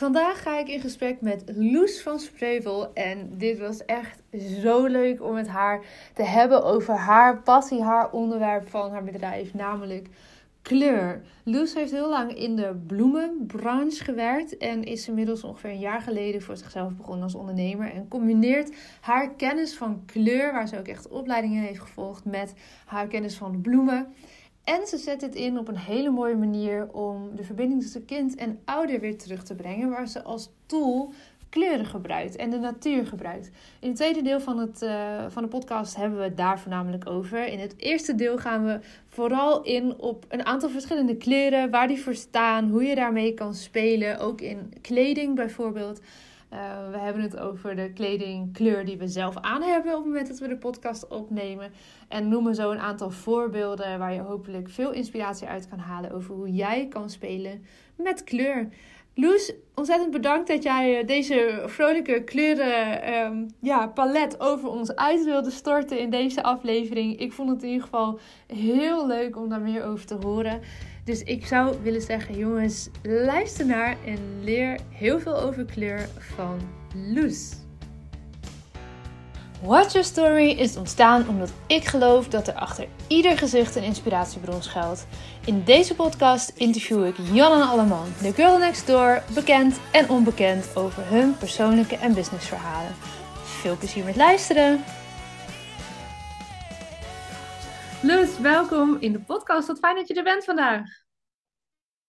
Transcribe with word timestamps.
Vandaag 0.00 0.42
ga 0.42 0.58
ik 0.58 0.68
in 0.68 0.80
gesprek 0.80 1.20
met 1.20 1.42
Loes 1.56 2.02
van 2.02 2.18
Spreuvel. 2.18 2.92
En 2.94 3.30
dit 3.38 3.58
was 3.58 3.84
echt 3.84 4.22
zo 4.62 4.86
leuk 4.86 5.22
om 5.22 5.34
met 5.34 5.48
haar 5.48 5.84
te 6.14 6.22
hebben 6.22 6.64
over 6.64 6.94
haar 6.94 7.42
passie, 7.42 7.82
haar 7.82 8.10
onderwerp 8.10 8.68
van 8.68 8.90
haar 8.90 9.04
bedrijf, 9.04 9.54
namelijk 9.54 10.08
kleur. 10.62 11.22
Loes 11.44 11.74
heeft 11.74 11.90
heel 11.90 12.08
lang 12.08 12.36
in 12.36 12.56
de 12.56 12.82
bloemenbranche 12.86 14.04
gewerkt 14.04 14.56
en 14.56 14.84
is 14.84 15.08
inmiddels 15.08 15.44
ongeveer 15.44 15.70
een 15.70 15.78
jaar 15.78 16.00
geleden 16.00 16.42
voor 16.42 16.56
zichzelf 16.56 16.92
begonnen 16.92 17.24
als 17.24 17.34
ondernemer. 17.34 17.92
En 17.92 18.08
combineert 18.08 18.76
haar 19.00 19.30
kennis 19.34 19.76
van 19.76 20.02
kleur, 20.06 20.52
waar 20.52 20.68
ze 20.68 20.78
ook 20.78 20.88
echt 20.88 21.08
opleidingen 21.08 21.62
heeft 21.62 21.80
gevolgd, 21.80 22.24
met 22.24 22.54
haar 22.86 23.06
kennis 23.06 23.36
van 23.36 23.60
bloemen. 23.60 24.14
En 24.64 24.86
ze 24.86 24.96
zet 24.96 25.20
dit 25.20 25.34
in 25.34 25.58
op 25.58 25.68
een 25.68 25.78
hele 25.78 26.10
mooie 26.10 26.36
manier 26.36 26.88
om 26.92 27.36
de 27.36 27.44
verbinding 27.44 27.82
tussen 27.82 28.04
kind 28.04 28.34
en 28.34 28.60
ouder 28.64 29.00
weer 29.00 29.18
terug 29.18 29.42
te 29.42 29.54
brengen, 29.54 29.90
waar 29.90 30.08
ze 30.08 30.22
als 30.22 30.50
tool 30.66 31.12
kleuren 31.50 31.86
gebruikt 31.86 32.36
en 32.36 32.50
de 32.50 32.58
natuur 32.58 33.06
gebruikt. 33.06 33.50
In 33.80 33.88
het 33.88 33.96
tweede 33.96 34.22
deel 34.22 34.40
van, 34.40 34.58
het, 34.58 34.82
uh, 34.82 35.24
van 35.28 35.42
de 35.42 35.48
podcast 35.48 35.96
hebben 35.96 36.18
we 36.18 36.24
het 36.24 36.36
daar 36.36 36.60
voornamelijk 36.60 37.08
over. 37.08 37.46
In 37.46 37.58
het 37.58 37.74
eerste 37.76 38.14
deel 38.14 38.38
gaan 38.38 38.64
we 38.64 38.80
vooral 39.08 39.62
in 39.62 39.98
op 39.98 40.24
een 40.28 40.46
aantal 40.46 40.68
verschillende 40.68 41.16
kleuren, 41.16 41.70
waar 41.70 41.88
die 41.88 42.00
voor 42.00 42.14
staan, 42.14 42.68
hoe 42.68 42.84
je 42.84 42.94
daarmee 42.94 43.34
kan 43.34 43.54
spelen, 43.54 44.18
ook 44.18 44.40
in 44.40 44.72
kleding 44.80 45.34
bijvoorbeeld. 45.34 46.00
Uh, 46.52 46.90
we 46.90 46.98
hebben 46.98 47.22
het 47.22 47.38
over 47.38 47.76
de 47.76 47.92
kledingkleur 47.92 48.84
die 48.84 48.98
we 48.98 49.08
zelf 49.08 49.36
aan 49.36 49.62
hebben 49.62 49.92
op 49.92 49.98
het 49.98 50.06
moment 50.06 50.28
dat 50.28 50.38
we 50.38 50.48
de 50.48 50.56
podcast 50.56 51.08
opnemen. 51.08 51.72
En 52.08 52.28
noemen 52.28 52.54
zo 52.54 52.70
een 52.70 52.78
aantal 52.78 53.10
voorbeelden 53.10 53.98
waar 53.98 54.12
je 54.12 54.20
hopelijk 54.20 54.68
veel 54.70 54.92
inspiratie 54.92 55.46
uit 55.46 55.68
kan 55.68 55.78
halen 55.78 56.12
over 56.12 56.34
hoe 56.34 56.52
jij 56.52 56.86
kan 56.88 57.10
spelen 57.10 57.64
met 57.96 58.24
kleur. 58.24 58.68
Loes, 59.14 59.52
ontzettend 59.74 60.10
bedankt 60.10 60.48
dat 60.48 60.62
jij 60.62 60.98
eh, 60.98 61.06
deze 61.06 61.62
vrolijke 61.66 62.24
kleuren 62.24 63.14
um, 63.14 63.46
ja, 63.60 63.86
palet 63.86 64.40
over 64.40 64.68
ons 64.68 64.94
uit 64.94 65.24
wilde 65.24 65.50
storten 65.50 65.98
in 65.98 66.10
deze 66.10 66.42
aflevering. 66.42 67.18
Ik 67.18 67.32
vond 67.32 67.50
het 67.50 67.62
in 67.62 67.68
ieder 67.68 67.82
geval 67.82 68.18
heel 68.46 69.06
leuk 69.06 69.36
om 69.36 69.48
daar 69.48 69.60
meer 69.60 69.84
over 69.84 70.06
te 70.06 70.14
horen. 70.14 70.60
Dus 71.04 71.22
ik 71.22 71.46
zou 71.46 71.76
willen 71.82 72.02
zeggen, 72.02 72.36
jongens, 72.36 72.88
luister 73.02 73.66
naar 73.66 73.96
en 74.06 74.18
leer 74.44 74.78
heel 74.90 75.20
veel 75.20 75.40
over 75.40 75.64
kleur 75.64 76.08
van 76.36 76.60
Loes. 76.94 77.50
Watch 79.62 79.92
Your 79.92 80.06
Story 80.06 80.50
is 80.50 80.76
ontstaan 80.76 81.28
omdat 81.28 81.52
ik 81.66 81.84
geloof 81.84 82.28
dat 82.28 82.48
er 82.48 82.54
achter 82.54 82.86
ieder 83.06 83.38
gezicht 83.38 83.76
een 83.76 83.82
inspiratiebron 83.82 84.62
schuilt. 84.62 85.06
In 85.44 85.62
deze 85.64 85.94
podcast 85.94 86.52
interview 86.54 87.06
ik 87.06 87.14
Jan 87.32 87.52
en 87.60 87.68
Alleman, 87.68 88.06
de 88.22 88.32
girl 88.32 88.58
next 88.58 88.86
door, 88.86 89.22
bekend 89.34 89.76
en 89.92 90.08
onbekend 90.08 90.76
over 90.76 91.02
hun 91.06 91.36
persoonlijke 91.38 91.96
en 91.96 92.14
businessverhalen. 92.14 92.94
Veel 93.42 93.76
plezier 93.76 94.04
met 94.04 94.16
luisteren! 94.16 94.84
Loes, 98.02 98.38
welkom 98.38 98.96
in 99.00 99.12
de 99.12 99.20
podcast. 99.20 99.66
Wat 99.66 99.78
fijn 99.78 99.96
dat 99.96 100.08
je 100.08 100.14
er 100.14 100.22
bent 100.22 100.44
vandaag. 100.44 100.88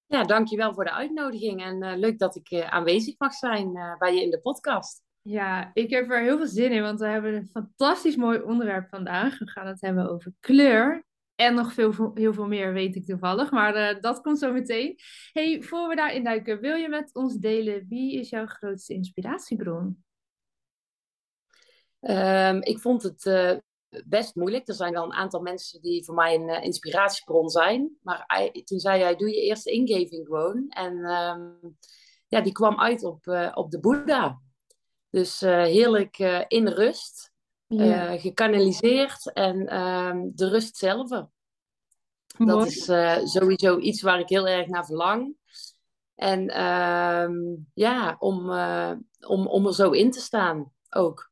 Ja, 0.06 0.24
dankjewel 0.24 0.74
voor 0.74 0.84
de 0.84 0.92
uitnodiging 0.92 1.64
en 1.64 1.84
uh, 1.84 1.98
leuk 1.98 2.20
dat 2.20 2.36
ik 2.36 2.52
uh, 2.52 2.68
aanwezig 2.68 3.16
mag 3.18 3.34
zijn 3.34 3.76
uh, 3.76 3.98
bij 3.98 4.16
je 4.16 4.22
in 4.22 4.30
de 4.30 4.40
podcast. 4.40 5.04
Ja, 5.22 5.72
ik 5.74 5.90
heb 5.90 6.12
er 6.12 6.22
heel 6.22 6.38
veel 6.38 6.48
zin 6.48 6.72
in, 6.72 6.82
want 6.82 7.00
we 7.00 7.06
hebben 7.06 7.34
een 7.34 7.50
fantastisch 7.52 8.16
mooi 8.16 8.42
onderwerp 8.42 8.90
vandaag. 8.90 9.40
We 9.40 9.50
gaan 9.50 9.68
het 9.68 9.82
hebben 9.82 10.10
over 10.10 10.34
kleur. 10.40 11.06
En 11.36 11.54
nog 11.54 11.74
veel, 11.74 12.12
heel 12.14 12.34
veel 12.34 12.48
meer 12.48 12.74
weet 12.74 12.96
ik 12.96 13.06
toevallig, 13.06 13.52
maar 13.52 14.02
dat 14.02 14.22
komt 14.22 14.40
zo 14.40 14.52
meteen. 14.52 14.96
Hey, 15.32 15.62
voor 15.62 15.88
we 15.88 15.96
daarin 15.96 16.24
duiken, 16.24 16.60
wil 16.60 16.76
je 16.76 16.90
met 16.90 17.16
ons 17.16 17.36
delen 17.36 17.86
wie 17.90 18.20
is 18.20 18.30
jouw 18.30 18.46
grootste 18.46 18.94
inspiratiebron? 18.94 20.04
Um, 22.00 22.62
ik 22.62 22.80
vond 22.80 23.04
het 23.04 23.26
best 24.06 24.36
moeilijk. 24.36 24.68
Er 24.68 24.74
zijn 24.74 24.94
wel 24.94 25.04
een 25.04 25.14
aantal 25.14 25.42
mensen 25.42 25.82
die 25.82 26.06
voor 26.06 26.16
mij 26.16 26.36
een 26.36 26.50
uh, 26.50 26.64
inspiratiebron 26.64 27.50
zijn. 27.50 27.98
Maar 28.02 28.50
toen 28.64 28.80
zei 28.80 29.02
hij, 29.02 29.16
doe 29.16 29.30
je 29.30 29.42
eerste 29.42 29.72
ingeving 29.72 30.26
gewoon. 30.26 30.70
En 30.70 30.94
um, 31.12 31.78
ja, 32.28 32.42
die 32.42 32.52
kwam 32.52 32.80
uit 32.80 33.04
op, 33.04 33.26
uh, 33.26 33.52
op 33.54 33.72
de 33.72 33.80
Boeddha. 33.80 34.40
Dus 35.10 35.42
uh, 35.42 35.64
heerlijk 35.64 36.18
in 36.48 36.68
rust, 36.68 37.32
ja. 37.68 38.18
gekanaliseerd 38.18 39.34
en 39.34 39.80
um, 39.80 40.32
de 40.36 40.50
rust 40.50 40.78
zelf. 40.78 41.10
Dat 42.38 42.66
is 42.66 42.86
sowieso 43.32 43.78
iets 43.78 44.02
waar 44.02 44.20
ik 44.20 44.30
heel 44.30 44.48
erg 44.48 44.68
naar 44.68 44.86
verlang. 44.86 45.36
En 46.16 46.64
um, 46.64 47.70
ja, 47.74 48.16
om, 48.20 48.50
om, 49.28 49.48
om 49.48 49.68
er 49.68 49.74
zo 49.74 49.92
in 49.92 50.12
te 50.12 50.20
staan 50.20 50.74
ook. 50.90 51.31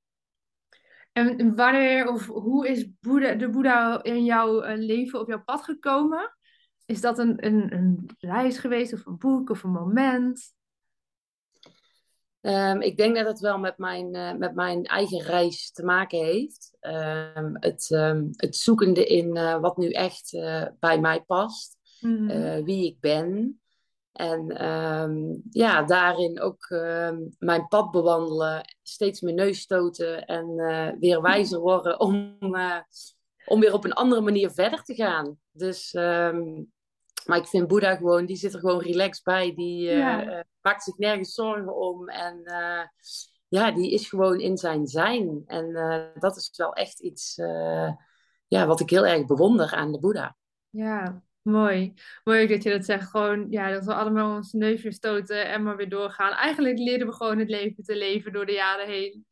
En 1.28 1.56
wanneer 1.56 2.08
of 2.08 2.28
hoe 2.28 2.68
is 2.68 2.88
Boeddha, 3.00 3.34
de 3.34 3.50
Boeddha 3.50 4.04
in 4.04 4.24
jouw 4.24 4.62
eh, 4.62 4.78
leven 4.78 5.20
op 5.20 5.28
jouw 5.28 5.44
pad 5.44 5.64
gekomen? 5.64 6.38
Is 6.86 7.02
dat 7.02 7.20
een, 7.20 7.46
een, 7.46 7.74
een 7.74 8.10
reis 8.20 8.58
geweest 8.58 8.94
of 8.94 9.06
een 9.06 9.18
boek 9.18 9.50
of 9.50 9.64
een 9.64 9.72
moment? 9.72 10.54
Um, 12.42 12.82
ik 12.82 12.98
denk 12.98 13.16
dat 13.16 13.26
het 13.26 13.40
wel 13.40 13.60
met 13.60 13.78
mijn, 13.78 14.16
uh, 14.16 14.34
met 14.34 14.56
mijn 14.56 14.84
eigen 14.84 15.22
reis 15.22 15.72
te 15.72 15.84
maken 15.84 16.20
heeft. 16.20 16.78
Um, 16.82 17.58
het, 17.60 17.90
um, 17.90 18.30
het 18.36 18.56
zoekende 18.56 19.06
in 19.06 19.36
uh, 19.36 19.60
wat 19.60 19.78
nu 19.78 19.90
echt 19.92 20.34
uh, 20.34 20.66
bij 20.80 21.00
mij 21.00 21.22
past. 21.22 21.78
Mm 22.00 22.30
-hmm. 22.30 22.64
wie 22.64 22.86
ik 22.86 23.00
ben. 23.00 23.60
En 24.20 24.70
um, 24.70 25.42
ja, 25.50 25.84
daarin 25.84 26.42
ook 26.42 26.70
um, 26.70 27.36
mijn 27.38 27.68
pad 27.68 27.92
bewandelen, 27.92 28.76
steeds 28.82 29.22
mijn 29.22 29.36
neus 29.36 29.60
stoten 29.60 30.26
en 30.26 30.50
uh, 30.58 30.90
weer 31.00 31.22
wijzer 31.22 31.60
worden 31.60 32.00
om, 32.00 32.38
uh, 32.40 32.80
om 33.46 33.60
weer 33.60 33.74
op 33.74 33.84
een 33.84 33.94
andere 33.94 34.22
manier 34.22 34.52
verder 34.52 34.84
te 34.84 34.96
gaan. 34.96 35.40
Dus, 35.52 35.94
um, 35.94 36.72
maar 37.26 37.38
ik 37.38 37.48
vind 37.48 37.68
Boeddha 37.68 37.96
gewoon, 37.96 38.26
die 38.26 38.36
zit 38.36 38.54
er 38.54 38.60
gewoon 38.60 38.82
relaxed 38.82 39.24
bij. 39.24 39.54
Die 39.56 39.90
uh, 39.90 39.98
ja. 39.98 40.44
maakt 40.62 40.84
zich 40.84 40.98
nergens 40.98 41.34
zorgen 41.34 41.76
om. 41.76 42.10
En 42.10 42.42
ja, 43.48 43.72
die 43.72 43.92
is 43.92 44.10
gewoon 44.10 44.40
in 44.40 44.58
zijn 44.58 44.88
zijn. 44.88 45.44
En 45.46 45.74
dat 46.20 46.36
is 46.36 46.54
wel 46.56 46.74
echt 46.74 47.00
iets 47.00 47.36
ja, 48.48 48.66
wat 48.66 48.80
ik 48.80 48.90
heel 48.90 49.06
erg 49.06 49.26
bewonder 49.26 49.74
aan 49.74 49.92
de 49.92 50.00
Boeddha. 50.00 50.36
Ja, 50.70 51.24
Mooi. 51.50 51.94
Mooi 52.24 52.48
dat 52.48 52.64
je 52.64 52.70
dat 52.70 52.86
zegt. 52.86 53.10
Gewoon, 53.10 53.48
ja, 53.50 53.72
dat 53.72 53.86
we 53.86 53.94
allemaal 53.94 54.36
ons 54.36 54.54
neusje 54.54 54.92
stoten 54.92 55.50
en 55.50 55.64
maar 55.64 55.78
weer 55.78 55.90
doorgaan. 55.90 56.32
Eigenlijk 56.32 56.78
leren 56.78 57.08
we 57.08 57.14
gewoon 57.14 57.40
het 57.40 57.50
leven 57.50 57.84
te 57.84 57.96
leven 57.96 58.34
door 58.34 58.46
de 58.46 58.52
jaren 58.52 58.88
heen. 58.88 59.26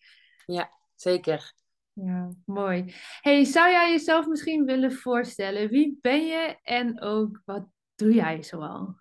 Ja, 0.45 0.72
zeker. 0.95 1.53
Ja, 1.94 2.31
mooi. 2.45 2.94
Hey, 3.22 3.44
zou 3.44 3.72
jij 3.72 3.91
jezelf 3.91 4.28
misschien 4.28 4.66
willen 4.66 4.91
voorstellen? 4.91 5.69
Wie 5.69 5.97
ben 6.01 6.25
je 6.28 6.57
en 6.63 7.01
ook 7.01 7.41
wat 7.45 7.67
doe 7.95 8.13
jij 8.13 8.44
zoal? 8.44 8.95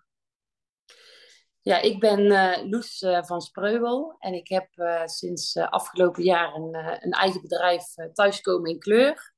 Ja, 1.61 1.81
ik 1.81 1.99
ben 1.99 2.19
uh, 2.19 2.69
Loes 2.69 3.01
uh, 3.01 3.23
van 3.23 3.41
Spreuwel 3.41 4.15
en 4.19 4.33
ik 4.33 4.47
heb 4.47 4.67
uh, 4.75 5.05
sinds 5.05 5.57
afgelopen 5.57 6.23
jaar 6.23 6.53
een, 6.53 6.75
een 7.03 7.11
eigen 7.11 7.41
bedrijf 7.41 7.83
Thuiskomen 8.13 8.69
in 8.69 8.79
Kleur 8.79 9.35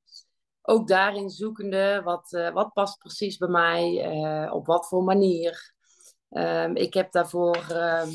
ook 0.62 0.88
daarin 0.88 1.30
zoekende, 1.30 2.00
wat, 2.04 2.32
uh, 2.32 2.52
wat 2.52 2.72
past 2.72 2.98
precies 2.98 3.36
bij 3.36 3.48
mij, 3.48 4.12
uh, 4.14 4.54
op 4.54 4.66
wat 4.66 4.88
voor 4.88 5.04
manier. 5.04 5.74
Um, 6.30 6.76
ik 6.76 6.94
heb 6.94 7.12
daarvoor, 7.12 7.66
uh, 7.70 8.06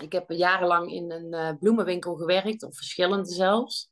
ik 0.00 0.12
heb 0.12 0.30
jarenlang 0.30 0.92
in 0.92 1.10
een 1.10 1.32
uh, 1.32 1.58
bloemenwinkel 1.58 2.14
gewerkt, 2.14 2.62
of 2.62 2.76
verschillende 2.76 3.32
zelfs. 3.32 3.90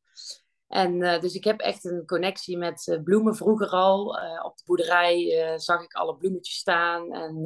En 0.67 1.21
dus 1.21 1.35
ik 1.35 1.45
heb 1.45 1.61
echt 1.61 1.85
een 1.85 2.07
connectie 2.07 2.59
met 2.59 3.01
bloemen 3.05 3.37
vroeger 3.37 3.69
al. 3.69 4.07
op 4.43 4.57
de 4.57 4.63
boerderij 4.65 5.53
zag 5.59 5.83
ik 5.83 5.93
alle 5.93 6.17
bloemetjes 6.17 6.57
staan. 6.57 7.13
En 7.13 7.43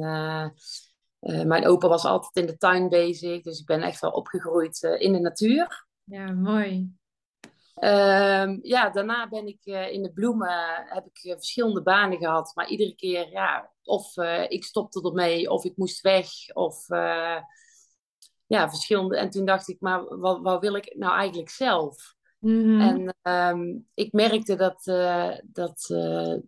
mijn 1.47 1.67
opa 1.67 1.87
was 1.87 2.05
altijd 2.05 2.35
in 2.35 2.45
de 2.45 2.57
tuin 2.57 2.89
bezig. 2.89 3.41
Dus 3.41 3.59
ik 3.59 3.65
ben 3.65 3.81
echt 3.81 4.01
wel 4.01 4.11
opgegroeid 4.11 4.81
in 4.81 5.13
de 5.13 5.19
natuur. 5.19 5.87
Ja, 6.03 6.31
mooi. 6.31 6.97
Um, 7.81 8.59
ja, 8.61 8.89
daarna 8.89 9.27
ben 9.27 9.47
ik 9.47 9.59
uh, 9.63 9.91
in 9.91 10.03
de 10.03 10.11
bloemen, 10.11 10.85
heb 10.85 11.05
ik 11.05 11.23
uh, 11.23 11.33
verschillende 11.33 11.81
banen 11.81 12.17
gehad. 12.17 12.51
Maar 12.55 12.67
iedere 12.67 12.95
keer, 12.95 13.31
ja, 13.31 13.71
of 13.83 14.17
uh, 14.17 14.49
ik 14.49 14.63
stopte 14.63 15.01
ermee, 15.01 15.49
of 15.49 15.63
ik 15.63 15.77
moest 15.77 16.01
weg, 16.01 16.27
of 16.53 16.87
ja, 18.47 18.69
verschillende. 18.69 19.17
En 19.17 19.29
toen 19.29 19.45
dacht 19.45 19.69
ik, 19.69 19.79
maar 19.79 20.17
wat, 20.17 20.41
wat 20.41 20.61
wil 20.61 20.75
ik 20.75 20.95
nou 20.97 21.13
eigenlijk 21.13 21.49
zelf? 21.49 22.15
Mm 22.39 22.63
-hmm. 22.63 22.81
En 22.81 23.15
um, 23.33 23.87
ik 23.93 24.11
merkte 24.13 24.55
dat, 24.55 24.83
dat 25.43 25.85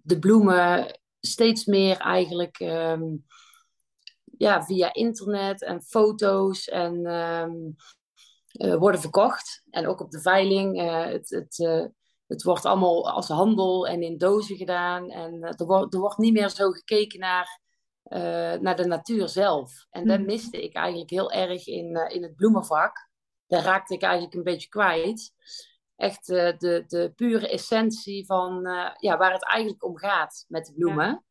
de 0.02 0.20
bloemen 0.20 1.00
steeds 1.20 1.66
meer 1.66 1.98
eigenlijk 1.98 2.60
um, 2.60 3.26
ja, 4.38 4.64
via 4.64 4.94
internet 4.94 5.64
en 5.64 5.82
foto's 5.82 6.68
en 6.68 7.06
worden 8.52 9.02
verkocht. 9.02 9.64
En 9.70 9.88
ook 9.88 10.00
op 10.00 10.12
de 10.12 10.22
veiling. 10.22 10.82
Uh, 10.82 11.06
het, 11.06 11.30
het, 11.30 11.58
uh, 11.60 11.86
het 12.28 12.44
wordt 12.44 12.66
allemaal 12.66 13.12
als 13.12 13.28
handel 13.28 13.88
en 13.88 14.02
in 14.02 14.18
dozen 14.18 14.58
gedaan. 14.58 15.10
En 15.10 15.42
er, 15.42 15.66
wordt, 15.66 15.94
er 15.94 16.00
wordt 16.00 16.18
niet 16.18 16.34
meer 16.34 16.50
zo 16.50 16.72
gekeken 16.72 17.20
naar 17.20 17.60
naar 18.60 18.76
de 18.76 18.86
natuur 18.86 19.30
zelf. 19.30 19.86
En 19.90 20.08
dat 20.08 20.18
mhm. 20.18 20.28
miste 20.28 20.64
ik 20.64 20.76
eigenlijk 20.76 21.10
heel 21.10 21.32
erg 21.32 21.68
in, 21.68 22.10
in 22.10 22.24
het 22.24 22.36
bloemenvak. 22.36 23.10
Daar 23.48 23.64
raakte 23.64 23.94
ik 23.94 24.02
eigenlijk 24.02 24.34
een 24.34 24.44
beetje 24.44 24.70
kwijt. 24.70 25.34
Echt 25.96 26.26
de, 26.26 26.84
de 26.88 27.12
pure 27.16 27.50
essentie 27.50 28.26
van 28.26 28.62
ja, 29.00 29.18
waar 29.18 29.34
het 29.34 29.46
eigenlijk 29.46 29.84
om 29.84 29.98
gaat 29.98 30.46
met 30.48 30.66
de 30.66 30.74
bloemen. 30.74 31.24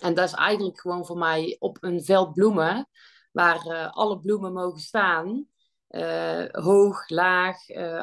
En 0.00 0.14
dat 0.14 0.28
is 0.28 0.34
eigenlijk 0.34 0.80
gewoon 0.80 1.06
voor 1.06 1.18
mij 1.18 1.56
op 1.58 1.76
een 1.80 2.04
veld 2.04 2.32
bloemen, 2.32 2.88
waar 3.32 3.88
alle 3.90 4.20
bloemen 4.20 4.52
mogen 4.52 4.80
staan. 4.80 5.46
Hoog, 6.50 7.08
laag, 7.08 7.56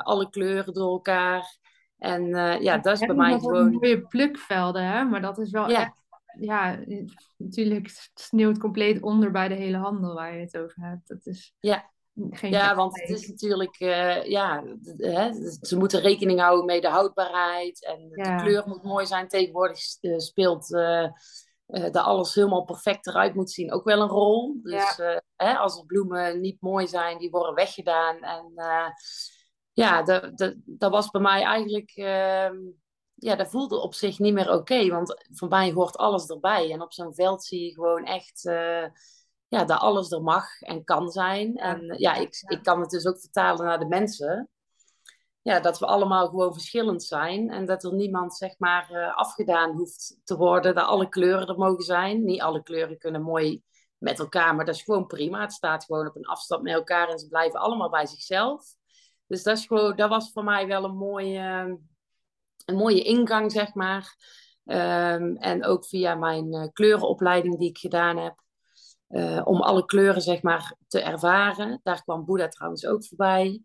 alle 0.04 0.30
kleuren 0.30 0.74
door 0.74 0.92
elkaar. 0.92 1.58
En 1.98 2.24
uh, 2.28 2.62
ja, 2.62 2.78
dat 2.78 3.02
is 3.02 3.08
bij 3.08 3.16
mij 3.16 3.40
gewoon... 3.40 3.72
mooie 3.72 4.02
plukvelden, 4.02 4.84
hè? 4.84 5.04
Maar 5.04 5.22
dat 5.22 5.38
is 5.38 5.52
wel 5.52 5.70
ja. 5.70 5.82
echt... 5.82 6.06
Ja, 6.40 6.80
natuurlijk 7.38 8.10
sneeuwt 8.14 8.58
compleet 8.58 9.02
onder 9.02 9.32
bij 9.32 9.48
de 9.48 9.54
hele 9.54 9.78
handel 9.78 10.14
waar 10.14 10.34
je 10.34 10.40
het 10.42 10.58
over 10.58 10.84
hebt. 10.84 11.08
Dat 11.08 11.26
is 11.26 11.54
ja. 11.60 11.90
geen 12.30 12.52
Ja, 12.52 12.76
want 12.76 13.00
het 13.02 13.10
is 13.10 13.28
natuurlijk... 13.28 13.80
Uh, 13.80 14.26
ja, 14.26 14.64
hè, 14.98 15.32
ze 15.62 15.78
moeten 15.78 16.02
rekening 16.02 16.40
houden 16.40 16.66
met 16.66 16.82
de 16.82 16.90
houdbaarheid. 16.90 17.86
En 17.86 18.10
de 18.10 18.36
kleur 18.44 18.64
moet 18.68 18.84
mooi 18.84 19.06
zijn. 19.06 19.28
Tegenwoordig 19.28 19.80
uh, 20.02 21.08
speelt... 21.68 21.94
dat 21.94 22.04
alles 22.04 22.36
helemaal 22.36 22.64
perfect 22.64 23.08
eruit 23.08 23.36
moet 23.36 23.52
zien, 23.52 23.72
ook 23.72 23.84
wel 23.84 24.02
een 24.02 24.08
rol. 24.08 24.60
Dus 24.64 24.98
hè, 25.36 25.58
als 25.58 25.80
de 25.80 25.86
bloemen 25.86 26.40
niet 26.40 26.62
mooi 26.62 26.88
zijn, 26.88 27.18
die 27.18 27.30
worden 27.30 27.54
weggedaan. 27.54 28.18
En 28.24 28.54
ja, 29.78 30.04
dat, 30.04 30.38
dat, 30.38 30.56
dat 30.66 30.92
was 30.92 31.10
bij 31.10 31.22
mij 31.22 31.44
eigenlijk, 31.44 31.96
uh, 31.96 32.50
ja, 33.14 33.36
dat 33.36 33.50
voelde 33.50 33.82
op 33.82 33.94
zich 33.94 34.20
niet 34.20 34.34
meer 34.34 34.52
oké. 34.52 34.88
want 34.88 35.26
voor 35.34 35.48
mij 35.48 35.72
hoort 35.72 35.98
alles 35.98 36.28
erbij. 36.28 36.72
En 36.72 36.82
op 36.82 36.94
zo'n 36.94 37.14
veld 37.14 37.44
zie 37.44 37.66
je 37.66 37.74
gewoon 37.74 38.06
echt 38.06 38.46
uh, 38.46 38.86
ja, 39.48 39.64
dat 39.66 39.80
alles 39.80 40.12
er 40.12 40.22
mag 40.22 40.62
en 40.62 40.84
kan 40.84 41.10
zijn. 41.10 41.56
En 41.56 41.96
ja, 41.98 42.14
ik, 42.14 42.44
ik 42.48 42.64
kan 42.64 42.80
het 42.80 42.90
dus 42.90 43.06
ook 43.06 43.20
vertalen 43.20 43.66
naar 43.66 43.80
de 43.80 43.88
mensen. 43.88 44.50
Ja, 45.48 45.60
dat 45.60 45.80
we 45.80 45.86
allemaal 45.86 46.28
gewoon 46.28 46.54
verschillend 46.54 47.04
zijn. 47.04 47.50
En 47.50 47.66
dat 47.66 47.84
er 47.84 47.94
niemand, 47.94 48.36
zeg 48.36 48.58
maar, 48.58 48.92
uh, 48.92 49.16
afgedaan 49.16 49.72
hoeft 49.72 50.20
te 50.24 50.38
worden. 50.38 50.76
Dat 50.76 50.86
alle 50.86 51.10
kleuren 51.10 51.48
er 51.48 51.58
mogen 51.58 51.84
zijn. 51.84 52.24
Niet 52.24 52.42
alle 52.42 52.64
kleuren 52.64 52.98
kunnen 52.98 53.22
mooi 53.22 53.62
met 53.98 54.20
elkaar, 54.20 54.56
maar 54.56 54.66
dat 54.66 54.76
is 54.76 54.82
gewoon 54.82 55.08
prima. 55.08 55.42
Het 55.42 55.54
staat 55.54 55.86
gewoon 55.86 56.08
op 56.08 56.16
een 56.16 56.26
afstand 56.26 56.64
met 56.64 56.74
elkaar 56.74 57.10
en 57.10 57.20
ze 57.20 57.28
blijven 57.28 57.60
allemaal 57.60 57.90
bij 57.90 58.06
zichzelf. 58.06 58.66
Dus 59.28 59.44
dat, 59.44 59.58
is 59.58 59.66
gewoon, 59.66 59.96
dat 59.96 60.10
was 60.10 60.32
voor 60.32 60.44
mij 60.44 60.68
wel 60.68 60.84
een 60.84 60.98
mooie, 60.98 61.78
een 62.66 62.76
mooie 62.76 63.04
ingang, 63.04 63.52
zeg 63.52 63.74
maar. 63.74 64.16
Ehm, 64.66 65.36
en 65.36 65.66
ook 65.66 65.86
via 65.86 66.16
mijn 66.16 66.54
uh, 66.54 66.68
kleurenopleiding 66.74 67.58
die 67.58 67.70
ik 67.70 67.78
gedaan 67.78 68.18
heb. 68.18 68.42
Uh, 69.10 69.42
om 69.44 69.62
alle 69.62 69.86
kleuren, 69.86 70.22
zeg 70.22 70.42
maar, 70.42 70.76
te 70.88 71.02
ervaren. 71.02 71.80
Daar 71.84 72.04
kwam 72.04 72.26
Boeddha 72.26 72.48
trouwens 72.48 72.86
ook 72.86 73.06
voorbij. 73.06 73.62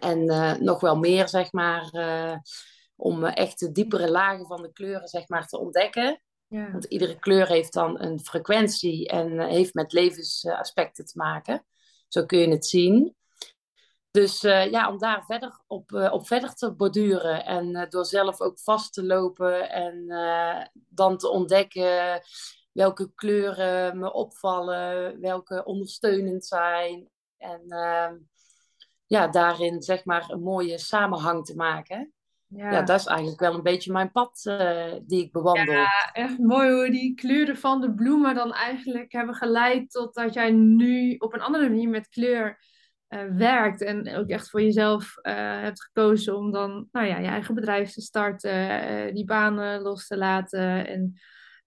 En 0.00 0.22
uh, 0.22 0.54
nog 0.54 0.80
wel 0.80 0.96
meer, 0.96 1.28
zeg 1.28 1.52
maar, 1.52 1.90
om 2.96 3.24
echt 3.24 3.58
de 3.58 3.72
diepere 3.72 4.10
lagen 4.10 4.46
van 4.46 4.62
de 4.62 4.72
kleuren, 4.72 5.08
zeg 5.08 5.28
maar, 5.28 5.46
te 5.46 5.58
ontdekken. 5.58 6.22
Ja. 6.46 6.70
Want 6.70 6.84
iedere 6.84 7.18
kleur 7.18 7.46
heeft 7.46 7.72
dan 7.72 8.00
een 8.00 8.20
frequentie 8.20 9.08
en 9.08 9.40
heeft 9.40 9.74
met 9.74 9.92
levensaspecten 9.92 11.04
te 11.04 11.16
maken. 11.16 11.66
Zo 12.08 12.24
kun 12.24 12.38
je 12.38 12.48
het 12.48 12.66
zien. 12.66 13.16
Dus 14.10 14.44
uh, 14.44 14.70
ja, 14.70 14.90
om 14.90 14.98
daar 14.98 15.24
verder 15.24 15.60
op, 15.66 15.92
uh, 15.92 16.12
op 16.12 16.26
verder 16.26 16.54
te 16.54 16.74
borduren 16.74 17.44
en 17.44 17.76
uh, 17.76 17.88
door 17.88 18.04
zelf 18.04 18.40
ook 18.40 18.58
vast 18.60 18.92
te 18.92 19.04
lopen 19.04 19.70
en 19.70 20.06
dan 20.72 21.18
te 21.18 21.28
ontdekken 21.28 22.22
welke 22.72 23.12
kleuren 23.14 23.98
me 23.98 24.12
opvallen, 24.12 25.20
welke 25.20 25.64
ondersteunend 25.64 26.46
zijn. 26.46 27.08
En 27.36 27.62
ehm, 27.68 28.16
ja, 29.08 29.28
daarin 29.28 29.82
zeg 29.82 30.04
maar 30.04 30.30
een 30.30 30.42
mooie 30.42 30.78
samenhang 30.78 31.44
te 31.44 31.54
maken. 31.56 32.12
Ja. 32.46 32.70
ja, 32.70 32.82
dat 32.82 33.00
is 33.00 33.06
eigenlijk 33.06 33.40
wel 33.40 33.54
een 33.54 33.62
beetje 33.62 33.92
mijn 33.92 34.12
pad 34.12 34.42
die 35.06 35.24
ik 35.24 35.32
bewandel. 35.32 35.74
Ja, 35.74 36.10
echt 36.12 36.38
mooi 36.38 36.70
hoe 36.70 36.90
die 36.90 37.14
kleuren 37.14 37.56
van 37.56 37.80
de 37.80 37.94
bloemen 37.94 38.34
dan 38.34 38.52
eigenlijk 38.52 39.12
hebben 39.12 39.34
geleid 39.34 39.90
tot 39.90 40.14
dat 40.14 40.34
jij 40.34 40.50
nu 40.50 41.16
op 41.16 41.34
een 41.34 41.40
andere 41.40 41.68
manier 41.68 41.88
met 41.88 42.08
kleur 42.08 42.58
uh, 43.08 43.20
werkt 43.36 43.82
en 43.82 44.14
ook 44.14 44.28
echt 44.28 44.50
voor 44.50 44.62
jezelf 44.62 45.14
uh, 45.22 45.34
hebt 45.60 45.82
gekozen 45.82 46.36
om 46.36 46.52
dan 46.52 46.88
nou 46.92 47.06
ja, 47.06 47.18
je 47.18 47.26
eigen 47.26 47.54
bedrijf 47.54 47.92
te 47.92 48.00
starten, 48.00 49.14
die 49.14 49.24
banen 49.24 49.80
los 49.80 50.06
te 50.06 50.16
laten. 50.16 50.86
En 50.86 51.20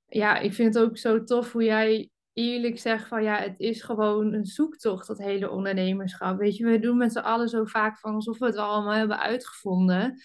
ja, 0.06 0.38
ik 0.38 0.54
vind 0.54 0.74
het 0.74 0.84
ook 0.84 0.98
zo 0.98 1.24
tof 1.24 1.52
hoe 1.52 1.64
jij 1.64 2.10
eerlijk 2.34 2.80
zegt 2.80 3.08
van 3.08 3.24
ja, 3.24 3.38
het 3.38 3.60
is 3.60 3.82
gewoon 3.82 4.34
een 4.34 4.46
zoektocht, 4.46 5.08
dat 5.08 5.18
hele 5.18 5.50
ondernemerschap. 5.50 6.38
Weet 6.38 6.58
je, 6.58 6.66
we 6.66 6.80
doen 6.80 6.98
met 6.98 7.12
z'n 7.12 7.20
allen 7.20 7.50
zo 7.50 7.66
vaak 7.66 8.00
van 8.00 8.14
alsof 8.14 8.40
we 8.40 8.46
het 8.46 8.56
allemaal 8.56 8.94
hebben 8.94 9.20
uitgevonden. 9.20 10.22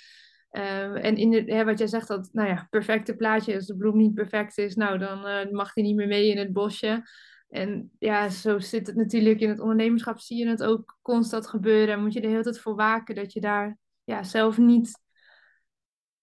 en 0.51 1.17
in 1.17 1.51
hè, 1.51 1.65
wat 1.65 1.79
jij 1.79 1.87
zegt, 1.87 2.09
dat 2.09 2.29
nou 2.33 2.49
ja, 2.49 2.67
perfecte 2.71 3.17
plaatje, 3.17 3.55
als 3.55 3.67
de 3.67 3.77
bloem 3.77 3.97
niet 3.97 4.15
perfect 4.15 4.59
is, 4.59 4.75
nou 4.75 4.99
dan 4.99 5.49
mag 5.51 5.75
hij 5.75 5.85
niet 5.85 5.97
meer 5.97 6.07
mee 6.07 6.31
in 6.31 6.39
het 6.39 6.53
bosje. 6.53 7.03
En 7.49 7.91
ja, 7.99 8.29
zo 8.29 8.59
zit 8.59 8.87
het 8.87 8.97
natuurlijk 8.97 9.41
in 9.41 9.49
het 9.49 9.61
ondernemerschap, 9.61 10.19
zie 10.19 10.39
je 10.39 10.49
het 10.49 10.63
ook 10.63 10.99
constant 11.03 11.47
gebeuren. 11.47 11.95
En 11.95 12.03
moet 12.03 12.13
je 12.13 12.21
er 12.21 12.31
heel 12.31 12.43
tijd 12.43 12.61
voor 12.61 12.75
waken 12.75 13.15
dat 13.15 13.33
je 13.33 13.41
daar 13.41 13.79
ja, 14.05 14.23
zelf 14.23 14.59
niet 14.59 15.05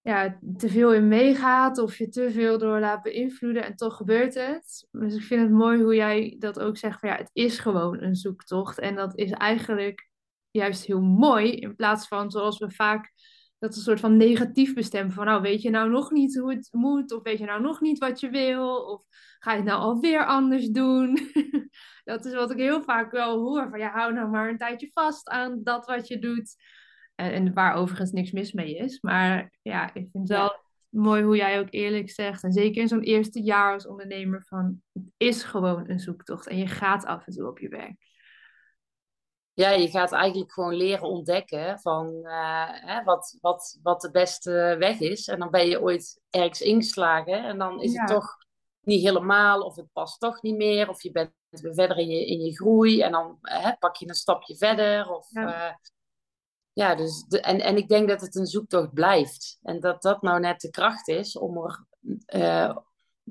ja, 0.04 0.38
te 0.56 0.68
veel 0.68 0.94
in 0.94 1.08
meegaat 1.08 1.78
of 1.78 1.96
je 1.96 2.08
te 2.08 2.30
veel 2.30 2.58
door 2.58 2.80
laat 2.80 3.02
beïnvloeden 3.02 3.64
en 3.64 3.76
toch 3.76 3.96
gebeurt 3.96 4.34
het. 4.34 4.88
Dus 4.90 5.14
ik 5.14 5.22
vind 5.22 5.42
het 5.42 5.50
mooi 5.50 5.82
hoe 5.82 5.94
jij 5.94 6.36
dat 6.38 6.60
ook 6.60 6.76
zegt 6.76 7.00
van 7.00 7.08
ja, 7.08 7.16
het 7.16 7.30
is 7.32 7.58
gewoon 7.58 8.02
een 8.02 8.14
zoektocht. 8.14 8.78
En 8.78 8.94
dat 8.94 9.18
is 9.18 9.30
eigenlijk 9.30 10.08
juist 10.50 10.84
heel 10.84 11.00
mooi 11.00 11.50
in 11.52 11.76
plaats 11.76 12.08
van 12.08 12.30
zoals 12.30 12.58
we 12.58 12.70
vaak 12.70 13.12
dat 13.58 13.76
een 13.76 13.82
soort 13.82 14.00
van 14.00 14.16
negatief 14.16 14.74
bestemmen. 14.74 15.12
Van 15.14 15.24
nou, 15.24 15.42
weet 15.42 15.62
je 15.62 15.70
nou 15.70 15.90
nog 15.90 16.10
niet 16.10 16.38
hoe 16.38 16.54
het 16.54 16.68
moet? 16.70 17.12
Of 17.12 17.22
weet 17.22 17.38
je 17.38 17.44
nou 17.44 17.60
nog 17.60 17.80
niet 17.80 17.98
wat 17.98 18.20
je 18.20 18.30
wil? 18.30 18.76
Of 18.76 19.02
ga 19.38 19.50
je 19.50 19.56
het 19.56 19.66
nou 19.66 19.80
alweer 19.80 20.26
anders 20.26 20.68
doen? 20.68 21.18
dat 22.04 22.24
is 22.24 22.34
wat 22.34 22.50
ik 22.50 22.58
heel 22.58 22.82
vaak 22.82 23.10
wel 23.10 23.38
hoor. 23.38 23.68
Van 23.70 23.78
ja, 23.78 23.90
hou 23.90 24.12
nou 24.12 24.28
maar 24.28 24.48
een 24.48 24.58
tijdje 24.58 24.90
vast 24.92 25.28
aan 25.28 25.60
dat 25.62 25.86
wat 25.86 26.08
je 26.08 26.18
doet. 26.18 26.54
En, 27.14 27.32
en 27.32 27.52
waar 27.52 27.74
overigens 27.74 28.12
niks 28.12 28.32
mis 28.32 28.52
mee 28.52 28.76
is. 28.76 29.00
Maar 29.00 29.52
ja, 29.62 29.86
ik 29.86 29.92
vind 29.92 30.12
het 30.12 30.28
wel 30.28 30.62
mooi 30.88 31.22
hoe 31.22 31.36
jij 31.36 31.60
ook 31.60 31.68
eerlijk 31.70 32.10
zegt. 32.10 32.42
En 32.42 32.52
zeker 32.52 32.82
in 32.82 32.88
zo'n 32.88 33.02
eerste 33.02 33.42
jaar 33.42 33.72
als 33.72 33.86
ondernemer 33.86 34.44
van 34.48 34.82
het 34.92 35.02
is 35.16 35.42
gewoon 35.42 35.90
een 35.90 36.00
zoektocht. 36.00 36.46
En 36.46 36.56
je 36.56 36.66
gaat 36.66 37.04
af 37.04 37.26
en 37.26 37.32
toe 37.32 37.48
op 37.48 37.58
je 37.58 37.68
werk 37.68 38.04
ja, 39.54 39.70
je 39.70 39.88
gaat 39.88 40.12
eigenlijk 40.12 40.52
gewoon 40.52 40.74
leren 40.74 41.08
ontdekken 41.08 41.80
van 41.80 42.20
uh, 42.22 42.68
hè, 42.68 43.02
wat, 43.02 43.36
wat, 43.40 43.78
wat 43.82 44.00
de 44.00 44.10
beste 44.10 44.76
weg 44.78 45.00
is. 45.00 45.28
En 45.28 45.38
dan 45.38 45.50
ben 45.50 45.68
je 45.68 45.82
ooit 45.82 46.20
ergens 46.30 46.60
ingeslagen 46.60 47.44
en 47.44 47.58
dan 47.58 47.80
is 47.80 47.96
het 47.96 48.08
toch 48.08 48.36
niet 48.80 49.02
helemaal, 49.02 49.60
of 49.60 49.76
het 49.76 49.92
past 49.92 50.20
toch 50.20 50.42
niet 50.42 50.56
meer, 50.56 50.88
of 50.88 51.02
je 51.02 51.10
bent 51.10 51.32
weer 51.48 51.74
verder 51.74 51.98
in 51.98 52.08
je, 52.08 52.26
in 52.26 52.40
je 52.40 52.54
groei 52.54 53.02
en 53.02 53.12
dan 53.12 53.38
hè, 53.40 53.76
pak 53.78 53.96
je 53.96 54.08
een 54.08 54.14
stapje 54.14 54.56
verder. 54.56 55.10
Of, 55.10 55.26
ja. 55.30 55.68
Uh, 55.68 55.74
ja, 56.74 56.94
dus 56.94 57.24
de, 57.28 57.40
en, 57.40 57.60
en 57.60 57.76
ik 57.76 57.88
denk 57.88 58.08
dat 58.08 58.20
het 58.20 58.34
een 58.34 58.46
zoektocht 58.46 58.92
blijft. 58.92 59.58
En 59.62 59.80
dat 59.80 60.02
dat 60.02 60.22
nou 60.22 60.40
net 60.40 60.60
de 60.60 60.70
kracht 60.70 61.08
is 61.08 61.38
om 61.38 61.56
er 61.56 61.84
uh, 62.34 62.76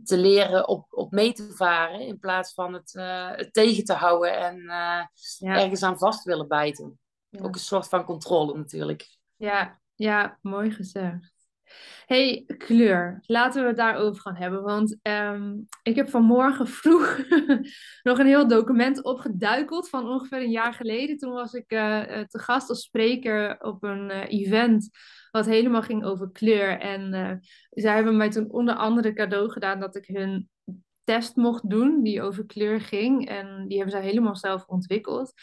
te 0.04 0.18
leren 0.18 0.68
op, 0.68 0.86
op 0.90 1.12
mee 1.12 1.34
te 1.34 1.52
varen 1.56 2.00
in 2.00 2.20
plaats 2.20 2.54
van 2.54 2.74
het, 2.74 2.94
uh, 2.94 3.32
het 3.32 3.54
tegen 3.54 3.84
te 3.84 3.94
houden 3.94 4.38
en 4.38 4.60
uh, 4.60 5.06
ergens 5.40 5.84
aan 5.84 5.98
vast 5.98 6.24
willen 6.24 6.48
bijten. 6.48 7.00
Ook 7.42 7.54
een 7.54 7.62
soort 7.62 7.88
van 7.88 8.06
controle 8.06 8.58
natuurlijk. 8.58 9.18
Ja, 9.36 9.80
ja 9.96 10.38
mooi 10.42 10.72
gezegd. 10.72 11.33
Hey, 12.06 12.44
kleur. 12.58 13.24
Laten 13.26 13.62
we 13.62 13.68
het 13.68 13.78
daarover 13.78 14.22
gaan 14.22 14.36
hebben. 14.36 14.64
Want 14.64 14.98
um, 15.02 15.66
ik 15.84 15.96
heb 15.96 16.10
vanmorgen 16.10 16.68
vroeg 16.68 17.18
nog 18.04 18.20
een 18.20 18.26
heel 18.26 18.48
document 18.48 19.04
opgeduikeld 19.04 19.90
van 19.90 20.08
ongeveer 20.08 20.42
een 20.42 20.52
jaar 20.52 20.74
geleden. 20.74 21.18
Toen 21.18 21.34
was 21.34 21.54
ik 21.54 21.72
uh, 21.72 22.02
te 22.02 22.40
gast 22.40 22.70
als 22.70 22.82
spreker 22.82 23.62
op 23.62 23.84
een 23.84 24.12
event 24.12 24.90
wat 25.32 25.46
helemaal 25.46 25.82
ging 25.82 26.06
over 26.06 26.32
kleur. 26.32 26.80
En 26.80 27.42
zij 27.70 27.96
hebben 27.96 28.18
mij 28.18 28.30
toen 28.30 28.52
onder 28.52 28.76
andere 28.76 29.14
cadeau 29.14 29.50
gedaan 29.50 29.80
dat 29.80 29.96
ik 29.96 30.06
hun 30.06 30.50
test 31.04 31.36
mocht 31.36 31.70
doen 31.70 32.04
die 32.04 32.22
over 32.22 32.46
kleur 32.46 32.82
ging. 32.82 33.28
En 33.30 33.66
die 33.68 33.78
hebben 33.78 33.96
zij 33.96 34.06
helemaal 34.06 34.36
zelf 34.36 34.66
ontwikkeld. 34.66 35.34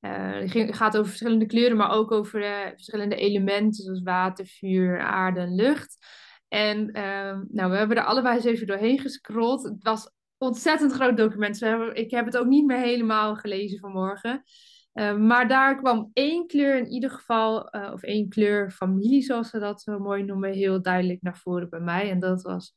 Uh, 0.00 0.52
het 0.52 0.76
gaat 0.76 0.96
over 0.96 1.08
verschillende 1.08 1.46
kleuren, 1.46 1.76
maar 1.76 1.90
ook 1.90 2.10
over 2.12 2.40
uh, 2.40 2.66
verschillende 2.66 3.16
elementen 3.16 3.84
zoals 3.84 4.02
water, 4.02 4.46
vuur, 4.46 5.00
aarde 5.00 5.40
en 5.40 5.54
lucht. 5.54 6.06
En 6.48 6.78
uh, 6.96 7.38
nou, 7.48 7.70
we 7.70 7.76
hebben 7.76 7.96
er 7.96 8.04
allebei 8.04 8.36
eens 8.36 8.44
even 8.44 8.66
doorheen 8.66 8.98
gescrolld. 8.98 9.62
Het 9.62 9.82
was 9.82 10.04
een 10.04 10.12
ontzettend 10.38 10.92
groot 10.92 11.16
document. 11.16 11.62
ik 11.92 12.10
heb 12.10 12.24
het 12.24 12.36
ook 12.36 12.46
niet 12.46 12.66
meer 12.66 12.78
helemaal 12.78 13.36
gelezen 13.36 13.78
vanmorgen. 13.78 14.42
Uh, 14.94 15.16
maar 15.16 15.48
daar 15.48 15.76
kwam 15.76 16.10
één 16.12 16.46
kleur 16.46 16.76
in 16.76 16.86
ieder 16.86 17.10
geval, 17.10 17.60
of 17.92 18.02
één 18.02 18.28
kleur 18.28 18.70
familie 18.70 19.22
zoals 19.22 19.50
ze 19.50 19.58
dat 19.58 19.82
zo 19.82 19.98
mooi 19.98 20.22
noemen, 20.22 20.52
heel 20.52 20.82
duidelijk 20.82 21.22
naar 21.22 21.36
voren 21.36 21.68
bij 21.68 21.80
mij. 21.80 22.10
En 22.10 22.20
dat 22.20 22.42
was 22.42 22.74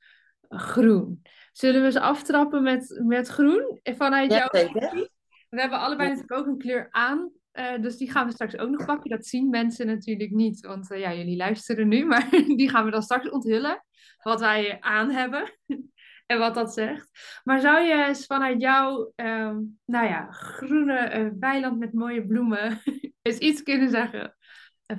groen. 0.49 1.21
Zullen 1.51 1.79
we 1.79 1.85
eens 1.85 1.95
aftrappen 1.95 2.63
met, 2.63 3.01
met 3.05 3.27
groen 3.27 3.79
vanuit 3.83 4.31
Ja, 4.31 4.49
jouw? 4.51 5.07
We 5.51 5.59
hebben 5.59 5.79
allebei 5.79 6.09
natuurlijk 6.09 6.39
ook 6.39 6.45
een 6.45 6.57
kleur 6.57 6.87
aan. 6.91 7.31
eh, 7.51 7.81
dus 7.81 7.97
die 7.97 8.11
gaan 8.11 8.25
we 8.27 8.31
straks 8.31 8.57
ook 8.57 8.69
nog 8.69 8.85
pakken. 8.85 9.09
Dat 9.09 9.25
zien 9.25 9.49
mensen 9.49 9.87
natuurlijk 9.87 10.31
niet, 10.31 10.65
want 10.65 10.91
eh, 10.91 10.99
ja, 10.99 11.13
jullie 11.13 11.35
luisteren 11.37 11.87
nu. 11.87 12.05
Maar 12.11 12.29
die 12.29 12.69
gaan 12.69 12.85
we 12.85 12.91
dan 12.91 13.01
straks 13.01 13.29
onthullen. 13.29 13.85
Wat 14.21 14.39
wij 14.39 14.79
aan 14.79 15.09
hebben 15.09 15.57
en 16.25 16.39
wat 16.39 16.55
dat 16.55 16.73
zegt. 16.73 17.09
Maar 17.43 17.61
zou 17.61 17.81
je 17.81 18.05
eens 18.05 18.25
vanuit 18.25 18.61
jouw, 18.61 19.11
ehm, 19.15 19.59
nou 19.85 20.07
ja, 20.07 20.31
groene 20.31 20.97
eh, 20.97 21.27
weiland 21.39 21.79
met 21.79 21.93
mooie 21.93 22.25
bloemen... 22.25 22.81
eens 23.21 23.37
iets 23.37 23.63
kunnen 23.63 23.89
zeggen 23.89 24.35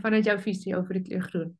vanuit 0.00 0.24
jouw 0.24 0.38
visie 0.38 0.76
over 0.76 0.94
de 0.94 1.02
kleur 1.02 1.22
groen? 1.22 1.58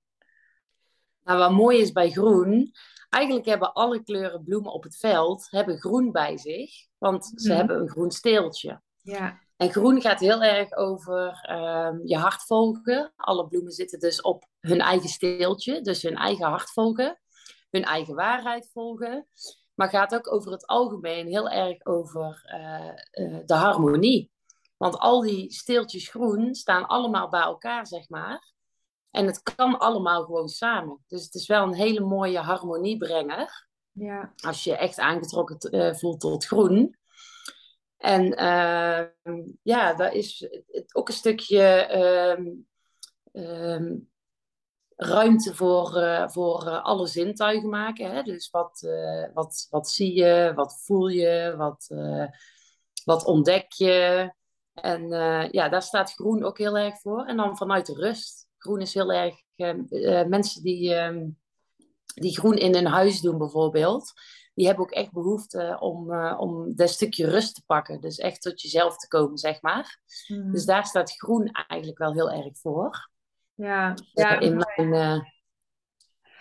Nou, 1.25 1.39
wat 1.39 1.53
mooi 1.53 1.81
is 1.81 1.93
bij 1.93 2.11
groen, 2.11 2.73
eigenlijk 3.09 3.47
hebben 3.47 3.73
alle 3.73 4.03
kleuren 4.03 4.45
bloemen 4.45 4.73
op 4.73 4.83
het 4.83 4.97
veld 4.97 5.47
hebben 5.51 5.79
groen 5.79 6.13
bij 6.13 6.39
zich, 6.39 6.91
want 7.03 7.33
ze 7.35 7.49
Mhm. 7.49 7.57
hebben 7.59 7.81
een 7.81 7.89
groen 7.89 8.11
steeltje. 8.11 8.81
Ja, 9.03 9.41
En 9.57 9.71
groen 9.71 10.01
gaat 10.01 10.21
heel 10.21 10.43
erg 10.43 10.73
over 10.73 11.39
ehm, 11.43 11.99
je 12.05 12.17
hart 12.17 12.43
volgen. 12.43 13.13
Alle 13.17 13.47
bloemen 13.49 13.73
zitten 13.73 13.99
dus 13.99 14.21
op 14.21 14.45
hun 14.61 14.81
eigen 14.81 15.09
steeltje, 15.09 15.81
dus 15.81 16.03
hun 16.03 16.17
eigen 16.17 16.47
hart 16.47 16.71
volgen, 16.71 17.21
hun 17.71 17.85
eigen 17.85 18.15
waarheid 18.15 18.71
volgen. 18.73 19.27
Maar 19.75 19.89
gaat 19.89 20.15
ook 20.15 20.33
over 20.33 20.53
het 20.53 20.67
algemeen 20.67 21.27
heel 21.27 21.49
erg 21.51 21.85
over 21.85 22.43
eh, 22.45 22.89
eh, 23.11 23.39
de 23.47 23.55
harmonie. 23.55 24.31
Want 24.77 24.99
al 24.99 25.21
die 25.21 25.53
steeltjes 25.53 26.09
groen 26.09 26.55
staan 26.55 26.87
allemaal 26.87 27.29
bij 27.29 27.41
elkaar, 27.41 27.87
zeg 27.87 28.09
maar. 28.09 28.53
En 29.11 29.27
het 29.27 29.43
kan 29.43 29.79
allemaal 29.79 30.25
gewoon 30.25 30.49
samen. 30.49 31.05
Dus 31.07 31.25
het 31.25 31.35
is 31.35 31.47
wel 31.47 31.63
een 31.63 31.75
hele 31.75 32.01
mooie 32.01 32.39
harmoniebrenger. 32.39 33.69
Ja, 33.93 34.33
Als 34.37 34.65
je 34.65 34.77
echt 34.77 34.99
aangetrokken 34.99 35.59
eh, 35.59 35.95
voelt 35.95 36.21
tot 36.21 36.47
groen. 36.47 36.97
En 37.97 38.37
ehm, 38.37 39.43
ja, 39.63 39.95
daar 39.95 40.13
is 40.13 40.49
ook 40.93 41.09
een 41.09 41.15
stukje 41.15 41.63
ehm, 41.63 42.47
ehm, 43.33 43.97
ruimte 44.97 45.55
voor, 45.55 45.97
eh, 45.97 46.29
voor 46.29 46.67
eh, 46.67 46.85
alle 46.85 47.07
zintuigen 47.07 47.69
maken. 47.69 48.11
Hè? 48.11 48.23
Dus 48.23 48.51
wat, 48.51 48.87
wat, 49.35 49.67
wat 49.71 49.89
zie 49.89 50.15
je, 50.15 50.53
wat 50.55 50.83
voel 50.85 51.09
je, 51.09 51.55
wat, 51.57 51.87
wat 53.05 53.25
ontdek 53.25 53.73
je. 53.73 54.33
En 54.73 55.09
ja, 55.51 55.69
daar 55.69 55.83
staat 55.83 56.13
groen 56.13 56.45
ook 56.45 56.59
heel 56.59 56.79
erg 56.79 57.01
voor. 57.01 57.25
En 57.25 57.37
dan 57.37 57.57
vanuit 57.57 57.87
de 57.87 57.95
rust. 57.95 58.47
Groen 58.59 58.81
is 58.81 58.95
heel 58.95 59.13
erg... 59.13 59.35
mensen 60.29 60.63
die, 60.63 60.95
die 62.14 62.38
groen 62.38 62.57
in 62.57 62.75
hun 62.75 62.87
huis 62.87 63.21
doen 63.21 63.38
bijvoorbeeld... 63.38 64.12
die 64.54 64.66
hebben 64.66 64.85
ook 64.85 64.90
echt 64.90 65.12
behoefte 65.12 65.76
om, 65.81 66.12
eh, 66.12 66.40
om 66.40 66.76
dat 66.76 66.90
stukje 66.90 67.31
rust 67.31 67.54
te 67.54 67.62
pakken. 67.66 68.00
Dus 68.00 68.19
echt 68.19 68.42
tot 68.42 68.62
jezelf 68.62 68.97
te 68.97 69.09
komen, 69.09 69.38
zeg 69.38 69.62
maar. 69.62 69.99
Mhm. 70.28 70.52
Dus 70.52 70.64
daar 70.64 70.87
staat 70.87 71.16
groen 71.16 71.50
eigenlijk 71.50 71.99
wel 71.99 72.12
heel 72.12 72.31
erg 72.31 72.59
voor. 72.59 73.11
ja, 73.54 73.95
Ja, 74.12 74.40
in 74.40 74.57
mijn, 74.57 74.92
eh, 74.92 75.21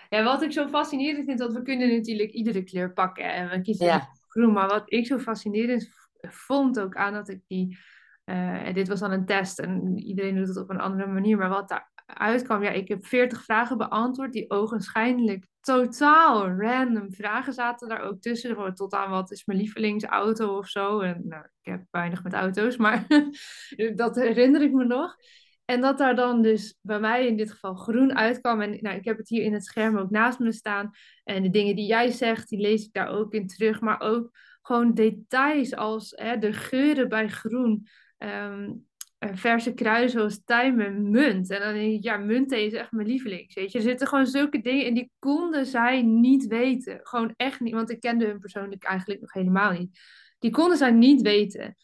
Ja, 0.09 0.23
wat 0.23 0.41
ik 0.41 0.51
zo 0.51 0.67
fascinerend 0.67 1.25
vind, 1.25 1.39
dat 1.39 1.53
we 1.53 1.61
kunnen 1.61 1.89
natuurlijk 1.89 2.31
iedere 2.31 2.63
kleur 2.63 2.93
pakken 2.93 3.33
en 3.33 3.49
we 3.49 3.61
kiezen 3.61 3.85
ja, 3.85 4.09
groen. 4.27 4.53
Maar 4.53 4.67
wat 4.67 4.83
ik 4.85 5.05
zo 5.05 5.17
fascinerend 5.17 5.89
vond 6.21 6.79
ook 6.79 6.95
aan 6.95 7.13
dat 7.13 7.29
ik 7.29 7.41
die, 7.47 7.77
eh, 8.23 8.67
en 8.67 8.73
dit 8.73 8.87
was 8.87 8.99
dan 8.99 9.11
een 9.11 9.25
test 9.25 9.59
en 9.59 9.97
iedereen 9.97 10.35
doet 10.35 10.47
het 10.47 10.57
op 10.57 10.69
een 10.69 10.79
andere 10.79 11.07
manier, 11.07 11.37
maar 11.37 11.49
wat 11.49 11.69
daaruit 11.69 11.90
kwam, 12.43 12.63
ja, 12.63 12.69
ik 12.69 12.87
heb 12.87 13.05
40 13.05 13.43
vragen 13.43 13.77
beantwoord 13.77 14.33
die 14.33 14.49
ogenschijnlijk 14.49 15.45
totaal 15.61 16.47
random 16.47 17.13
vragen 17.13 17.53
zaten 17.53 17.89
daar 17.89 18.01
ook 18.01 18.21
tussen. 18.21 18.75
Tot 18.75 18.93
aan 18.93 19.09
wat 19.09 19.31
is 19.31 19.45
mijn 19.45 19.59
lievelingsauto 19.59 20.57
of 20.57 20.67
zo. 20.67 20.99
En 20.99 21.21
nou, 21.23 21.43
ik 21.43 21.71
heb 21.71 21.83
weinig 21.91 22.23
met 22.23 22.33
auto's, 22.33 22.77
maar 22.77 23.07
dat 23.95 24.15
herinner 24.15 24.61
ik 24.61 24.71
me 24.71 24.85
nog. 24.85 25.15
En 25.65 25.81
dat 25.81 25.97
daar 25.97 26.15
dan 26.15 26.41
dus 26.41 26.77
bij 26.81 26.99
mij 26.99 27.27
in 27.27 27.37
dit 27.37 27.51
geval 27.51 27.75
groen 27.75 28.15
uitkwam. 28.15 28.61
En 28.61 28.77
nou, 28.81 28.97
ik 28.97 29.05
heb 29.05 29.17
het 29.17 29.29
hier 29.29 29.43
in 29.43 29.53
het 29.53 29.65
scherm 29.65 29.97
ook 29.97 30.09
naast 30.09 30.39
me 30.39 30.51
staan. 30.51 30.91
En 31.23 31.43
de 31.43 31.49
dingen 31.49 31.75
die 31.75 31.87
jij 31.87 32.11
zegt, 32.11 32.49
die 32.49 32.59
lees 32.59 32.85
ik 32.85 32.93
daar 32.93 33.07
ook 33.07 33.33
in 33.33 33.47
terug. 33.47 33.81
Maar 33.81 33.99
ook 33.99 34.37
gewoon 34.61 34.93
details 34.93 35.75
als 35.75 36.13
hè, 36.15 36.37
de 36.37 36.53
geuren 36.53 37.09
bij 37.09 37.27
groen. 37.29 37.87
Ehm, 38.17 38.63
eh, 38.63 38.69
verse 39.33 39.73
kruiden 39.73 40.09
zoals 40.09 40.43
tijm 40.45 40.79
en 40.79 41.09
munt. 41.09 41.49
En 41.49 41.59
dan 41.59 41.73
denk 41.73 41.93
ik, 41.93 42.03
ja, 42.03 42.17
muntthee 42.17 42.65
is 42.65 42.73
echt 42.73 42.91
mijn 42.91 43.07
lievelings. 43.07 43.53
Weet 43.53 43.71
je, 43.71 43.77
er 43.77 43.83
zitten 43.83 44.07
gewoon 44.07 44.27
zulke 44.27 44.61
dingen 44.61 44.85
in 44.85 44.93
die 44.93 45.11
konden 45.19 45.65
zij 45.65 46.01
niet 46.01 46.47
weten. 46.47 46.99
Gewoon 47.03 47.33
echt 47.35 47.59
niet, 47.59 47.73
want 47.73 47.89
ik 47.89 47.99
kende 47.99 48.25
hun 48.25 48.39
persoonlijk 48.39 48.83
eigenlijk 48.83 49.21
nog 49.21 49.33
helemaal 49.33 49.71
niet. 49.71 49.99
Die 50.39 50.51
konden 50.51 50.77
zij 50.77 50.91
niet 50.91 51.21
weten. 51.21 51.75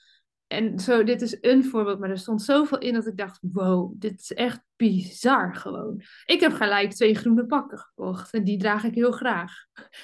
En 0.47 0.79
zo, 0.79 1.03
dit 1.03 1.21
is 1.21 1.37
een 1.41 1.65
voorbeeld, 1.65 1.99
maar 1.99 2.09
er 2.09 2.17
stond 2.17 2.41
zoveel 2.41 2.77
in 2.77 2.93
dat 2.93 3.07
ik 3.07 3.17
dacht: 3.17 3.39
wow, 3.41 3.93
dit 3.95 4.19
is 4.19 4.33
echt 4.33 4.61
bizar 4.75 5.55
gewoon. 5.55 6.01
Ik 6.25 6.39
heb 6.39 6.53
gelijk 6.53 6.91
twee 6.91 7.15
groene 7.15 7.45
pakken 7.45 7.77
gekocht 7.77 8.33
en 8.33 8.43
die 8.43 8.57
draag 8.57 8.83
ik 8.83 8.95
heel 8.95 9.11
graag. 9.11 9.53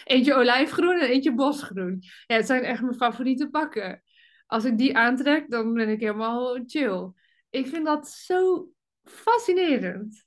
Eentje 0.03 0.33
olijfgroen 0.33 0.99
en 0.99 1.07
eentje 1.07 1.33
bosgroen. 1.33 2.03
Ja, 2.25 2.35
het 2.35 2.45
zijn 2.45 2.63
echt 2.63 2.81
mijn 2.81 2.95
favoriete 2.95 3.49
pakken. 3.49 4.03
Als 4.45 4.65
ik 4.65 4.77
die 4.77 4.97
aantrek, 4.97 5.49
dan 5.49 5.73
ben 5.73 5.89
ik 5.89 5.99
helemaal 5.99 6.63
chill. 6.65 7.11
Ik 7.53 7.67
vind 7.67 7.86
dat 7.86 8.07
zo 8.07 8.67
fascinerend. 9.03 10.25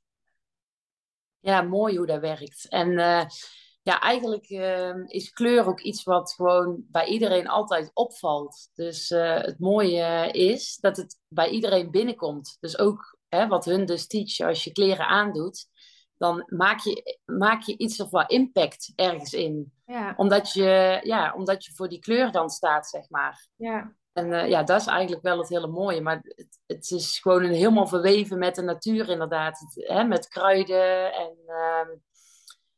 ja, 1.40 1.62
mooi 1.62 1.97
hoe 1.97 2.06
dat 2.06 2.21
werkt. 2.21 2.68
En 2.68 2.99
eh, 2.99 3.26
ja, 3.83 4.00
eigenlijk 4.00 4.45
eh, 4.45 4.95
is 5.06 5.30
kleur 5.30 5.66
ook 5.66 5.80
iets 5.80 6.02
wat 6.02 6.33
gewoon 6.33 6.85
bij 6.88 7.06
iedereen 7.06 7.49
altijd 7.49 7.90
opvalt. 7.95 8.71
Dus 8.75 9.11
eh, 9.11 9.40
het 9.40 9.59
mooie 9.59 10.30
is 10.30 10.76
dat 10.76 10.97
het 10.97 11.18
bij 11.28 11.49
iedereen 11.49 11.90
binnenkomt. 11.90 12.56
Dus 12.61 12.78
ook 12.78 13.18
hè, 13.28 13.47
wat 13.47 13.64
hun 13.64 13.87
dus 13.87 14.06
teachen, 14.06 14.47
als 14.47 14.64
je 14.64 14.73
kleren 14.73 15.06
aandoet, 15.06 15.66
dan 16.16 16.45
maak 16.47 16.80
je, 16.80 17.18
maak 17.25 17.62
je 17.62 17.76
iets 17.76 18.00
of 18.00 18.11
wat 18.11 18.30
impact 18.30 18.92
ergens 18.95 19.33
in. 19.33 19.73
Ja, 19.87 20.14
Omdat 20.16 20.52
je, 20.52 21.00
ja, 21.02 21.35
omdat 21.35 21.64
je 21.64 21.73
voor 21.75 21.88
die 21.88 22.00
kleur 22.00 22.33
dan 22.33 22.50
staat, 22.50 22.88
zeg 22.88 23.09
maar. 23.09 23.49
ja, 23.56 23.97
En 24.16 24.32
eh, 24.32 24.49
ja, 24.49 24.62
dat 24.62 24.80
is 24.80 24.87
eigenlijk 24.87 25.23
wel 25.23 25.38
het 25.38 25.49
hele 25.49 25.66
mooie. 25.66 26.00
Maar 26.00 26.20
het, 26.23 26.58
het 26.66 26.90
is 26.90 27.18
gewoon 27.18 27.44
een, 27.44 27.52
helemaal 27.52 27.87
verweven 27.87 28.38
met 28.38 28.54
de 28.54 28.62
natuur, 28.62 29.08
inderdaad. 29.08 29.58
Het, 29.58 29.88
hè, 29.88 30.04
met 30.04 30.28
kruiden 30.28 31.12
en, 31.12 31.37
ehm, 31.46 31.88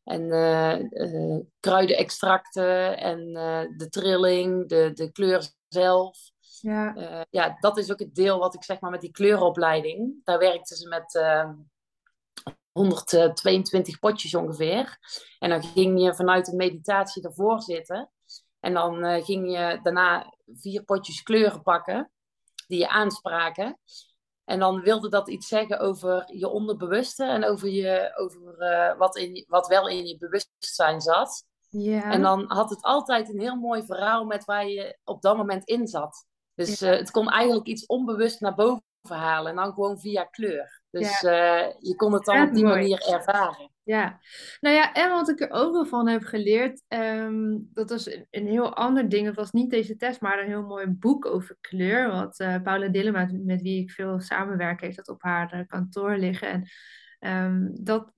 en 0.05 0.31
eh, 0.31 1.03
eh, 1.03 1.41
kruidenextracten 1.61 2.99
en 2.99 3.33
de 3.77 3.87
trilling, 3.89 4.69
de, 4.69 4.93
de 4.93 5.13
kleur 5.13 5.51
zelf. 5.69 6.19
ja, 6.61 7.27
ja, 7.31 7.57
dat 7.61 7.79
is 7.79 7.93
ook 7.93 7.99
het 7.99 8.15
deel 8.15 8.39
wat 8.39 8.55
ik 8.55 8.65
zeg 8.65 8.81
maar 8.81 8.91
met 8.91 9.01
die 9.01 9.11
kleurenopleiding. 9.11 10.21
Daar 10.25 10.39
werkten 10.39 10.77
ze 10.77 10.89
met 10.89 11.15
ehm, 11.15 11.53
122 12.73 13.99
potjes 13.99 14.35
ongeveer. 14.35 14.99
En 15.39 15.51
dan 15.51 15.63
ging 15.63 16.03
je 16.03 16.15
vanuit 16.15 16.47
de 16.47 16.57
meditatie 16.57 17.23
ervoor 17.23 17.63
zitten. 17.63 18.11
En 18.61 18.75
dan 18.75 19.05
eh, 19.05 19.25
ging 19.25 19.51
je 19.51 19.81
daarna 19.83 20.35
vier 20.47 20.83
potjes 20.85 21.23
kleuren 21.23 21.63
pakken 21.63 22.11
die 22.67 22.79
je 22.79 22.89
aanspraken. 22.89 23.79
En 24.45 24.59
dan 24.59 24.81
wilde 24.81 25.09
dat 25.09 25.29
iets 25.29 25.49
zeggen 25.49 25.79
over 25.79 26.35
je 26.37 26.49
onderbewuste 26.49 27.25
en 27.25 27.45
over, 27.45 27.69
je, 27.69 28.13
over 28.17 28.59
eh, 28.59 28.99
wat, 28.99 29.17
in, 29.17 29.45
wat 29.49 29.67
wel 29.67 29.89
in 29.89 30.07
je 30.07 30.19
bewustzijn 30.19 31.01
zat. 31.01 31.45
ja. 31.69 32.13
En 32.13 32.23
dan 32.23 32.45
had 32.47 32.71
het 32.71 32.83
altijd 32.83 33.29
een 33.29 33.41
heel 33.41 33.57
mooi 33.57 33.83
verhaal 33.83 34.25
met 34.25 34.45
waar 34.45 34.69
je 34.69 34.99
op 35.05 35.23
dat 35.23 35.37
moment 35.37 35.65
in 35.65 35.87
zat. 35.87 36.27
Dus 36.55 36.81
eh, 36.81 36.91
het 36.91 37.11
kon 37.11 37.29
eigenlijk 37.29 37.67
iets 37.67 37.87
onbewust 37.87 38.41
naar 38.41 38.55
boven 38.55 38.83
halen 39.07 39.51
en 39.51 39.57
dan 39.57 39.73
gewoon 39.73 39.99
via 39.99 40.25
kleur. 40.25 40.78
Dus 40.91 41.23
eh, 41.23 41.67
je 41.79 41.95
kon 41.97 42.13
het 42.13 42.25
dan 42.25 42.35
Echt 42.35 42.49
op 42.49 42.55
die 42.55 42.65
mooi. 42.65 42.77
manier 42.77 43.13
ervaren. 43.13 43.71
Ja, 43.83 44.21
nou 44.61 44.75
ja, 44.75 44.93
en 44.93 45.11
wat 45.11 45.29
ik 45.29 45.41
er 45.41 45.51
ook 45.51 45.73
wel 45.73 45.87
van 45.87 46.09
heb 46.09 46.23
geleerd, 46.23 46.83
ehm, 46.89 47.57
dat 47.59 47.91
was 47.91 48.07
een, 48.07 48.27
een 48.31 48.47
heel 48.47 48.75
ander 48.75 49.09
ding. 49.09 49.27
Het 49.27 49.37
was 49.37 49.51
niet 49.51 49.71
deze 49.71 49.97
test, 49.97 50.21
maar 50.21 50.39
een 50.39 50.47
heel 50.47 50.63
mooi 50.63 50.87
boek 50.87 51.27
over 51.27 51.57
kleur. 51.61 52.11
Wat 52.11 52.39
eh, 52.39 52.63
Paula 52.63 52.89
Dillema, 52.89 53.29
met, 53.33 53.63
wie 53.63 53.83
ik 53.83 53.91
veel 53.91 54.21
samenwerk, 54.21 54.81
heeft 54.81 54.97
dat 54.97 55.09
op 55.09 55.23
haar 55.23 55.53
eh, 55.53 55.67
kantoor 55.67 56.17
liggen. 56.17 56.49
En 56.49 56.69
ehm, 57.19 57.69
dat, 57.73 58.13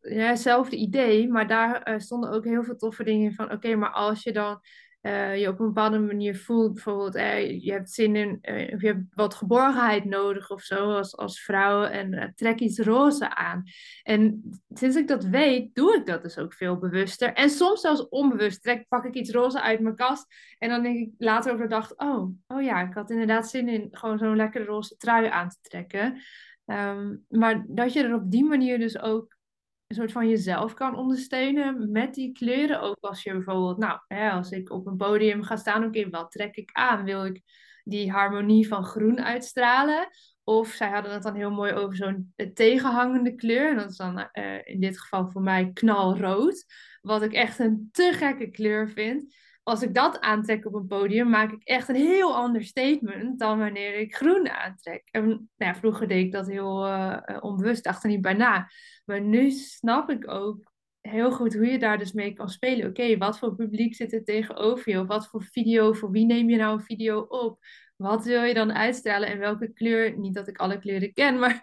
ja, 0.00 0.28
hetzelfde 0.28 0.76
idee, 0.76 1.28
maar 1.28 1.46
daar 1.46 2.00
stonden 2.00 2.30
ook 2.30 2.44
heel 2.44 2.64
veel 2.64 2.76
toffe 2.76 3.04
dingen 3.04 3.24
in 3.24 3.34
van, 3.34 3.52
oké, 3.52 3.74
maar 3.74 3.90
als 3.92 4.22
je 4.22 4.32
dan 4.32 4.60
eh, 5.04 5.40
je 5.40 5.48
op 5.48 5.60
een 5.60 5.66
bepaalde 5.66 5.98
manier 5.98 6.36
voelt, 6.36 6.74
bijvoorbeeld, 6.74 7.14
eh, 7.14 7.60
je 7.60 7.72
hebt 7.72 7.90
zin 7.90 8.16
in, 8.16 8.38
of 8.72 8.80
je 8.80 8.86
hebt 8.86 9.14
wat 9.14 9.34
geborgenheid 9.34 10.04
nodig 10.04 10.50
of 10.50 10.62
zo 10.62 10.94
als, 10.94 11.16
als 11.16 11.40
vrouw 11.40 11.84
en 11.84 12.32
trek 12.36 12.60
iets 12.60 12.78
roze 12.78 13.34
aan. 13.34 13.62
En 14.02 14.42
sinds 14.68 14.96
ik 14.96 15.08
dat 15.08 15.24
weet, 15.24 15.74
doe 15.74 15.96
ik 15.96 16.06
dat 16.06 16.22
dus 16.22 16.38
ook 16.38 16.52
veel 16.52 16.78
bewuster. 16.78 17.32
En 17.32 17.50
soms 17.50 17.80
zelfs 17.80 18.08
onbewust. 18.08 18.62
Trek, 18.62 18.88
pak 18.88 19.04
ik 19.04 19.14
iets 19.14 19.30
roze 19.30 19.62
uit 19.62 19.80
mijn 19.80 19.96
kast. 19.96 20.26
En 20.58 20.68
dan 20.68 20.82
denk 20.82 20.98
ik 20.98 21.10
later 21.18 21.52
over 21.52 21.64
de 21.64 21.74
dag: 21.74 21.92
oh, 21.96 22.30
oh 22.46 22.62
ja, 22.62 22.88
ik 22.88 22.94
had 22.94 23.10
inderdaad 23.10 23.48
zin 23.48 23.68
in 23.68 23.88
gewoon 23.90 24.18
zo'n 24.18 24.36
lekkere 24.36 24.64
roze 24.64 24.96
trui 24.96 25.26
aan 25.26 25.48
te 25.48 25.58
trekken. 25.60 26.20
Ehm, 26.66 27.16
maar 27.28 27.64
dat 27.68 27.92
je 27.92 28.02
er 28.02 28.14
op 28.14 28.30
die 28.30 28.44
manier 28.44 28.78
dus 28.78 28.98
ook 28.98 29.36
een 29.86 29.96
soort 29.96 30.12
van 30.12 30.28
jezelf 30.28 30.74
kan 30.74 30.96
ondersteunen 30.96 31.90
met 31.90 32.14
die 32.14 32.32
kleuren. 32.32 32.80
Ook 32.80 32.96
als 33.00 33.22
je 33.22 33.32
bijvoorbeeld, 33.32 33.78
nou, 33.78 33.98
hè, 34.06 34.30
als 34.30 34.50
ik 34.50 34.70
op 34.70 34.86
een 34.86 34.96
podium 34.96 35.42
ga 35.42 35.56
staan, 35.56 35.84
oké, 35.84 36.10
wat 36.10 36.30
trek 36.30 36.56
ik 36.56 36.70
aan? 36.72 37.04
Wil 37.04 37.24
ik 37.24 37.42
die 37.84 38.10
harmonie 38.10 38.68
van 38.68 38.84
groen 38.84 39.20
uitstralen? 39.20 40.08
Of 40.44 40.68
zij 40.68 40.88
hadden 40.88 41.12
het 41.12 41.22
dan 41.22 41.34
heel 41.34 41.50
mooi 41.50 41.72
over 41.72 41.96
zo'n 41.96 42.34
tegenhangende 42.54 43.34
kleur. 43.34 43.70
En 43.70 43.76
dat 43.76 43.90
is 43.90 43.96
dan 43.96 44.28
uh, 44.32 44.58
in 44.64 44.80
dit 44.80 45.00
geval 45.00 45.28
voor 45.30 45.42
mij 45.42 45.70
knalrood. 45.72 46.64
Wat 47.00 47.22
ik 47.22 47.32
echt 47.32 47.58
een 47.58 47.88
te 47.92 48.12
gekke 48.12 48.50
kleur 48.50 48.90
vind. 48.90 49.34
Als 49.64 49.82
ik 49.82 49.94
dat 49.94 50.20
aantrek 50.20 50.66
op 50.66 50.74
een 50.74 50.86
podium, 50.86 51.28
maak 51.28 51.52
ik 51.52 51.62
echt 51.62 51.88
een 51.88 51.94
heel 51.94 52.36
ander 52.36 52.64
statement 52.64 53.38
dan 53.38 53.58
wanneer 53.58 53.98
ik 53.98 54.14
groen 54.14 54.48
aantrek. 54.48 55.08
En 55.10 55.26
nou 55.26 55.46
ja, 55.56 55.74
vroeger 55.74 56.08
deed 56.08 56.24
ik 56.24 56.32
dat 56.32 56.46
heel 56.46 56.86
uh, 56.86 57.18
onbewust, 57.40 57.84
dacht 57.84 58.02
er 58.02 58.08
niet 58.08 58.20
bij 58.20 58.32
na. 58.32 58.68
Maar 59.04 59.20
nu 59.20 59.50
snap 59.50 60.10
ik 60.10 60.30
ook 60.30 60.72
heel 61.00 61.32
goed 61.32 61.54
hoe 61.54 61.66
je 61.66 61.78
daar 61.78 61.98
dus 61.98 62.12
mee 62.12 62.32
kan 62.32 62.48
spelen. 62.48 62.88
Oké, 62.88 63.16
wat 63.16 63.38
voor 63.38 63.54
publiek 63.54 63.94
zit 63.94 64.12
er 64.12 64.24
tegenover 64.24 64.92
je? 64.92 65.00
Of 65.00 65.06
wat 65.06 65.28
voor 65.28 65.42
video, 65.42 65.92
voor 65.92 66.10
wie 66.10 66.26
neem 66.26 66.50
je 66.50 66.56
nou 66.56 66.74
een 66.74 66.84
video 66.84 67.20
op? 67.20 67.58
Wat 67.96 68.24
wil 68.24 68.42
je 68.42 68.54
dan 68.54 68.72
uitstralen 68.72 69.28
en 69.28 69.38
welke 69.38 69.72
kleur, 69.72 70.18
niet 70.18 70.34
dat 70.34 70.48
ik 70.48 70.58
alle 70.58 70.78
kleuren 70.78 71.12
ken, 71.12 71.38
maar 71.38 71.62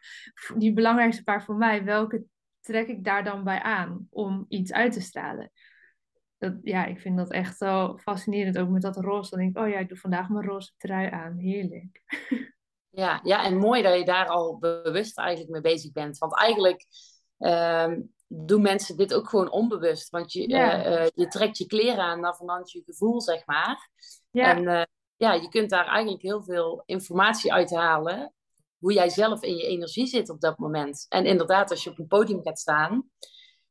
die 0.58 0.74
belangrijkste 0.74 1.24
paar 1.24 1.44
voor 1.44 1.56
mij, 1.56 1.84
welke 1.84 2.24
trek 2.60 2.88
ik 2.88 3.04
daar 3.04 3.24
dan 3.24 3.44
bij 3.44 3.62
aan 3.62 4.08
om 4.10 4.46
iets 4.50 4.74
uit 4.74 4.94
te 4.94 5.02
stralen? 5.02 5.52
Dat, 6.42 6.54
ja, 6.64 6.86
ik 6.86 7.00
vind 7.00 7.18
dat 7.18 7.32
echt 7.32 7.58
zo 7.58 7.98
fascinerend, 7.98 8.58
ook 8.58 8.70
met 8.70 8.82
dat 8.82 8.98
roze. 8.98 9.30
Dan 9.30 9.40
denk 9.40 9.58
ik, 9.58 9.64
oh 9.64 9.70
ja, 9.70 9.80
ik 9.80 9.88
doe 9.88 9.98
vandaag 9.98 10.30
mijn 10.30 10.46
roze 10.46 10.72
trui 10.78 11.10
aan. 11.12 11.38
Heerlijk. 11.38 12.02
Ja, 12.94 13.20
ja, 13.24 13.44
en 13.44 13.58
mooi 13.58 13.82
dat 13.82 13.98
je 13.98 14.06
daar 14.06 14.28
al 14.28 14.58
bewust 14.58 15.18
eigenlijk 15.18 15.50
mee 15.52 15.62
bezig 15.62 15.92
bent. 15.92 16.18
Want 16.18 16.38
eigenlijk 16.38 16.86
um, 17.38 18.14
doen 18.28 18.62
mensen 18.62 18.98
dit 18.98 19.14
ook 19.14 19.30
gewoon 19.30 19.52
onbewust. 19.52 20.10
Want 20.10 20.34
je, 20.34 20.48
uh, 20.48 21.08
je 21.16 21.28
trekt 21.28 21.58
je 21.58 21.66
kleren 21.66 22.04
aan 22.04 22.20
naar 22.20 22.36
vanuit 22.36 22.72
je 22.72 22.84
gevoel, 22.86 23.22
zeg 23.22 23.46
maar. 23.46 23.90
Ja. 24.32 24.56
En 24.56 24.64
uh, 24.64 24.84
ja, 25.16 25.34
je 25.34 25.50
kunt 25.50 25.70
daar 25.70 25.88
eigenlijk 25.88 26.22
heel 26.22 26.44
veel 26.44 26.84
informatie 26.86 27.54
uithalen. 27.54 28.34
Hoe 28.78 28.94
jij 28.94 29.10
zelf 29.10 29.44
in 29.44 29.56
je 29.56 29.68
energie 29.68 30.08
zit 30.08 30.30
op 30.30 30.42
dat 30.42 30.58
moment. 30.58 31.06
En 31.10 31.26
inderdaad, 31.26 31.72
als 31.72 31.84
je 31.84 31.90
op 31.90 32.00
een 32.00 32.08
podium 32.08 32.42
gaat 32.42 32.60
staan. 32.60 33.10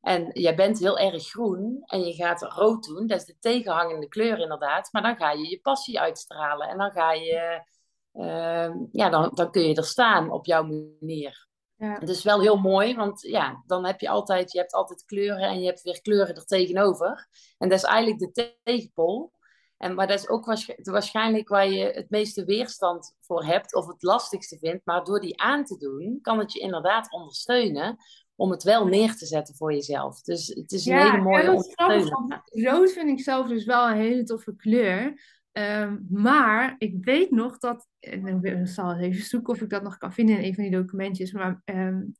En 0.00 0.30
jij 0.32 0.54
bent 0.54 0.78
heel 0.78 0.98
erg 0.98 1.28
groen 1.28 1.82
en 1.84 2.00
je 2.00 2.12
gaat 2.12 2.42
rood 2.42 2.84
doen, 2.84 3.06
dat 3.06 3.18
is 3.18 3.24
de 3.24 3.38
tegenhangende 3.38 4.08
kleur 4.08 4.38
inderdaad. 4.38 4.88
Maar 4.92 5.02
dan 5.02 5.16
ga 5.16 5.30
je 5.32 5.48
je 5.48 5.60
passie 5.60 6.00
uitstralen 6.00 6.68
en 6.68 6.78
dan 6.78 6.90
ga 6.90 7.12
je, 7.12 7.64
uh, 8.12 8.74
ja, 8.92 9.08
dan, 9.08 9.30
dan 9.34 9.50
kun 9.50 9.62
je 9.62 9.74
er 9.74 9.84
staan 9.84 10.30
op 10.30 10.46
jouw 10.46 10.62
manier. 10.62 11.48
Ja. 11.76 11.96
Het 11.98 12.08
is 12.08 12.22
wel 12.22 12.40
heel 12.40 12.56
mooi, 12.56 12.94
want 12.94 13.20
ja, 13.20 13.62
dan 13.66 13.86
heb 13.86 14.00
je 14.00 14.08
altijd, 14.08 14.52
je 14.52 14.58
hebt 14.58 14.72
altijd 14.72 15.04
kleuren 15.04 15.48
en 15.48 15.60
je 15.60 15.66
hebt 15.66 15.82
weer 15.82 16.00
kleuren 16.00 16.34
er 16.34 16.44
tegenover. 16.44 17.28
En 17.58 17.68
dat 17.68 17.78
is 17.78 17.84
eigenlijk 17.84 18.34
de 18.34 18.56
tegenpol. 18.62 19.32
En, 19.76 19.94
maar 19.94 20.06
dat 20.06 20.18
is 20.18 20.28
ook 20.28 20.44
waarschijnlijk 20.76 21.48
waar 21.48 21.68
je 21.68 21.84
het 21.84 22.10
meeste 22.10 22.44
weerstand 22.44 23.16
voor 23.20 23.44
hebt 23.44 23.74
of 23.74 23.86
het 23.86 24.02
lastigste 24.02 24.58
vindt. 24.58 24.86
Maar 24.86 25.04
door 25.04 25.20
die 25.20 25.40
aan 25.40 25.64
te 25.64 25.76
doen, 25.76 26.18
kan 26.22 26.38
het 26.38 26.52
je 26.52 26.60
inderdaad 26.60 27.12
ondersteunen 27.12 27.96
om 28.40 28.50
het 28.50 28.62
wel 28.62 28.86
neer 28.86 29.16
te 29.16 29.26
zetten 29.26 29.54
voor 29.54 29.72
jezelf. 29.72 30.20
Dus 30.20 30.46
het 30.46 30.72
is 30.72 30.86
een 30.86 30.98
hele 30.98 31.22
mooie 31.22 31.48
ondersteuning. 31.48 32.42
Rood 32.44 32.92
vind 32.92 33.08
ik 33.08 33.20
zelf 33.20 33.48
dus 33.48 33.64
wel 33.64 33.88
een 33.88 33.96
hele 33.96 34.22
toffe 34.22 34.56
kleur. 34.56 35.20
Ehm, 35.52 35.98
maar 36.08 36.74
ik 36.78 36.94
weet 37.00 37.30
nog 37.30 37.58
dat, 37.58 37.86
ik 37.98 38.60
zal 38.64 38.96
even 38.96 39.24
zoeken 39.24 39.52
of 39.52 39.60
ik 39.60 39.70
dat 39.70 39.82
nog 39.82 39.96
kan 39.96 40.12
vinden 40.12 40.38
in 40.38 40.44
een 40.44 40.54
van 40.54 40.62
die 40.62 40.72
documentjes, 40.72 41.32
maar 41.32 41.62
um, 41.64 42.16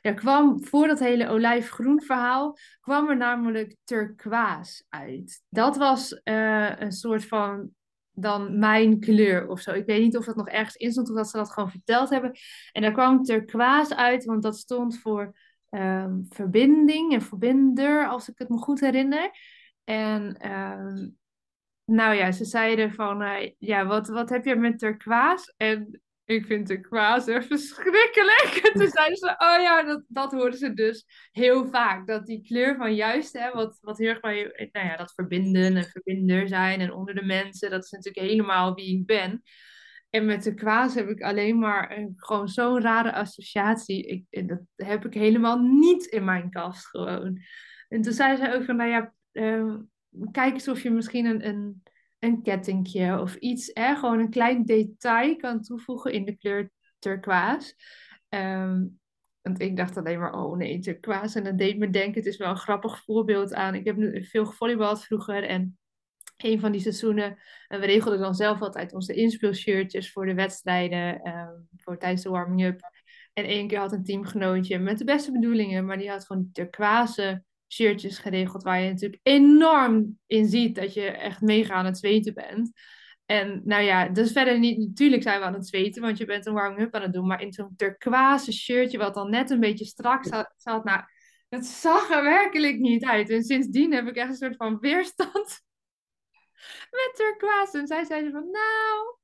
er 0.00 0.14
kwam 0.14 0.64
voor 0.64 0.86
dat 0.86 0.98
hele 0.98 1.28
olijfgroen 1.28 2.02
verhaal, 2.02 2.56
kwam 2.80 3.08
er 3.08 3.16
namelijk 3.16 3.76
turquoise 3.84 4.84
uit. 4.88 5.42
Dat 5.48 5.76
was 5.76 6.20
uh, 6.24 6.80
een 6.80 6.92
soort 6.92 7.24
van 7.24 7.70
dan 8.14 8.58
mijn 8.58 9.00
kleur 9.00 9.48
of 9.48 9.60
zo. 9.60 9.70
Ik 9.70 9.86
weet 9.86 10.02
niet 10.02 10.16
of 10.16 10.24
dat 10.24 10.36
nog 10.36 10.48
ergens 10.48 10.76
in 10.76 10.92
stond 10.92 11.10
of 11.10 11.16
dat 11.16 11.30
ze 11.30 11.36
dat 11.36 11.52
gewoon 11.52 11.70
verteld 11.70 12.10
hebben. 12.10 12.32
En 12.72 12.82
daar 12.82 12.92
kwam 12.92 13.22
turquoise 13.22 13.96
uit, 13.96 14.24
want 14.24 14.42
dat 14.42 14.56
stond 14.56 14.98
voor 14.98 15.34
um, 15.74 16.26
verbinding 16.28 17.12
en 17.12 17.22
verbinder, 17.22 18.08
als 18.08 18.28
ik 18.28 18.38
het 18.38 18.48
me 18.48 18.56
goed 18.56 18.80
herinner. 18.80 19.30
En 19.84 20.50
um, 20.52 21.16
nou 21.84 22.14
ja, 22.14 22.32
ze 22.32 22.44
zeiden 22.44 22.92
van, 22.92 23.22
uh, 23.22 23.50
ja, 23.58 23.86
wat, 23.86 24.08
wat 24.08 24.28
heb 24.28 24.44
je 24.44 24.56
met 24.56 24.78
turquoise? 24.78 25.54
En 25.56 26.00
ik 26.24 26.46
vind 26.46 26.66
turquoise 26.66 27.42
verschrikkelijk. 27.48 28.60
En 28.62 28.72
toen 28.80 28.90
zeiden 28.90 29.16
ze, 29.16 29.26
oh 29.26 29.62
ja, 29.62 29.82
dat, 29.82 30.04
dat 30.08 30.32
hoorden 30.32 30.58
ze 30.58 30.74
dus 30.74 31.04
heel 31.30 31.66
vaak. 31.66 32.06
Dat 32.06 32.26
die 32.26 32.42
kleur 32.42 32.76
van 32.76 32.94
juist, 32.94 33.32
hè, 33.32 33.50
wat, 33.50 33.78
wat 33.80 33.98
heel 33.98 34.08
erg 34.08 34.20
bij, 34.20 34.68
nou 34.72 34.86
ja, 34.86 34.96
dat 34.96 35.12
verbinden 35.14 35.76
en 35.76 35.84
verbinder 35.84 36.48
zijn 36.48 36.80
en 36.80 36.92
onder 36.92 37.14
de 37.14 37.24
mensen, 37.24 37.70
dat 37.70 37.84
is 37.84 37.90
natuurlijk 37.90 38.26
helemaal 38.26 38.74
wie 38.74 38.98
ik 38.98 39.06
ben. 39.06 39.42
En 40.14 40.26
met 40.26 40.42
de 40.42 40.54
kwaas 40.54 40.94
heb 40.94 41.08
ik 41.08 41.22
alleen 41.22 41.58
maar 41.58 42.08
gewoon 42.16 42.48
zo'n 42.48 42.80
rare 42.80 43.12
associatie. 43.12 44.06
Ik, 44.06 44.48
dat 44.48 44.60
heb 44.76 45.04
ik 45.04 45.14
helemaal 45.14 45.58
niet 45.58 46.04
in 46.04 46.24
mijn 46.24 46.50
kast 46.50 46.86
gewoon. 46.86 47.38
En 47.88 48.02
toen 48.02 48.12
zei 48.12 48.36
zij 48.36 48.54
ook 48.54 48.64
van, 48.64 48.76
nou 48.76 48.90
ja, 48.90 49.14
uh, 49.32 49.76
kijk 50.30 50.52
eens 50.52 50.68
of 50.68 50.82
je 50.82 50.90
misschien 50.90 51.26
een, 51.26 51.48
een, 51.48 51.82
een 52.18 52.42
kettingje 52.42 53.20
of 53.20 53.34
iets, 53.34 53.70
hè, 53.74 53.94
gewoon 53.94 54.18
een 54.18 54.30
klein 54.30 54.64
detail 54.64 55.36
kan 55.36 55.62
toevoegen 55.62 56.12
in 56.12 56.24
de 56.24 56.36
kleur 56.36 56.70
turquoise. 56.98 57.74
Um, 58.28 59.00
want 59.40 59.60
ik 59.60 59.76
dacht 59.76 59.96
alleen 59.96 60.18
maar, 60.18 60.34
oh 60.34 60.56
nee, 60.56 60.78
turquoise. 60.78 61.38
En 61.38 61.44
dat 61.44 61.58
deed 61.58 61.78
me 61.78 61.90
denken, 61.90 62.14
het 62.14 62.26
is 62.26 62.36
wel 62.36 62.50
een 62.50 62.56
grappig 62.56 63.04
voorbeeld 63.04 63.54
aan. 63.54 63.74
Ik 63.74 63.84
heb 63.84 63.96
veel 64.24 64.46
gevolleybald 64.46 65.04
vroeger 65.04 65.44
en 65.44 65.78
een 66.36 66.60
van 66.60 66.72
die 66.72 66.80
seizoenen. 66.80 67.38
En 67.68 67.80
we 67.80 67.86
regelden 67.86 68.20
dan 68.20 68.34
zelf 68.34 68.60
altijd 68.60 68.92
onze 68.92 69.14
inspeelshirtjes 69.14 70.12
voor 70.12 70.26
de 70.26 70.34
wedstrijden, 70.34 71.28
um, 71.28 71.68
voor 71.76 71.98
tijdens 71.98 72.22
de 72.22 72.30
warming-up. 72.30 72.80
En 73.32 73.44
één 73.44 73.68
keer 73.68 73.78
had 73.78 73.92
een 73.92 74.04
teamgenootje 74.04 74.78
met 74.78 74.98
de 74.98 75.04
beste 75.04 75.32
bedoelingen, 75.32 75.86
maar 75.86 75.98
die 75.98 76.10
had 76.10 76.26
gewoon 76.26 76.48
turquoise 76.52 77.44
shirtjes 77.72 78.18
geregeld 78.18 78.62
waar 78.62 78.80
je 78.80 78.90
natuurlijk 78.90 79.20
enorm 79.22 80.18
in 80.26 80.46
ziet 80.46 80.74
dat 80.74 80.94
je 80.94 81.02
echt 81.02 81.40
mega 81.40 81.74
aan 81.74 81.84
het 81.84 81.98
zweten 81.98 82.34
bent. 82.34 82.72
En 83.26 83.62
nou 83.64 83.82
ja, 83.82 84.08
dus 84.08 84.32
verder 84.32 84.58
niet, 84.58 84.78
natuurlijk 84.78 85.22
zijn 85.22 85.40
we 85.40 85.46
aan 85.46 85.54
het 85.54 85.66
zweten, 85.66 86.02
want 86.02 86.18
je 86.18 86.24
bent 86.24 86.46
een 86.46 86.52
warming-up 86.52 86.94
aan 86.94 87.02
het 87.02 87.12
doen, 87.12 87.26
maar 87.26 87.42
in 87.42 87.52
zo'n 87.52 87.76
turquoise 87.76 88.52
shirtje 88.52 88.98
wat 88.98 89.14
dan 89.14 89.30
net 89.30 89.50
een 89.50 89.60
beetje 89.60 89.84
strak 89.84 90.24
zat, 90.24 90.54
zat 90.56 90.84
nou, 90.84 91.02
het 91.48 91.66
zag 91.66 92.10
er 92.10 92.22
werkelijk 92.22 92.78
niet 92.78 93.04
uit. 93.04 93.30
En 93.30 93.42
sindsdien 93.42 93.92
heb 93.92 94.06
ik 94.06 94.16
echt 94.16 94.28
een 94.28 94.36
soort 94.36 94.56
van 94.56 94.78
weerstand 94.78 95.62
met 96.90 97.12
turquoise. 97.14 97.78
En 97.78 97.86
zij 97.86 98.04
zeiden 98.04 98.32
van, 98.32 98.50
nou, 98.50 99.16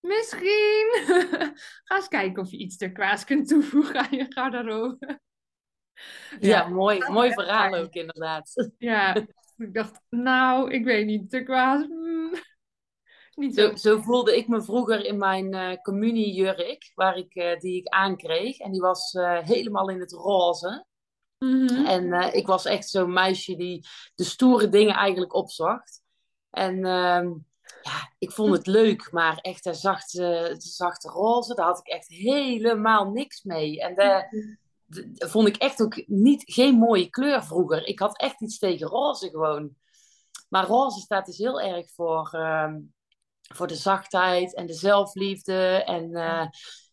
misschien. 0.00 0.92
Ga 1.84 1.96
eens 1.96 2.08
kijken 2.08 2.42
of 2.42 2.50
je 2.50 2.56
iets 2.56 2.76
turquoise 2.76 3.24
kunt 3.24 3.48
toevoegen 3.48 3.96
aan 3.96 4.16
je 4.16 4.26
garderobe. 4.28 5.20
Ja, 6.40 6.68
mooi, 6.68 6.98
mooi 7.10 7.32
verhaal 7.32 7.74
ook 7.74 7.94
inderdaad. 7.94 8.52
Ja, 8.78 9.14
ik 9.56 9.74
dacht, 9.74 10.00
nou, 10.08 10.70
ik 10.70 10.84
weet 10.84 11.06
niet, 11.06 11.30
turquoise. 11.30 11.88
Mm, 11.88 12.32
niet 13.34 13.54
zo. 13.54 13.74
zo. 13.74 14.00
voelde 14.00 14.36
ik 14.36 14.48
me 14.48 14.62
vroeger 14.62 15.04
in 15.04 15.18
mijn 15.18 15.54
uh, 15.54 15.72
communiejurk, 15.82 16.92
waar 16.94 17.16
ik, 17.16 17.34
uh, 17.34 17.58
die 17.58 17.76
ik 17.76 17.88
aankreeg. 17.88 18.58
En 18.58 18.72
die 18.72 18.80
was 18.80 19.12
uh, 19.12 19.38
helemaal 19.38 19.90
in 19.90 20.00
het 20.00 20.12
roze. 20.12 20.86
Mm 21.38 21.66
-hmm. 21.68 21.86
En 21.86 22.34
ik 22.34 22.46
was 22.46 22.64
echt 22.64 22.88
zo'n 22.88 23.12
meisje 23.12 23.56
die 23.56 23.86
de 24.14 24.24
stoere 24.24 24.68
dingen 24.68 24.94
eigenlijk 24.94 25.34
opzocht. 25.34 26.01
En 26.52 26.76
uh, 26.76 27.30
ja, 27.82 28.12
ik 28.18 28.30
vond 28.30 28.52
het 28.56 28.66
leuk, 28.66 29.12
maar 29.12 29.36
echt 29.36 29.66
een 29.66 29.74
zachte, 29.74 30.54
zachte 30.58 31.08
roze, 31.08 31.54
daar 31.54 31.66
had 31.66 31.78
ik 31.78 31.88
echt 31.88 32.08
helemaal 32.08 33.10
niks 33.10 33.42
mee. 33.42 33.80
En 33.80 33.94
daar 33.94 34.28
vond 35.14 35.48
ik 35.48 35.56
echt 35.56 35.82
ook 35.82 36.02
niet, 36.06 36.42
geen 36.44 36.74
mooie 36.74 37.10
kleur 37.10 37.44
vroeger. 37.44 37.86
Ik 37.86 37.98
had 37.98 38.18
echt 38.18 38.40
iets 38.40 38.58
tegen 38.58 38.86
roze 38.86 39.30
gewoon. 39.30 39.76
Maar 40.48 40.66
roze 40.66 41.00
staat 41.00 41.26
dus 41.26 41.38
heel 41.38 41.60
erg 41.60 41.90
voor, 41.90 42.30
uh, 42.32 42.74
voor 43.54 43.66
de 43.66 43.74
zachtheid 43.74 44.54
en 44.54 44.66
de 44.66 44.74
zelfliefde. 44.74 45.84
En 45.84 46.10
uh, 46.10 46.46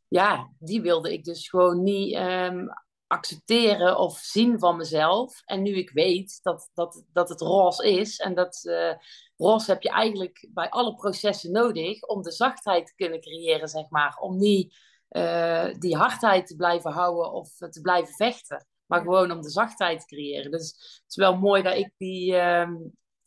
ja, 0.07 0.51
die 0.59 0.81
wilde 0.81 1.13
ik 1.13 1.23
dus 1.23 1.49
gewoon 1.49 1.83
niet 1.83 2.15
um, 2.15 2.67
accepteren 3.07 3.97
of 3.97 4.17
zien 4.17 4.59
van 4.59 4.77
mezelf. 4.77 5.41
En 5.45 5.61
nu 5.61 5.75
ik 5.75 5.89
weet 5.89 6.39
dat, 6.41 6.69
dat, 6.73 7.03
dat 7.13 7.29
het 7.29 7.41
roze 7.41 7.91
is 7.91 8.17
en 8.17 8.35
dat 8.35 8.61
uh, 8.63 8.93
roze 9.39 9.71
heb 9.71 9.81
je 9.81 9.89
eigenlijk 9.89 10.47
bij 10.53 10.69
alle 10.69 10.95
processen 10.95 11.51
nodig 11.51 12.01
om 12.01 12.21
de 12.21 12.31
zachtheid 12.31 12.85
te 12.85 12.95
kunnen 12.95 13.21
creëren, 13.21 13.67
zeg 13.67 13.89
maar. 13.89 14.17
Om 14.19 14.37
niet 14.37 14.77
uh, 15.09 15.67
die 15.79 15.95
hardheid 15.95 16.47
te 16.47 16.55
blijven 16.55 16.91
houden 16.91 17.31
of 17.31 17.55
te 17.55 17.81
blijven 17.81 18.13
vechten, 18.13 18.67
maar 18.85 19.01
gewoon 19.01 19.31
om 19.31 19.41
de 19.41 19.49
zachtheid 19.49 19.99
te 19.99 20.15
creëren. 20.15 20.51
Dus 20.51 20.67
het 21.03 21.09
is 21.09 21.15
wel 21.15 21.37
mooi 21.37 21.61
dat 21.61 21.75
ik 21.75 21.91
die. 21.97 22.33
Uh, 22.33 22.69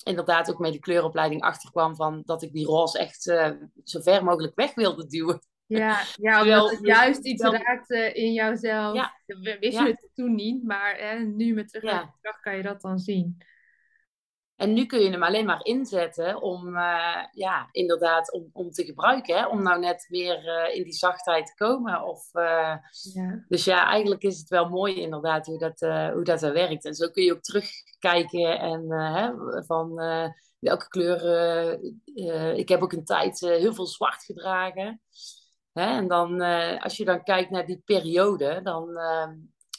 inderdaad 0.04 0.50
ook 0.50 0.58
met 0.58 0.72
de 0.72 0.78
kleuropleiding 0.78 1.42
achterkwam 1.42 1.96
van 1.96 2.22
dat 2.24 2.42
ik 2.42 2.52
die 2.52 2.66
roze 2.66 2.98
echt 2.98 3.26
uh, 3.26 3.50
zo 3.84 4.00
ver 4.00 4.24
mogelijk 4.24 4.54
weg 4.54 4.74
wilde 4.74 5.06
duwen. 5.06 5.40
Ja, 5.66 6.00
ja 6.16 6.40
omdat 6.42 6.70
het 6.70 6.86
juist 6.86 7.24
iets 7.24 7.42
raakte 7.42 8.12
in 8.12 8.32
jouzelf. 8.32 8.94
Ja. 8.94 9.12
Wist 9.60 9.78
je 9.78 9.84
het 9.84 10.10
toen 10.14 10.34
niet, 10.34 10.64
maar 10.64 10.96
hè, 10.98 11.18
nu 11.18 11.54
met 11.54 11.68
terugwerkende 11.68 12.38
kan 12.40 12.56
je 12.56 12.62
dat 12.62 12.80
dan 12.80 12.98
zien. 12.98 13.42
En 14.62 14.72
nu 14.72 14.86
kun 14.86 15.00
je 15.00 15.10
hem 15.10 15.22
alleen 15.22 15.44
maar 15.44 15.64
inzetten 15.64 16.42
om, 16.42 16.76
uh, 16.76 17.24
ja, 17.32 17.68
inderdaad, 17.70 18.32
om, 18.32 18.50
om 18.52 18.70
te 18.70 18.84
gebruiken. 18.84 19.36
Hè? 19.36 19.46
Om 19.46 19.62
nou 19.62 19.80
net 19.80 20.06
weer 20.08 20.44
uh, 20.44 20.76
in 20.76 20.82
die 20.82 20.92
zachtheid 20.92 21.46
te 21.46 21.54
komen. 21.54 22.02
Of, 22.02 22.28
uh, 22.32 22.76
ja. 23.12 23.44
Dus 23.48 23.64
ja, 23.64 23.86
eigenlijk 23.86 24.22
is 24.22 24.38
het 24.38 24.48
wel 24.48 24.68
mooi 24.68 25.00
inderdaad 25.00 25.46
hoe 25.46 25.58
dat, 25.58 25.80
hoe 26.12 26.24
dat 26.24 26.42
er 26.42 26.52
werkt. 26.52 26.84
En 26.84 26.94
zo 26.94 27.08
kun 27.08 27.24
je 27.24 27.32
ook 27.32 27.42
terugkijken 27.42 28.58
en 28.58 28.90
hè, 28.90 29.30
van 29.64 29.94
welke 30.58 30.88
kleuren. 30.88 31.82
ik 32.56 32.68
heb 32.68 32.82
ook 32.82 32.92
een 32.92 33.04
tijd 33.04 33.40
heel 33.40 33.74
veel 33.74 33.86
zwart 33.86 34.24
gedragen. 34.24 35.00
Hè? 35.72 35.96
En 35.96 36.08
dan, 36.08 36.40
als 36.80 36.96
je 36.96 37.04
dan 37.04 37.22
kijkt 37.22 37.50
naar 37.50 37.66
die 37.66 37.82
periode, 37.84 38.60
dan 38.62 38.98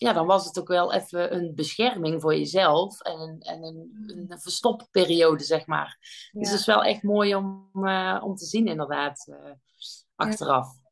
ja, 0.04 0.13
dan 0.13 0.26
was 0.26 0.46
het 0.46 0.60
ook 0.60 0.68
wel 0.68 0.94
even 0.94 1.36
een 1.36 1.56
bescherming 1.56 2.22
voor 2.22 2.36
jezelf 2.36 3.02
en 3.02 3.20
een, 3.20 3.42
en 3.42 3.63
een, 3.63 4.28
een 4.30 4.39
verstopperiode, 4.39 5.44
zeg 5.44 5.66
maar. 5.66 5.98
Dus 6.32 6.50
het 6.50 6.60
is 6.60 6.66
wel 6.66 6.84
echt 6.84 7.04
mooi 7.04 7.36
om, 7.36 7.70
uh, 7.74 8.22
om 8.24 8.36
te 8.36 8.46
zien, 8.46 8.68
inderdaad, 8.68 9.28
uh, 9.30 9.52
achteraf 10.16 10.83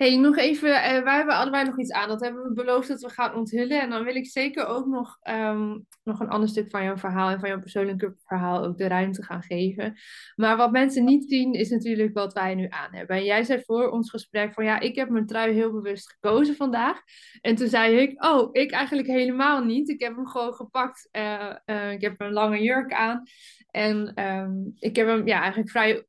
hey, 0.00 0.16
nog 0.16 0.36
even, 0.36 0.68
uh, 0.68 1.02
wij 1.02 1.16
hebben 1.16 1.34
allebei 1.34 1.64
nog 1.64 1.78
iets 1.78 1.92
aan. 1.92 2.08
Dat 2.08 2.20
hebben 2.20 2.42
we 2.42 2.52
beloofd 2.52 2.88
dat 2.88 3.00
we 3.00 3.08
gaan 3.08 3.34
onthullen. 3.34 3.80
En 3.80 3.90
dan 3.90 4.04
wil 4.04 4.14
ik 4.14 4.26
zeker 4.26 4.66
ook 4.66 4.86
nog, 4.86 5.18
um, 5.30 5.86
nog 6.02 6.20
een 6.20 6.28
ander 6.28 6.48
stuk 6.48 6.70
van 6.70 6.84
jouw 6.84 6.96
verhaal 6.96 7.30
en 7.30 7.40
van 7.40 7.48
jouw 7.48 7.60
persoonlijke 7.60 8.14
verhaal 8.24 8.64
ook 8.64 8.78
de 8.78 8.86
ruimte 8.86 9.22
gaan 9.22 9.42
geven. 9.42 9.98
Maar 10.36 10.56
wat 10.56 10.70
mensen 10.70 11.04
niet 11.04 11.28
zien, 11.28 11.52
is 11.52 11.70
natuurlijk 11.70 12.14
wat 12.14 12.32
wij 12.32 12.54
nu 12.54 12.66
aan 12.68 12.94
hebben. 12.94 13.16
En 13.16 13.24
jij 13.24 13.44
zei 13.44 13.62
voor 13.64 13.90
ons 13.90 14.10
gesprek 14.10 14.52
van 14.52 14.64
ja, 14.64 14.80
ik 14.80 14.94
heb 14.96 15.08
mijn 15.08 15.26
trui 15.26 15.52
heel 15.52 15.72
bewust 15.72 16.10
gekozen 16.10 16.56
vandaag. 16.56 17.00
En 17.40 17.54
toen 17.54 17.68
zei 17.68 17.96
ik, 17.96 18.24
oh, 18.24 18.48
ik 18.52 18.70
eigenlijk 18.70 19.08
helemaal 19.08 19.64
niet. 19.64 19.88
Ik 19.88 20.00
heb 20.00 20.16
hem 20.16 20.26
gewoon 20.26 20.54
gepakt. 20.54 21.08
Uh, 21.12 21.54
uh, 21.66 21.92
ik 21.92 22.00
heb 22.00 22.20
een 22.20 22.32
lange 22.32 22.62
jurk 22.62 22.92
aan. 22.92 23.22
En 23.70 24.22
um, 24.24 24.72
ik 24.78 24.96
heb 24.96 25.06
hem 25.06 25.26
ja, 25.26 25.38
eigenlijk 25.40 25.70
vrij 25.70 26.04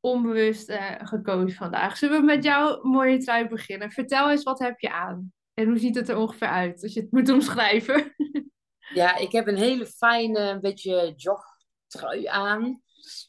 onbewust 0.00 0.70
uh, 0.70 0.94
gekozen 0.98 1.56
vandaag. 1.56 1.96
Zullen 1.96 2.20
we 2.20 2.26
met 2.26 2.44
jouw 2.44 2.82
mooie 2.82 3.18
trui 3.18 3.48
beginnen? 3.48 3.90
Vertel 3.90 4.30
eens, 4.30 4.42
wat 4.42 4.58
heb 4.58 4.80
je 4.80 4.92
aan? 4.92 5.32
En 5.54 5.68
hoe 5.68 5.78
ziet 5.78 5.94
het 5.94 6.08
er 6.08 6.16
ongeveer 6.16 6.48
uit, 6.48 6.82
als 6.82 6.92
je 6.92 7.00
het 7.00 7.12
moet 7.12 7.28
omschrijven? 7.28 8.14
ja, 8.94 9.16
ik 9.16 9.32
heb 9.32 9.46
een 9.46 9.56
hele 9.56 9.86
fijne, 9.86 10.58
beetje 10.60 11.12
jogtrui 11.16 12.26
aan. 12.26 12.82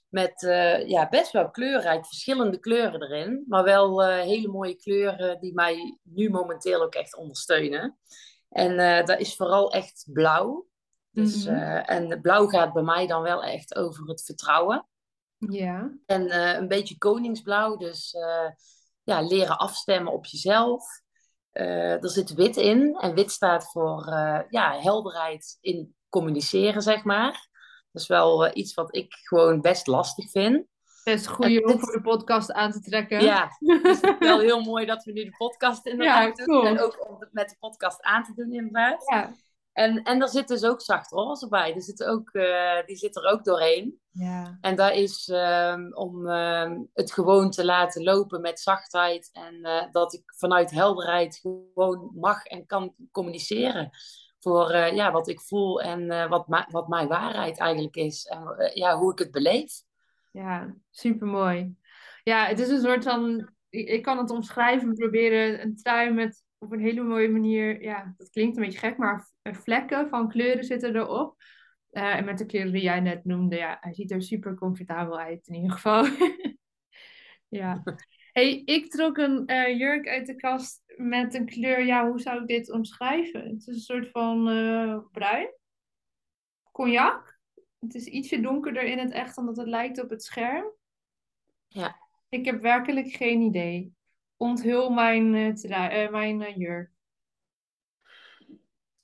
Met 0.09 0.41
uh, 0.41 0.87
ja, 0.87 1.09
best 1.09 1.31
wel 1.31 1.49
kleurrijk, 1.49 2.05
verschillende 2.05 2.59
kleuren 2.59 3.01
erin. 3.01 3.45
Maar 3.47 3.63
wel 3.63 4.03
uh, 4.03 4.19
hele 4.19 4.47
mooie 4.47 4.75
kleuren 4.75 5.39
die 5.39 5.53
mij 5.53 5.97
nu 6.03 6.29
momenteel 6.29 6.81
ook 6.81 6.95
echt 6.95 7.15
ondersteunen. 7.15 7.97
En 8.49 9.05
dat 9.05 9.19
is 9.19 9.35
vooral 9.35 9.71
echt 9.71 10.09
blauw. 10.13 10.67
Dus, 11.11 11.45
mm 11.45 11.55
-hmm. 11.55 11.77
en 11.77 12.21
blauw 12.21 12.47
gaat 12.47 12.73
bij 12.73 12.83
mij 12.83 13.07
dan 13.07 13.21
wel 13.21 13.43
echt 13.43 13.75
over 13.75 14.07
het 14.07 14.23
vertrouwen. 14.23 14.87
Ja. 15.39 15.91
En 16.05 16.25
uh, 16.25 16.53
een 16.53 16.67
beetje 16.67 16.97
koningsblauw, 16.97 17.77
dus 17.77 18.13
uh, 18.13 18.49
ja, 19.03 19.21
leren 19.21 19.57
afstemmen 19.57 20.13
op 20.13 20.25
jezelf. 20.25 20.83
Uh, 21.53 22.03
er 22.03 22.09
zit 22.09 22.33
wit 22.33 22.57
in 22.57 22.95
en 22.95 23.13
wit 23.13 23.31
staat 23.31 23.71
voor 23.71 24.05
ja, 24.49 24.79
helderheid 24.79 25.57
in 25.61 25.95
communiceren, 26.09 26.81
zeg 26.81 27.03
maar. 27.03 27.47
Dat 27.91 28.01
is 28.01 28.07
wel 28.07 28.55
iets 28.57 28.73
wat 28.73 28.95
ik 28.95 29.13
gewoon 29.23 29.61
best 29.61 29.87
lastig 29.87 30.31
vind. 30.31 30.65
Best 31.03 31.27
goed 31.27 31.63
om 31.63 31.79
voor 31.79 31.91
de 31.91 32.01
podcast 32.01 32.51
aan 32.51 32.71
te 32.71 32.79
trekken. 32.79 33.21
Ja, 33.21 33.49
dus 33.59 34.01
het 34.01 34.03
is 34.03 34.27
wel 34.27 34.39
heel 34.39 34.61
mooi 34.61 34.85
dat 34.85 35.03
we 35.03 35.11
nu 35.11 35.23
de 35.23 35.35
podcast 35.37 35.85
inderdaad 35.85 36.37
ja, 36.37 36.45
doen. 36.45 36.65
En 36.65 36.79
ook 36.79 37.09
om 37.09 37.19
het 37.19 37.33
met 37.33 37.49
de 37.49 37.55
podcast 37.59 38.01
aan 38.01 38.23
te 38.23 38.33
doen 38.35 38.53
inderdaad. 38.53 39.03
Ja. 39.11 39.33
En, 39.79 40.03
en 40.03 40.21
er 40.21 40.29
zit 40.29 40.47
dus 40.47 40.63
ook 40.63 40.81
zacht 40.81 41.11
roze 41.11 41.47
bij. 41.47 41.73
Er 41.73 41.81
zit 41.81 42.03
ook, 42.03 42.29
uh, 42.33 42.85
die 42.85 42.95
zit 42.95 43.15
er 43.15 43.31
ook 43.31 43.43
doorheen. 43.43 43.99
Ja. 44.11 44.57
En 44.61 44.75
dat 44.75 44.91
is 44.93 45.27
um, 45.27 45.93
om 45.93 46.27
um, 46.27 46.89
het 46.93 47.11
gewoon 47.11 47.51
te 47.51 47.65
laten 47.65 48.03
lopen 48.03 48.41
met 48.41 48.59
zachtheid. 48.59 49.29
En 49.31 49.55
uh, 49.55 49.83
dat 49.91 50.13
ik 50.13 50.23
vanuit 50.25 50.71
helderheid 50.71 51.35
gewoon 51.35 52.11
mag 52.15 52.45
en 52.45 52.65
kan 52.65 52.93
communiceren. 53.11 53.89
Voor 54.39 54.71
uh, 54.71 54.95
ja, 54.95 55.11
wat 55.11 55.27
ik 55.27 55.41
voel 55.41 55.81
en 55.81 56.29
wat, 56.29 56.45
wat 56.69 56.87
mijn 56.87 57.07
waarheid 57.07 57.57
eigenlijk 57.57 57.95
is. 57.95 58.25
En 58.25 58.71
ja, 58.73 58.97
hoe 58.97 59.11
ik 59.11 59.19
het 59.19 59.31
beleef. 59.31 59.81
Ja, 60.31 60.75
supermooi. 60.89 61.75
Ja, 62.23 62.45
het 62.45 62.59
is 62.59 62.69
een 62.69 62.81
soort 62.81 63.03
van... 63.03 63.49
Ik, 63.69 63.87
ik 63.87 64.03
kan 64.03 64.17
het 64.17 64.29
omschrijven, 64.29 64.93
proberen 64.93 65.61
een 65.61 65.75
trui 65.75 66.11
met 66.11 66.43
op 66.59 66.71
een 66.71 66.79
hele 66.79 67.03
mooie 67.03 67.29
manier, 67.29 67.81
ja, 67.81 68.13
dat 68.17 68.29
klinkt 68.29 68.57
een 68.57 68.63
beetje 68.63 68.79
gek, 68.79 68.97
maar 68.97 69.29
vlekken 69.43 70.09
van 70.09 70.29
kleuren 70.29 70.63
zitten 70.63 70.95
erop. 70.95 71.35
Uh, 71.91 72.15
en 72.15 72.25
met 72.25 72.37
de 72.37 72.45
kleuren 72.45 72.71
die 72.71 72.81
jij 72.81 72.99
net 72.99 73.25
noemde, 73.25 73.55
ja, 73.55 73.77
hij 73.81 73.93
ziet 73.93 74.11
er 74.11 74.21
super 74.21 74.55
comfortabel 74.55 75.19
uit 75.19 75.47
in 75.47 75.55
ieder 75.55 75.71
geval. 75.71 76.05
ja. 77.61 77.83
Hey, 78.31 78.61
ik 78.65 78.91
trok 78.91 79.17
een 79.17 79.51
uh, 79.51 79.77
jurk 79.77 80.07
uit 80.07 80.25
de 80.25 80.35
kast 80.35 80.83
met 80.95 81.33
een 81.33 81.45
kleur, 81.45 81.85
ja, 81.85 82.09
hoe 82.09 82.19
zou 82.19 82.41
ik 82.41 82.47
dit 82.47 82.71
omschrijven? 82.71 83.49
Het 83.49 83.59
is 83.59 83.67
een 83.67 83.79
soort 83.79 84.09
van 84.09 84.49
uh, 84.49 84.99
bruin, 85.11 85.53
cognac. 86.71 87.39
Het 87.79 87.95
is 87.95 88.05
ietsje 88.05 88.41
donkerder 88.41 88.83
in 88.83 88.97
het 88.97 89.11
echt 89.11 89.35
dan 89.35 89.45
dat 89.45 89.57
het 89.57 89.67
lijkt 89.67 90.03
op 90.03 90.09
het 90.09 90.23
scherm. 90.23 90.71
Ja. 91.67 91.95
Ik 92.29 92.45
heb 92.45 92.61
werkelijk 92.61 93.07
geen 93.07 93.41
idee 93.41 93.97
onthul 94.39 94.89
mijn, 94.89 95.33
uh, 95.33 96.09
mijn 96.09 96.41
uh, 96.41 96.55
jurk. 96.55 96.91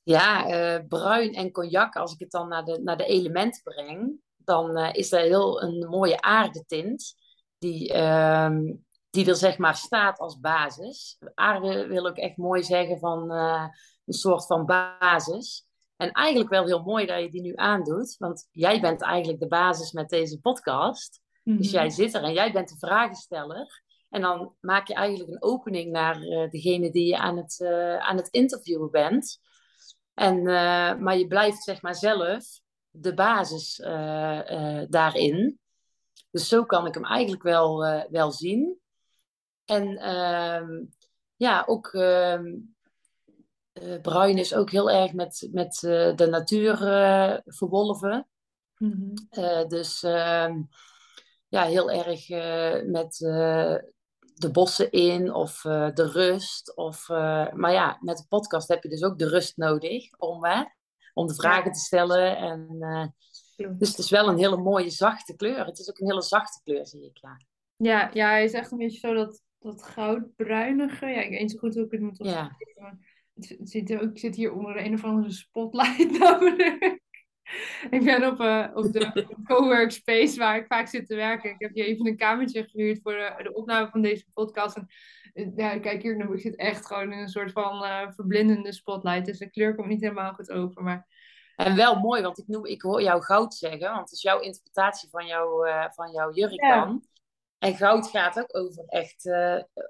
Ja, 0.03 0.49
uh, 0.49 0.87
bruin 0.87 1.33
en 1.33 1.51
cognac, 1.51 1.95
als 1.95 2.13
ik 2.13 2.19
het 2.19 2.31
dan 2.31 2.47
naar 2.47 2.65
de, 2.65 2.81
naar 2.83 2.97
de 2.97 3.05
elementen 3.05 3.63
breng, 3.63 4.19
dan 4.37 4.77
is 4.77 5.11
er 5.11 5.21
heel 5.21 5.61
een 5.61 5.89
mooie 5.89 6.21
aardetint 6.21 7.15
die, 7.57 7.93
ehm, 7.93 8.73
die 9.09 9.27
er 9.27 9.35
zeg 9.35 9.57
maar 9.57 9.75
staat 9.75 10.19
als 10.19 10.39
basis. 10.39 11.17
Aarde 11.33 11.87
wil 11.87 12.07
ook 12.07 12.17
echt 12.17 12.37
mooi 12.37 12.63
zeggen 12.63 12.99
van 12.99 13.31
een 13.31 14.13
soort 14.13 14.45
van 14.45 14.65
basis. 14.65 15.67
En 15.97 16.11
eigenlijk 16.11 16.49
wel 16.49 16.65
heel 16.65 16.83
mooi 16.83 17.05
dat 17.05 17.21
je 17.21 17.29
die 17.29 17.41
nu 17.41 17.53
aandoet, 17.55 18.15
want 18.17 18.47
jij 18.51 18.81
bent 18.81 19.01
eigenlijk 19.01 19.39
de 19.39 19.47
basis 19.47 19.91
met 19.91 20.09
deze 20.09 20.39
podcast. 20.39 21.21
Dus 21.43 21.67
mhm. 21.67 21.75
jij 21.75 21.89
zit 21.89 22.13
er 22.13 22.23
en 22.23 22.33
jij 22.33 22.51
bent 22.51 22.69
de 22.69 22.77
vragensteller. 22.77 23.83
En 24.15 24.21
dan 24.21 24.55
maak 24.59 24.87
je 24.87 24.93
eigenlijk 24.93 25.29
een 25.29 25.43
opening 25.43 25.91
naar 25.91 26.21
uh, 26.21 26.49
degene 26.49 26.91
die 26.91 27.07
je 27.07 27.17
aan 27.17 27.37
het, 27.37 27.59
uh, 27.59 27.97
aan 27.97 28.17
het 28.17 28.27
interviewen 28.27 28.91
bent. 28.91 29.39
En, 30.13 30.37
uh, 30.37 30.95
maar 30.95 31.17
je 31.17 31.27
blijft 31.27 31.63
zeg 31.63 31.81
maar 31.81 31.95
zelf 31.95 32.59
de 32.89 33.13
basis 33.13 33.75
daarin. 34.89 35.59
Dus 36.31 36.47
zo 36.47 36.65
kan 36.65 36.85
ik 36.85 36.93
hem 36.93 37.05
eigenlijk 37.05 37.43
wel, 37.43 37.79
wel 38.09 38.31
zien. 38.31 38.79
En 39.65 39.97
ehm, 39.97 40.83
ja, 41.35 41.63
ook 41.67 41.93
ehm, 41.93 42.53
bruin 44.01 44.37
is 44.37 44.55
ook 44.55 44.71
heel 44.71 44.91
erg 44.91 45.13
met, 45.13 45.47
met 45.51 45.77
de 46.15 46.27
natuur 46.29 46.77
verwolven. 47.45 48.27
Mm 48.77 48.91
-hmm. 48.91 49.67
dus 49.67 50.03
ehm, 50.03 50.61
ja, 51.47 51.63
heel 51.63 51.91
erg 51.91 52.29
met 52.85 53.19
de 54.35 54.51
bossen 54.51 54.91
in 54.91 55.33
of 55.33 55.63
uh, 55.63 55.89
de 55.93 56.11
rust. 56.11 56.75
Of, 56.75 57.09
uh, 57.09 57.53
maar 57.53 57.71
ja, 57.71 57.97
met 58.01 58.17
de 58.17 58.25
podcast 58.29 58.67
heb 58.67 58.83
je 58.83 58.89
dus 58.89 59.03
ook 59.03 59.19
de 59.19 59.29
rust 59.29 59.57
nodig 59.57 60.17
om, 60.17 60.45
hè, 60.45 60.63
om 61.13 61.27
de 61.27 61.35
vragen 61.35 61.71
te 61.71 61.79
stellen. 61.79 62.37
En, 62.37 62.67
uh, 62.79 63.05
dus 63.77 63.89
het 63.89 63.97
is 63.97 64.09
wel 64.09 64.27
een 64.27 64.37
hele 64.37 64.57
mooie 64.57 64.89
zachte 64.89 65.35
kleur. 65.35 65.65
Het 65.65 65.79
is 65.79 65.89
ook 65.89 65.99
een 65.99 66.07
hele 66.07 66.21
zachte 66.21 66.61
kleur, 66.63 66.87
zie 66.87 67.05
ik. 67.05 67.17
Ja, 67.17 67.37
ja, 67.77 68.09
ja 68.13 68.29
hij 68.29 68.43
is 68.43 68.53
echt 68.53 68.71
een 68.71 68.77
beetje 68.77 68.99
zo 68.99 69.13
dat, 69.13 69.41
dat 69.59 69.83
goudbruinige. 69.83 71.05
Ja, 71.05 71.21
ik 71.21 71.29
weet 71.29 71.41
niet 71.41 71.51
zo 71.51 71.57
goed 71.57 71.75
hoe 71.75 71.85
ik 71.85 71.91
het 71.91 72.01
moet 72.01 72.17
ja. 72.17 72.57
Het, 73.33 73.49
het 73.49 73.69
zit, 73.69 73.89
ik 73.89 74.19
zit 74.19 74.35
hier 74.35 74.53
onder 74.53 74.85
een 74.85 74.93
of 74.93 75.03
andere 75.03 75.31
spotlight 75.31 76.17
namelijk. 76.19 77.03
ik 77.89 78.03
ben 78.03 78.31
op, 78.31 78.39
uh, 78.39 78.67
op 78.73 78.91
de 78.91 79.25
coworkspace 79.47 80.37
waar 80.37 80.57
ik 80.57 80.67
vaak 80.67 80.87
zit 80.87 81.07
te 81.07 81.15
werken. 81.15 81.49
Ik 81.49 81.59
heb 81.59 81.73
hier 81.73 81.85
even 81.85 82.07
een 82.07 82.17
kamertje 82.17 82.63
gehuurd 82.63 82.99
voor 83.01 83.11
de, 83.11 83.43
de 83.43 83.53
opname 83.53 83.89
van 83.89 84.01
deze 84.01 84.25
podcast. 84.33 84.75
En 85.33 85.53
ja, 85.55 85.79
kijk 85.79 86.01
hier, 86.01 86.15
nu, 86.15 86.33
ik 86.33 86.41
zit 86.41 86.55
echt 86.55 86.85
gewoon 86.85 87.11
in 87.11 87.19
een 87.19 87.29
soort 87.29 87.51
van 87.51 87.83
uh, 87.83 88.11
verblindende 88.11 88.73
spotlight. 88.73 89.25
Dus 89.25 89.37
de 89.37 89.49
kleur 89.49 89.75
komt 89.75 89.87
niet 89.87 90.01
helemaal 90.01 90.33
goed 90.33 90.51
over. 90.51 90.83
Maar... 90.83 91.07
En 91.55 91.75
wel 91.75 91.99
mooi, 91.99 92.21
want 92.21 92.37
ik, 92.37 92.47
noem, 92.47 92.65
ik 92.65 92.81
hoor 92.81 93.01
jou 93.01 93.21
goud 93.21 93.53
zeggen, 93.53 93.89
want 93.89 93.99
het 93.99 94.11
is 94.11 94.21
jouw 94.21 94.39
interpretatie 94.39 95.09
van, 95.09 95.25
jou, 95.25 95.69
van 95.93 96.11
jouw 96.11 96.33
jurk 96.33 96.59
dan. 96.59 97.03
En 97.57 97.75
goud 97.75 98.07
gaat 98.07 98.39
ook 98.39 98.57
over 98.57 98.83
echt 98.87 99.29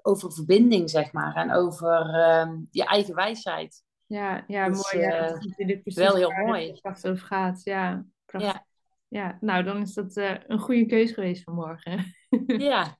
over 0.02 0.32
verbinding, 0.32 0.90
zeg 0.90 1.12
maar. 1.12 1.34
En 1.34 1.52
over 1.52 2.14
ehm, 2.14 2.58
je 2.70 2.84
eigen 2.84 3.14
wijsheid. 3.14 3.85
Ja, 4.06 4.44
ja 4.46 4.68
dus, 4.68 4.92
mooi. 4.92 5.06
Ja, 5.06 5.28
dat 5.28 5.80
is 5.84 5.94
wel 5.94 6.14
heel 6.14 6.32
mooi. 6.32 6.78
Het 6.82 7.06
over 7.06 7.26
gaat. 7.26 7.60
Ja, 7.64 8.04
prachtig. 8.24 8.52
Ja. 8.52 8.66
ja, 9.08 9.38
nou 9.40 9.64
dan 9.64 9.80
is 9.80 9.94
dat 9.94 10.16
uh, 10.16 10.34
een 10.46 10.58
goede 10.58 10.86
keus 10.86 11.12
geweest 11.12 11.42
vanmorgen. 11.42 12.14
ja. 12.46 12.98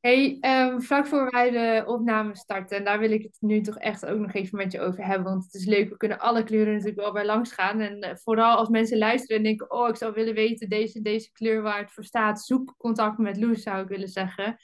Hey, 0.00 0.38
um, 0.40 0.82
vlak 0.82 1.06
voor 1.06 1.30
wij 1.30 1.50
de 1.50 1.84
opname 1.86 2.36
starten, 2.36 2.76
en 2.76 2.84
daar 2.84 2.98
wil 2.98 3.10
ik 3.10 3.22
het 3.22 3.36
nu 3.40 3.60
toch 3.60 3.78
echt 3.78 4.06
ook 4.06 4.18
nog 4.18 4.32
even 4.32 4.58
met 4.58 4.72
je 4.72 4.80
over 4.80 5.06
hebben, 5.06 5.32
want 5.32 5.44
het 5.44 5.54
is 5.54 5.64
leuk, 5.64 5.88
we 5.88 5.96
kunnen 5.96 6.18
alle 6.18 6.44
kleuren 6.44 6.72
natuurlijk 6.72 7.00
wel 7.00 7.12
bij 7.12 7.24
langs 7.24 7.52
gaan. 7.52 7.80
En 7.80 8.04
uh, 8.04 8.14
vooral 8.14 8.56
als 8.56 8.68
mensen 8.68 8.98
luisteren 8.98 9.36
en 9.36 9.42
denken, 9.42 9.70
oh, 9.70 9.88
ik 9.88 9.96
zou 9.96 10.12
willen 10.12 10.34
weten 10.34 10.68
deze, 10.68 11.00
deze 11.00 11.32
kleur 11.32 11.62
waar 11.62 11.78
het 11.78 11.92
voor 11.92 12.04
staat, 12.04 12.44
zoek 12.44 12.74
contact 12.76 13.18
met 13.18 13.36
Loes, 13.36 13.62
zou 13.62 13.82
ik 13.82 13.88
willen 13.88 14.08
zeggen. 14.08 14.56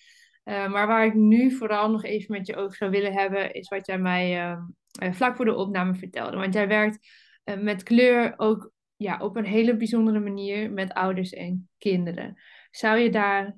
Uh, 0.44 0.68
maar 0.68 0.86
waar 0.86 1.06
ik 1.06 1.14
nu 1.14 1.50
vooral 1.50 1.90
nog 1.90 2.04
even 2.04 2.36
met 2.36 2.46
je 2.46 2.56
over 2.56 2.76
zou 2.76 2.90
willen 2.90 3.12
hebben, 3.12 3.52
is 3.52 3.68
wat 3.68 3.86
jij 3.86 3.98
mij 3.98 4.50
uh, 4.50 4.58
vlak 4.98 5.36
voor 5.36 5.44
de 5.44 5.54
opname 5.54 5.94
vertelde. 5.94 6.36
Want 6.36 6.54
jij 6.54 6.68
werkt 6.68 7.08
met 7.44 7.82
kleur 7.82 8.34
ook 8.36 8.72
ja, 8.96 9.18
op 9.18 9.36
een 9.36 9.44
hele 9.44 9.76
bijzondere 9.76 10.20
manier 10.20 10.72
met 10.72 10.92
ouders 10.92 11.32
en 11.32 11.68
kinderen. 11.78 12.40
Zou 12.70 12.98
je 12.98 13.10
daar 13.10 13.56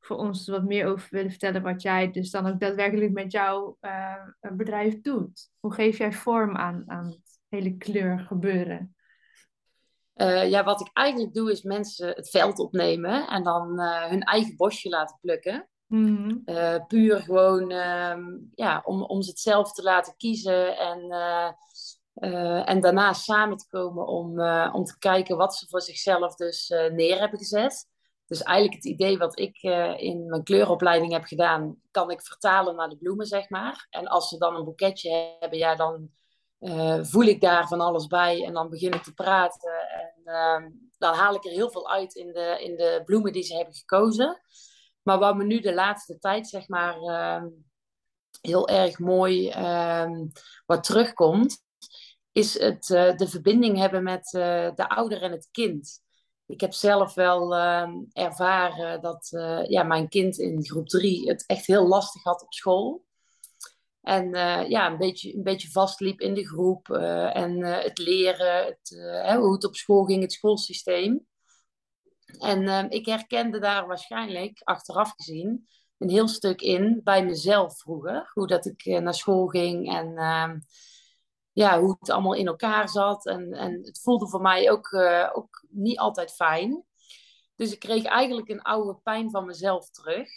voor 0.00 0.16
ons 0.16 0.48
wat 0.48 0.64
meer 0.64 0.86
over 0.86 1.08
willen 1.10 1.30
vertellen 1.30 1.62
wat 1.62 1.82
jij 1.82 2.10
dus 2.10 2.30
dan 2.30 2.46
ook 2.46 2.60
daadwerkelijk 2.60 3.12
met 3.12 3.32
jouw 3.32 3.78
uh, 3.80 4.26
bedrijf 4.52 5.00
doet? 5.00 5.50
Hoe 5.60 5.72
geef 5.72 5.98
jij 5.98 6.12
vorm 6.12 6.56
aan, 6.56 6.82
aan 6.86 7.06
het 7.06 7.40
hele 7.48 7.76
kleurgebeuren? 7.76 8.96
Ja, 10.48 10.64
wat 10.64 10.80
ik 10.80 10.90
eigenlijk 10.92 11.34
doe 11.34 11.50
is 11.50 11.62
mensen 11.62 12.08
het 12.08 12.30
veld 12.30 12.58
opnemen 12.58 13.28
en 13.28 13.42
dan 13.42 13.80
hun 13.80 14.22
eigen 14.22 14.56
bosje 14.56 14.88
laten 14.88 15.18
plukken. 15.20 15.68
Mm 15.92 16.42
-hmm. 16.44 16.86
puur 16.86 17.20
gewoon 17.20 17.70
ehm, 17.70 18.22
ja, 18.54 18.82
om, 18.84 19.02
om 19.02 19.22
ze 19.22 19.30
het 19.30 19.40
zelf 19.40 19.72
te 19.72 19.82
laten 19.82 20.16
kiezen 20.16 20.78
en, 20.78 21.10
en 22.64 22.80
daarna 22.80 23.12
samen 23.12 23.56
te 23.56 23.66
komen 23.68 24.06
om, 24.06 24.40
om 24.72 24.84
te 24.84 24.98
kijken 24.98 25.36
wat 25.36 25.56
ze 25.56 25.66
voor 25.68 25.82
zichzelf 25.82 26.34
dus 26.34 26.68
neer 26.92 27.18
hebben 27.18 27.38
gezet. 27.38 27.88
Dus 28.26 28.42
eigenlijk 28.42 28.76
het 28.76 28.92
idee 28.92 29.18
wat 29.18 29.38
ik 29.38 29.62
in 29.96 30.26
mijn 30.26 30.42
kleuropleiding 30.42 31.12
heb 31.12 31.24
gedaan, 31.24 31.76
kan 31.90 32.10
ik 32.10 32.22
vertalen 32.22 32.76
naar 32.76 32.88
de 32.88 32.98
bloemen, 32.98 33.26
zeg 33.26 33.48
maar. 33.48 33.86
En 33.90 34.06
als 34.06 34.28
ze 34.28 34.38
dan 34.38 34.54
een 34.54 34.64
boeketje 34.64 35.36
hebben, 35.40 35.58
ja, 35.58 35.76
dan 35.76 36.10
voel 37.02 37.24
ik 37.24 37.40
daar 37.40 37.68
van 37.68 37.80
alles 37.80 38.06
bij 38.06 38.44
en 38.44 38.52
dan 38.52 38.70
begin 38.70 38.92
ik 38.92 39.02
te 39.02 39.14
praten. 39.14 39.72
En 39.90 40.12
uh, 40.24 40.70
dan 40.98 41.14
haal 41.14 41.34
ik 41.34 41.44
er 41.44 41.50
heel 41.50 41.70
veel 41.70 41.90
uit 41.90 42.14
in 42.14 42.32
de, 42.32 42.56
in 42.60 42.76
de 42.76 43.02
bloemen 43.04 43.32
die 43.32 43.42
ze 43.42 43.56
hebben 43.56 43.74
gekozen. 43.74 44.40
Maar 45.02 45.18
wat 45.18 45.36
me 45.36 45.44
nu 45.44 45.60
de 45.60 45.74
laatste 45.74 46.18
tijd, 46.18 46.48
zeg 46.48 46.68
maar, 46.68 46.96
ehm, 46.96 47.46
heel 48.40 48.68
erg 48.68 48.98
mooi 48.98 49.48
ehm, 49.48 50.26
wat 50.66 50.84
terugkomt, 50.84 51.62
is 52.32 52.58
het, 52.58 52.90
eh, 52.90 53.16
de 53.16 53.28
verbinding 53.28 53.78
hebben 53.78 54.02
met 54.02 54.24
de 54.76 54.88
ouder 54.88 55.22
en 55.22 55.32
het 55.32 55.48
kind 55.50 56.02
ik 56.52 56.60
heb 56.60 56.72
zelf 56.72 57.14
wel 57.14 57.56
uh, 57.56 57.88
ervaren 58.12 59.00
dat 59.00 59.30
uh, 59.32 59.64
ja, 59.64 59.82
mijn 59.82 60.08
kind 60.08 60.38
in 60.38 60.64
groep 60.64 60.88
drie 60.88 61.28
het 61.28 61.44
echt 61.46 61.66
heel 61.66 61.86
lastig 61.86 62.22
had 62.22 62.42
op 62.42 62.52
school. 62.52 63.04
En 64.00 64.30
ja, 64.68 64.90
een 64.90 64.98
beetje, 64.98 65.34
een 65.34 65.42
beetje 65.42 65.70
vastliep 65.70 66.20
in 66.20 66.34
de 66.34 66.46
groep. 66.46 66.90
Eh, 66.90 67.36
en 67.36 67.64
het 67.64 67.98
leren, 67.98 68.64
het, 68.64 68.88
hoe 69.36 69.52
het 69.52 69.64
op 69.64 69.74
school 69.74 70.04
ging, 70.04 70.22
het 70.22 70.32
schoolsysteem. 70.32 71.26
En 72.38 72.68
ehm, 72.68 72.86
ik 72.88 73.06
herkende 73.06 73.58
daar 73.58 73.86
waarschijnlijk, 73.86 74.60
achteraf 74.64 75.12
gezien, 75.16 75.68
een 75.98 76.10
heel 76.10 76.28
stuk 76.28 76.60
in 76.60 77.00
bij 77.04 77.24
mezelf 77.24 77.78
vroeger. 77.78 78.30
Hoe 78.32 78.46
dat 78.46 78.66
ik 78.66 78.84
naar 78.84 79.14
school 79.14 79.46
ging 79.46 79.92
en 79.94 80.16
ehm, 80.16 80.58
ja, 81.52 81.80
hoe 81.80 81.96
het 81.98 82.10
allemaal 82.10 82.34
in 82.34 82.46
elkaar 82.46 82.88
zat. 82.88 83.26
En, 83.26 83.52
en 83.52 83.80
het 83.82 84.00
voelde 84.02 84.28
voor 84.28 84.40
mij 84.40 84.70
ook, 84.70 84.90
uh, 84.90 85.30
ook 85.32 85.64
niet 85.68 85.98
altijd 85.98 86.32
fijn. 86.32 86.84
Dus 87.54 87.72
ik 87.72 87.78
kreeg 87.78 88.04
eigenlijk 88.04 88.48
een 88.48 88.62
oude 88.62 88.98
pijn 89.02 89.30
van 89.30 89.46
mezelf 89.46 89.90
terug. 89.90 90.28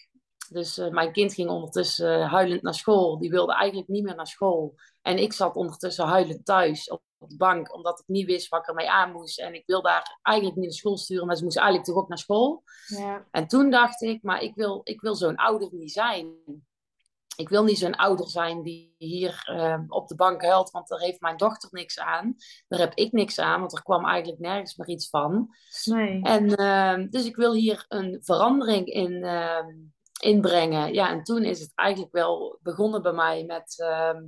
Dus 0.49 0.77
uh, 0.77 0.89
mijn 0.89 1.11
kind 1.11 1.33
ging 1.33 1.49
ondertussen 1.49 2.21
huilend 2.21 2.61
naar 2.61 2.73
school. 2.73 3.19
Die 3.19 3.29
wilde 3.29 3.53
eigenlijk 3.53 3.89
niet 3.89 4.03
meer 4.03 4.15
naar 4.15 4.27
school. 4.27 4.75
En 5.01 5.17
ik 5.17 5.33
zat 5.33 5.55
ondertussen 5.55 6.05
huilend 6.05 6.45
thuis 6.45 6.89
op, 7.25 7.29
de 7.29 7.37
bank, 7.37 7.75
omdat 7.75 7.99
ik 7.99 8.07
niet 8.07 8.25
wist 8.25 8.49
wat 8.49 8.59
ik 8.59 8.67
ermee 8.67 8.89
aan 8.89 9.11
moest. 9.11 9.39
En 9.39 9.53
ik 9.53 9.63
wilde 9.65 9.89
haar 9.89 10.19
eigenlijk 10.21 10.57
niet 10.57 10.65
naar 10.65 10.77
school 10.77 10.97
sturen, 10.97 11.27
maar 11.27 11.35
ze 11.35 11.43
moest 11.43 11.57
eigenlijk 11.57 11.87
toch 11.87 11.97
ook 11.97 12.07
naar 12.07 12.17
school. 12.17 12.63
Ja. 12.85 13.25
En 13.31 13.47
toen 13.47 13.69
dacht 13.69 14.01
ik, 14.01 14.23
maar 14.23 14.41
ik 14.41 14.55
wil, 14.55 14.81
ik 14.83 15.01
wil 15.01 15.15
zo'n 15.15 15.35
ouder 15.35 15.69
niet 15.71 15.91
zijn 15.91 16.33
ik 17.35 17.49
wil 17.49 17.63
niet 17.63 17.77
zo'n 17.77 17.95
ouder 17.95 18.29
zijn 18.29 18.63
die 18.63 18.95
hier 18.97 19.49
uh, 19.51 19.79
op 19.87 20.07
de 20.07 20.15
bank 20.15 20.41
huilt, 20.41 20.71
want 20.71 20.87
daar 20.87 20.99
heeft 20.99 21.21
mijn 21.21 21.37
dochter 21.37 21.69
niks 21.71 21.99
aan. 21.99 22.35
Daar 22.67 22.79
heb 22.79 22.93
ik 22.93 23.11
niks 23.11 23.39
aan, 23.39 23.59
want 23.59 23.73
er 23.73 23.83
kwam 23.83 24.05
eigenlijk 24.05 24.41
nergens 24.41 24.75
meer 24.75 24.87
iets 24.87 25.09
van. 25.09 25.49
Nee. 25.85 26.21
En 26.21 26.61
uh, 26.61 27.09
dus 27.09 27.25
ik 27.25 27.35
wil 27.35 27.53
hier 27.53 27.85
een 27.87 28.17
verandering 28.21 28.85
in 28.85 29.11
uh, 29.11 29.65
inbrengen. 30.25 30.93
Ja, 30.93 31.09
en 31.09 31.23
toen 31.23 31.43
is 31.43 31.59
het 31.59 31.71
eigenlijk 31.75 32.11
wel 32.11 32.59
begonnen 32.61 33.01
bij 33.01 33.13
mij 33.13 33.43
met, 33.43 33.79
ehm, 33.79 34.23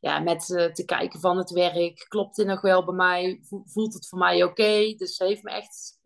ja, 0.00 0.18
met 0.18 0.48
uh, 0.48 0.72
te 0.72 0.84
kijken 0.84 1.20
van 1.20 1.36
het 1.36 1.50
werk. 1.50 2.06
Klopt 2.08 2.36
dit 2.36 2.46
nog 2.46 2.60
wel 2.60 2.84
bij 2.84 2.94
mij? 2.94 3.40
Voelt 3.64 3.94
het 3.94 4.08
voor 4.08 4.18
mij 4.18 4.42
oké? 4.44 4.94
Dus 4.96 5.16
ze 5.16 5.24
heeft 5.24 5.42
me 5.42 5.50
echt 5.50 6.00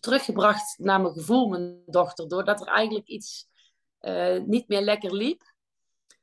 teruggebracht 0.00 0.78
naar 0.78 1.00
mijn 1.00 1.14
gevoel, 1.14 1.48
mijn 1.48 1.82
dochter, 1.86 2.28
doordat 2.28 2.60
er 2.60 2.66
eigenlijk 2.66 3.06
iets 3.06 3.48
uh, 4.00 4.40
niet 4.44 4.68
meer 4.68 4.80
lekker 4.82 5.14
liep 5.14 5.42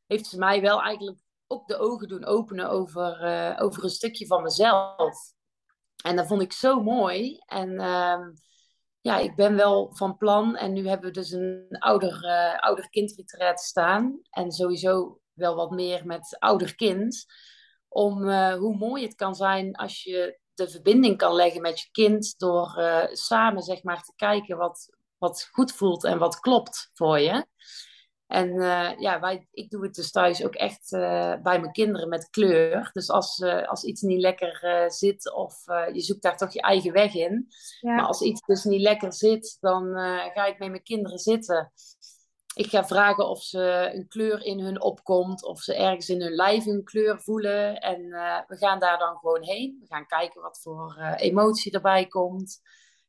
heeft 0.07 0.25
ze 0.25 0.37
mij 0.37 0.61
wel 0.61 0.81
eigenlijk 0.81 1.17
ook 1.47 1.67
de 1.67 1.77
ogen 1.77 2.07
doen 2.07 2.25
openen 2.25 2.69
over, 2.69 3.23
uh, 3.23 3.63
over 3.63 3.83
een 3.83 3.89
stukje 3.89 4.27
van 4.27 4.43
mezelf. 4.43 5.33
En 6.03 6.15
dat 6.15 6.27
vond 6.27 6.41
ik 6.41 6.53
zo 6.53 6.81
mooi. 6.81 7.37
En 7.45 7.69
uh, 7.69 8.27
ja, 9.07 9.17
ik 9.17 9.35
ben 9.35 9.55
wel 9.55 9.89
van 9.93 10.17
plan. 10.17 10.55
En 10.55 10.73
nu 10.73 10.87
hebben 10.87 11.07
we 11.07 11.13
dus 11.13 11.31
een 11.31 11.65
ouder, 11.69 12.23
uh, 12.23 12.59
ouder 12.59 12.87
staan. 13.53 14.19
En 14.29 14.51
sowieso 14.51 15.19
wel 15.33 15.55
wat 15.55 15.71
meer 15.71 16.05
met 16.05 16.35
ouder 16.39 16.75
kind. 16.75 17.25
Om 17.87 18.23
uh, 18.23 18.53
hoe 18.53 18.77
mooi 18.77 19.03
het 19.03 19.15
kan 19.15 19.35
zijn 19.35 19.75
als 19.75 20.03
je 20.03 20.39
de 20.53 20.69
verbinding 20.69 21.17
kan 21.17 21.33
leggen 21.33 21.61
met 21.61 21.79
je 21.79 21.91
kind. 21.91 22.33
Door 22.37 22.81
samen 23.11 23.63
zeg 23.63 23.83
maar 23.83 24.03
te 24.03 24.13
kijken 24.15 24.57
wat, 24.57 24.97
wat 25.17 25.49
goed 25.51 25.71
voelt 25.71 26.03
en 26.03 26.17
wat 26.17 26.39
klopt 26.39 26.89
voor 26.93 27.19
je. 27.19 27.45
En 28.27 28.47
uh, 28.47 28.91
ja, 28.99 29.19
wij, 29.19 29.47
ik 29.51 29.69
doe 29.69 29.83
het 29.83 29.95
dus 29.95 30.11
thuis 30.11 30.43
ook 30.43 30.55
echt 30.55 30.91
uh, 30.91 31.35
bij 31.43 31.59
mijn 31.59 31.71
kinderen 31.71 32.09
met 32.09 32.29
kleur. 32.29 32.89
Dus 32.93 33.09
als, 33.09 33.39
uh, 33.39 33.67
als 33.67 33.83
iets 33.83 34.01
niet 34.01 34.21
lekker 34.21 34.85
zit 34.91 35.33
of 35.33 35.63
je 35.93 36.01
zoekt 36.01 36.21
daar 36.21 36.37
toch 36.37 36.53
je 36.53 36.61
eigen 36.61 36.91
weg 36.91 37.13
in. 37.15 37.47
Ja. 37.81 37.95
Maar 37.95 38.05
als 38.05 38.21
iets 38.21 38.41
dus 38.45 38.63
niet 38.63 38.81
lekker 38.81 39.13
zit, 39.13 39.57
dan 39.59 39.93
ga 40.33 40.45
ik 40.45 40.59
met 40.59 40.69
mijn 40.69 40.83
kinderen 40.83 41.19
zitten. 41.19 41.71
Ik 42.55 42.69
ga 42.69 42.85
vragen 42.85 43.29
of 43.29 43.43
ze 43.43 43.91
een 43.93 44.07
kleur 44.07 44.43
in 44.43 44.59
hun 44.59 44.81
opkomt, 44.81 45.45
of 45.45 45.61
ze 45.61 45.75
ergens 45.75 46.09
in 46.09 46.21
hun 46.21 46.35
lijf 46.35 46.65
een 46.65 46.83
kleur 46.83 47.21
voelen. 47.21 47.79
En 47.79 48.01
we 48.47 48.57
gaan 48.57 48.79
daar 48.79 48.97
dan 48.97 49.17
gewoon 49.17 49.43
heen. 49.43 49.77
We 49.79 49.85
gaan 49.87 50.05
kijken 50.05 50.41
wat 50.41 50.59
voor 50.61 51.15
emotie 51.17 51.71
erbij 51.71 52.07
komt. 52.07 52.61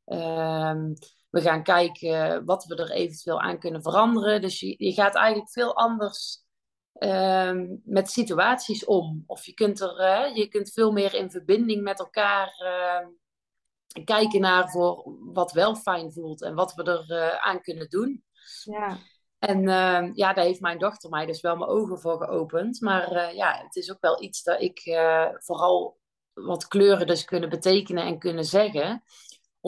Ehm 0.05 0.93
we 1.31 1.41
gaan 1.41 1.63
kijken 1.63 2.45
wat 2.45 2.65
we 2.65 2.77
er 2.77 2.91
eventueel 2.91 3.41
aan 3.41 3.59
kunnen 3.59 3.83
veranderen. 3.83 4.41
Dus 4.41 4.61
je, 4.61 4.75
je 4.79 4.93
gaat 4.93 5.15
eigenlijk 5.15 5.51
veel 5.51 5.77
anders 5.77 6.47
uh, 6.99 7.53
met 7.85 8.11
situaties 8.11 8.85
om. 8.85 9.23
Of 9.27 9.47
je 9.47 9.55
kunt, 9.55 9.81
er, 9.81 10.01
uh, 10.01 10.37
je 10.37 10.49
kunt 10.49 10.73
veel 10.73 10.93
meer 10.93 11.15
in 11.15 11.31
verbinding 11.31 11.83
met 11.83 11.99
elkaar 11.99 12.55
uh, 12.63 13.09
kijken 14.05 14.41
naar 14.41 14.71
voor 14.71 15.17
wat 15.33 15.53
wel 15.53 15.75
fijn 15.75 16.13
voelt 16.13 16.43
en 16.43 16.55
wat 16.55 16.75
we 16.75 16.83
er 16.83 17.05
uh, 17.09 17.47
aan 17.47 17.61
kunnen 17.61 17.89
doen. 17.89 18.25
Ja. 18.65 18.99
En 19.39 19.69
ehm, 19.69 20.11
ja, 20.15 20.33
daar 20.33 20.45
heeft 20.45 20.61
mijn 20.61 20.79
dochter 20.79 21.11
mij 21.11 21.27
dus 21.27 21.41
wel 21.41 21.57
mijn 21.57 21.71
ogen 21.71 22.01
voor 22.01 22.25
geopend. 22.25 22.81
Maar 22.81 23.11
eh, 23.11 23.37
ja, 23.37 23.61
het 23.63 23.77
is 23.77 23.93
ook 23.93 24.01
wel 24.01 24.23
iets 24.23 24.43
dat 24.43 24.61
ik 24.61 24.81
vooral 25.39 25.99
wat 26.33 26.69
kleuren 26.69 27.07
dus 27.07 27.25
kunnen 27.25 27.49
betekenen 27.49 28.05
en 28.05 28.19
kunnen 28.19 28.45
zeggen 28.45 29.03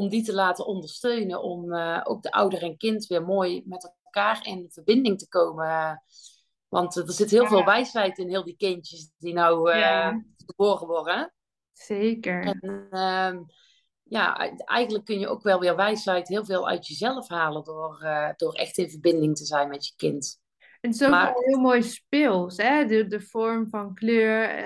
om 0.00 0.08
die 0.08 0.22
te 0.22 0.34
laten 0.34 0.66
ondersteunen. 0.66 1.42
Om 1.42 1.72
uh, 1.72 2.00
ook 2.04 2.22
de 2.22 2.30
ouder 2.30 2.62
en 2.62 2.76
kind 2.76 3.06
weer 3.06 3.24
mooi 3.24 3.62
met 3.66 3.92
elkaar 4.02 4.46
in 4.46 4.70
verbinding 4.70 5.18
te 5.18 5.28
komen. 5.28 6.02
Want 6.68 6.96
er 6.96 7.12
zit 7.12 7.30
heel 7.30 7.46
veel 7.46 7.64
wijsheid 7.64 8.18
in 8.18 8.28
heel 8.28 8.44
die 8.44 8.56
kindjes 8.56 9.10
die 9.18 9.32
nou 9.32 9.74
uh, 9.74 10.14
geboren 10.46 10.86
worden. 10.86 11.34
Zeker. 11.72 12.44
En 12.44 12.86
uh, 12.90 13.40
ja, 14.02 14.36
eigenlijk 14.64 15.04
kun 15.04 15.18
je 15.18 15.28
ook 15.28 15.42
wel 15.42 15.60
weer 15.60 15.76
wijsheid 15.76 16.28
heel 16.28 16.44
veel 16.44 16.68
uit 16.68 16.86
jezelf 16.86 17.28
halen 17.28 17.64
door, 17.64 18.00
uh, 18.02 18.30
door 18.36 18.52
echt 18.52 18.78
in 18.78 18.90
verbinding 18.90 19.36
te 19.36 19.44
zijn 19.44 19.68
met 19.68 19.86
je 19.86 19.92
kind. 19.96 20.40
En 20.80 21.10
maar, 21.10 21.32
heel 21.34 21.60
mooi 21.60 21.82
speels, 21.82 22.56
hè? 22.56 22.84
De, 22.84 23.06
de 23.06 23.20
vorm 23.20 23.68
van 23.68 23.94
kleur. 23.94 24.64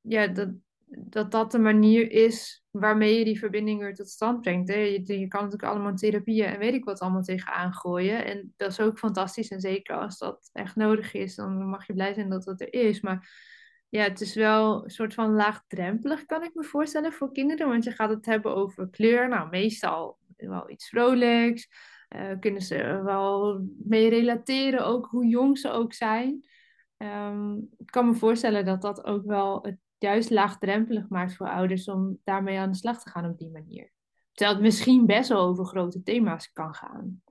ja, 0.00 0.26
dat, 0.26 0.48
dat 0.98 1.30
dat 1.30 1.50
de 1.52 1.58
manier 1.58 2.10
is 2.10 2.64
waarmee 2.70 3.18
je 3.18 3.24
die 3.24 3.38
verbinding 3.38 3.80
weer 3.80 3.94
tot 3.94 4.08
stand 4.08 4.40
brengt. 4.40 4.68
Hè? 4.68 4.74
Je, 4.74 5.18
je, 5.18 5.28
kan 5.28 5.42
natuurlijk 5.42 5.72
allemaal 5.72 5.94
therapieën 5.94 6.46
en 6.46 6.58
weet 6.58 6.74
ik 6.74 6.84
wat 6.84 7.00
allemaal 7.00 7.22
tegenaan 7.22 7.74
gooien. 7.74 8.24
En 8.24 8.52
dat 8.56 8.70
is 8.70 8.80
ook 8.80 8.98
fantastisch. 8.98 9.50
En 9.50 9.60
zeker 9.60 9.96
als 9.96 10.18
dat 10.18 10.50
echt 10.52 10.76
nodig 10.76 11.14
is, 11.14 11.34
dan 11.34 11.68
mag 11.68 11.86
je 11.86 11.92
blij 11.92 12.14
zijn 12.14 12.28
dat 12.28 12.44
dat 12.44 12.60
er 12.60 12.72
is. 12.72 13.00
Maar 13.00 13.30
ja, 13.88 14.02
het 14.02 14.20
is 14.20 14.34
wel 14.34 14.84
een 14.84 14.90
soort 14.90 15.14
van 15.14 15.34
laagdrempelig, 15.34 16.24
kan 16.24 16.42
ik 16.42 16.54
me 16.54 16.64
voorstellen, 16.64 17.12
voor 17.12 17.32
kinderen. 17.32 17.68
Want 17.68 17.84
je 17.84 17.90
gaat 17.90 18.10
het 18.10 18.26
hebben 18.26 18.54
over 18.54 18.90
kleur. 18.90 19.28
Nou, 19.28 19.48
meestal 19.50 20.18
wel 20.36 20.70
iets 20.70 20.88
vrolijks. 20.88 21.68
Uh, 22.16 22.30
kunnen 22.40 22.62
ze 22.62 23.00
wel 23.04 23.60
mee 23.84 24.08
relateren, 24.08 24.86
ook 24.86 25.06
hoe 25.06 25.26
jong 25.26 25.58
ze 25.58 25.70
ook 25.70 25.92
zijn. 25.92 26.44
Ehm, 26.96 27.56
ik 27.56 27.86
kan 27.86 28.06
me 28.06 28.14
voorstellen 28.14 28.64
dat 28.64 28.82
dat 28.82 29.04
ook 29.04 29.24
wel 29.24 29.62
het 29.62 29.78
juist 30.04 30.30
laagdrempelig 30.30 31.08
maakt 31.08 31.36
voor 31.36 31.48
ouders 31.48 31.88
om 31.88 32.18
daarmee 32.24 32.58
aan 32.58 32.70
de 32.70 32.76
slag 32.76 33.02
te 33.02 33.10
gaan 33.10 33.30
op 33.30 33.38
die 33.38 33.50
manier. 33.50 33.92
Terwijl 34.32 34.56
het 34.56 34.66
misschien 34.66 35.06
best 35.06 35.28
wel 35.28 35.40
over 35.40 35.64
grote 35.64 36.02
thema's 36.02 36.52
kan 36.52 36.74
gaan. 36.74 37.22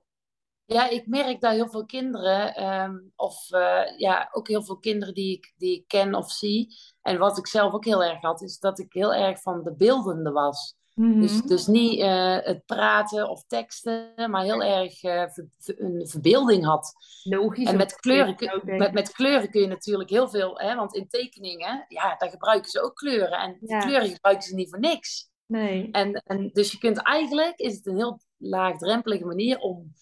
Ja, 0.66 0.88
ik 0.88 1.06
merk 1.06 1.40
dat 1.40 1.52
heel 1.52 1.68
veel 1.68 1.84
kinderen, 1.84 2.54
ehm, 2.54 2.98
of 3.16 3.50
uh, 3.52 3.98
ja, 3.98 4.28
ook 4.32 4.48
heel 4.48 4.62
veel 4.62 4.78
kinderen 4.78 5.14
die 5.14 5.36
ik, 5.36 5.52
die 5.56 5.78
ik 5.78 5.88
ken 5.88 6.14
of 6.14 6.30
zie. 6.30 6.74
En 7.02 7.18
wat 7.18 7.38
ik 7.38 7.46
zelf 7.46 7.72
ook 7.72 7.84
heel 7.84 8.04
erg 8.04 8.20
had, 8.20 8.42
is 8.42 8.58
dat 8.58 8.78
ik 8.78 8.92
heel 8.92 9.14
erg 9.14 9.40
van 9.40 9.62
de 9.62 9.74
beeldende 9.74 10.30
was. 10.30 10.76
Mhm. 10.94 11.20
dus, 11.20 11.42
dus 11.42 11.66
niet 11.66 12.00
uh, 12.00 12.38
het 12.40 12.64
praten 12.66 13.28
of 13.28 13.44
teksten, 13.46 14.12
maar 14.30 14.42
heel 14.42 14.62
erg 14.62 15.02
uh, 15.02 15.24
ver, 15.28 15.48
een 15.64 16.08
verbeelding 16.08 16.64
had. 16.64 16.92
Logisch. 17.22 17.68
En 17.68 17.76
met 17.76 17.96
kleuren, 17.96 18.36
kun, 18.36 18.60
met, 18.64 18.92
met 18.92 19.12
kleuren 19.12 19.50
kun 19.50 19.60
je 19.60 19.66
natuurlijk 19.66 20.10
heel 20.10 20.28
veel, 20.28 20.58
hè, 20.58 20.74
want 20.74 20.94
in 20.94 21.08
tekeningen, 21.08 21.84
ja, 21.88 22.16
daar 22.16 22.30
gebruiken 22.30 22.70
ze 22.70 22.82
ook 22.82 22.94
kleuren. 22.94 23.38
En 23.38 23.58
kleuren 23.80 24.08
gebruiken 24.08 24.46
ze 24.46 24.54
niet 24.54 24.68
voor 24.68 24.80
niks. 24.80 25.30
Nee. 25.46 25.88
En, 25.90 26.12
en 26.12 26.50
dus 26.52 26.72
je 26.72 26.78
kunt 26.78 27.02
eigenlijk, 27.02 27.58
is 27.58 27.76
het 27.76 27.86
een 27.86 27.96
heel 27.96 28.20
laagdrempelige 28.36 29.24
manier 29.24 29.58
om 29.58 29.92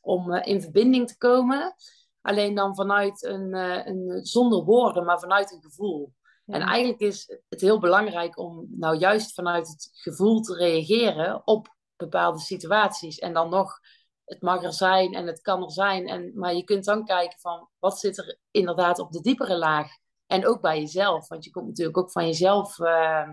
om 0.00 0.32
uh, 0.32 0.40
in 0.42 0.62
verbinding 0.62 1.08
te 1.08 1.16
komen. 1.16 1.74
Alleen 2.20 2.54
dan 2.54 2.74
vanuit 2.74 3.24
een, 3.24 3.54
een, 3.88 4.26
zonder 4.26 4.64
woorden, 4.64 5.04
maar 5.04 5.18
vanuit 5.18 5.52
een 5.52 5.62
gevoel. 5.62 6.12
Ja. 6.48 6.54
En 6.54 6.60
eigenlijk 6.60 7.00
is 7.00 7.38
het 7.48 7.60
heel 7.60 7.78
belangrijk 7.78 8.38
om 8.38 8.66
nou 8.70 8.96
juist 8.96 9.34
vanuit 9.34 9.68
het 9.68 9.90
gevoel 9.92 10.40
te 10.40 10.54
reageren 10.54 11.42
op 11.44 11.76
bepaalde 11.96 12.38
situaties. 12.38 13.18
En 13.18 13.32
dan 13.32 13.50
nog, 13.50 13.78
het 14.24 14.42
mag 14.42 14.62
er 14.62 14.72
zijn 14.72 15.14
en 15.14 15.26
het 15.26 15.40
kan 15.40 15.62
er 15.62 15.72
zijn. 15.72 16.06
En, 16.06 16.32
maar 16.34 16.54
je 16.54 16.64
kunt 16.64 16.84
dan 16.84 17.04
kijken 17.04 17.38
van, 17.38 17.68
wat 17.78 17.98
zit 17.98 18.18
er 18.18 18.38
inderdaad 18.50 18.98
op 18.98 19.12
de 19.12 19.20
diepere 19.20 19.56
laag? 19.56 19.88
En 20.26 20.46
ook 20.46 20.60
bij 20.60 20.80
jezelf, 20.80 21.28
want 21.28 21.44
je 21.44 21.50
komt 21.50 21.66
natuurlijk 21.66 21.98
ook 21.98 22.12
van 22.12 22.26
jezelf 22.26 22.78
uh, 22.78 23.28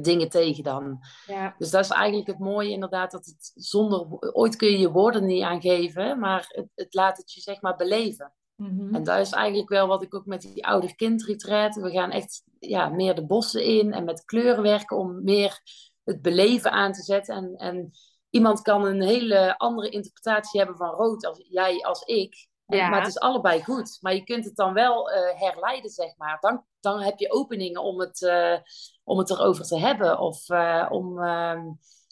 dingen 0.00 0.28
tegen 0.28 0.64
dan. 0.64 0.98
Ja. 1.26 1.54
Dus 1.58 1.70
dat 1.70 1.84
is 1.84 1.90
eigenlijk 1.90 2.28
het 2.28 2.38
mooie 2.38 2.70
inderdaad, 2.70 3.10
dat 3.10 3.24
het 3.24 3.50
zonder, 3.54 4.06
ooit 4.32 4.56
kun 4.56 4.70
je 4.70 4.78
je 4.78 4.90
woorden 4.90 5.26
niet 5.26 5.42
aangeven, 5.42 6.18
maar 6.18 6.44
het, 6.48 6.68
het 6.74 6.94
laat 6.94 7.16
het 7.16 7.32
je 7.32 7.40
zeg 7.40 7.60
maar 7.60 7.76
beleven. 7.76 8.32
Mm-hmm. 8.58 8.94
En 8.94 9.04
dat 9.04 9.18
is 9.18 9.32
eigenlijk 9.32 9.68
wel 9.68 9.86
wat 9.86 10.02
ik 10.02 10.14
ook 10.14 10.26
met 10.26 10.40
die 10.40 10.66
ouder-kind-retreat, 10.66 11.74
we 11.74 11.90
gaan 11.90 12.10
echt 12.10 12.42
ja, 12.58 12.88
meer 12.88 13.14
de 13.14 13.26
bossen 13.26 13.64
in 13.64 13.92
en 13.92 14.04
met 14.04 14.24
kleuren 14.24 14.62
werken 14.62 14.96
om 14.96 15.24
meer 15.24 15.60
het 16.04 16.22
beleven 16.22 16.72
aan 16.72 16.92
te 16.92 17.02
zetten. 17.02 17.34
En, 17.34 17.54
en 17.56 17.90
iemand 18.30 18.62
kan 18.62 18.84
een 18.84 19.02
hele 19.02 19.58
andere 19.58 19.88
interpretatie 19.88 20.60
hebben 20.60 20.76
van 20.76 20.94
rood 20.94 21.26
als 21.26 21.46
jij 21.48 21.84
als 21.84 22.02
ik. 22.02 22.48
Ja. 22.66 22.88
Maar 22.88 22.98
het 22.98 23.08
is 23.08 23.18
allebei 23.18 23.64
goed. 23.64 23.98
Maar 24.00 24.14
je 24.14 24.24
kunt 24.24 24.44
het 24.44 24.56
dan 24.56 24.72
wel 24.72 25.10
uh, 25.10 25.40
herleiden, 25.40 25.90
zeg 25.90 26.16
maar. 26.16 26.36
Dan, 26.40 26.64
dan 26.80 27.00
heb 27.00 27.18
je 27.18 27.32
openingen 27.32 27.82
om 27.82 28.00
het, 28.00 28.20
uh, 28.20 28.58
om 29.04 29.18
het 29.18 29.30
erover 29.30 29.64
te 29.64 29.78
hebben. 29.78 30.18
Of 30.18 30.48
uh, 30.48 30.86
om, 30.90 31.18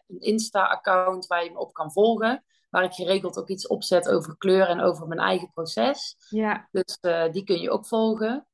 een 0.06 0.20
Insta-account 0.20 1.26
waar 1.26 1.44
je 1.44 1.50
me 1.50 1.58
op 1.58 1.72
kan 1.72 1.92
volgen 1.92 2.44
waar 2.70 2.84
ik 2.84 2.92
geregeld 2.92 3.38
ook 3.38 3.48
iets 3.48 3.66
opzet 3.66 4.08
over 4.08 4.36
kleur 4.36 4.68
en 4.68 4.80
over 4.80 5.06
mijn 5.06 5.20
eigen 5.20 5.50
proces. 5.50 6.16
Ja. 6.28 6.68
Dus 6.70 6.98
uh, 7.00 7.30
die 7.30 7.44
kun 7.44 7.60
je 7.60 7.70
ook 7.70 7.86
volgen. 7.86 8.46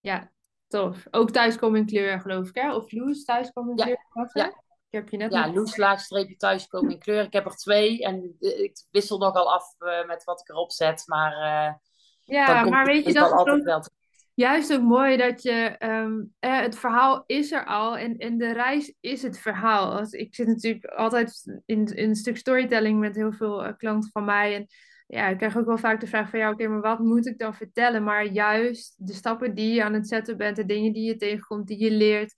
Ja, 0.00 0.30
tof. 0.68 1.06
Ook 1.10 1.30
thuiskomen 1.30 1.80
in 1.80 1.86
kleur, 1.86 2.20
geloof 2.20 2.48
ik, 2.48 2.54
hè? 2.54 2.74
Of 2.74 2.92
Loes 2.92 3.24
thuiskomen 3.24 3.70
in 3.70 3.84
kleur? 3.84 4.06
Ja. 4.12 4.30
ja. 4.32 4.46
Ik 4.90 5.00
heb 5.00 5.08
je 5.08 5.16
net 5.16 5.32
ja, 5.32 5.52
Loes 5.52 5.76
laagstreepje 5.76 6.36
thuiskomen 6.36 6.90
in 6.90 6.98
kleur. 6.98 7.24
Ik 7.24 7.32
heb 7.32 7.44
er 7.44 7.56
twee 7.56 8.02
en 8.02 8.36
ik 8.38 8.84
wissel 8.90 9.18
nogal 9.18 9.52
af 9.52 9.74
uh, 9.78 10.06
met 10.06 10.24
wat 10.24 10.40
ik 10.40 10.48
erop 10.48 10.72
zet, 10.72 11.02
maar... 11.06 11.82
Ja, 12.26 12.64
maar 12.64 12.84
weet 12.84 13.06
je, 13.06 13.12
dat 13.12 13.26
is 13.26 13.32
altijd 13.32 13.64
wel 13.64 13.82
juist 14.34 14.72
ook 14.72 14.82
mooi 14.82 15.16
dat 15.16 15.42
je 15.42 15.76
um, 15.78 16.34
eh, 16.38 16.60
het 16.60 16.78
verhaal 16.78 17.24
is 17.26 17.52
er 17.52 17.64
al 17.64 17.98
en, 17.98 18.16
en 18.16 18.38
de 18.38 18.52
reis 18.52 18.94
is 19.00 19.22
het 19.22 19.38
verhaal. 19.38 19.98
Als, 19.98 20.12
ik 20.12 20.34
zit 20.34 20.46
natuurlijk 20.46 20.84
altijd 20.84 21.60
in, 21.66 21.84
in 21.86 22.08
een 22.08 22.16
stuk 22.16 22.36
storytelling 22.36 23.00
met 23.00 23.16
heel 23.16 23.32
veel 23.32 23.66
uh, 23.66 23.72
klanten 23.76 24.10
van 24.10 24.24
mij. 24.24 24.54
En 24.54 24.66
ja, 25.06 25.28
ik 25.28 25.36
krijg 25.36 25.56
ook 25.56 25.66
wel 25.66 25.78
vaak 25.78 26.00
de 26.00 26.06
vraag 26.06 26.30
van 26.30 26.38
ja, 26.38 26.50
oké, 26.50 26.68
maar 26.68 26.80
wat 26.80 26.98
moet 26.98 27.26
ik 27.26 27.38
dan 27.38 27.54
vertellen? 27.54 28.04
Maar 28.04 28.26
juist 28.26 28.94
de 29.06 29.12
stappen 29.12 29.54
die 29.54 29.74
je 29.74 29.84
aan 29.84 29.94
het 29.94 30.08
zetten 30.08 30.36
bent, 30.36 30.56
de 30.56 30.64
dingen 30.64 30.92
die 30.92 31.06
je 31.06 31.16
tegenkomt, 31.16 31.66
die 31.66 31.82
je 31.82 31.90
leert. 31.90 32.34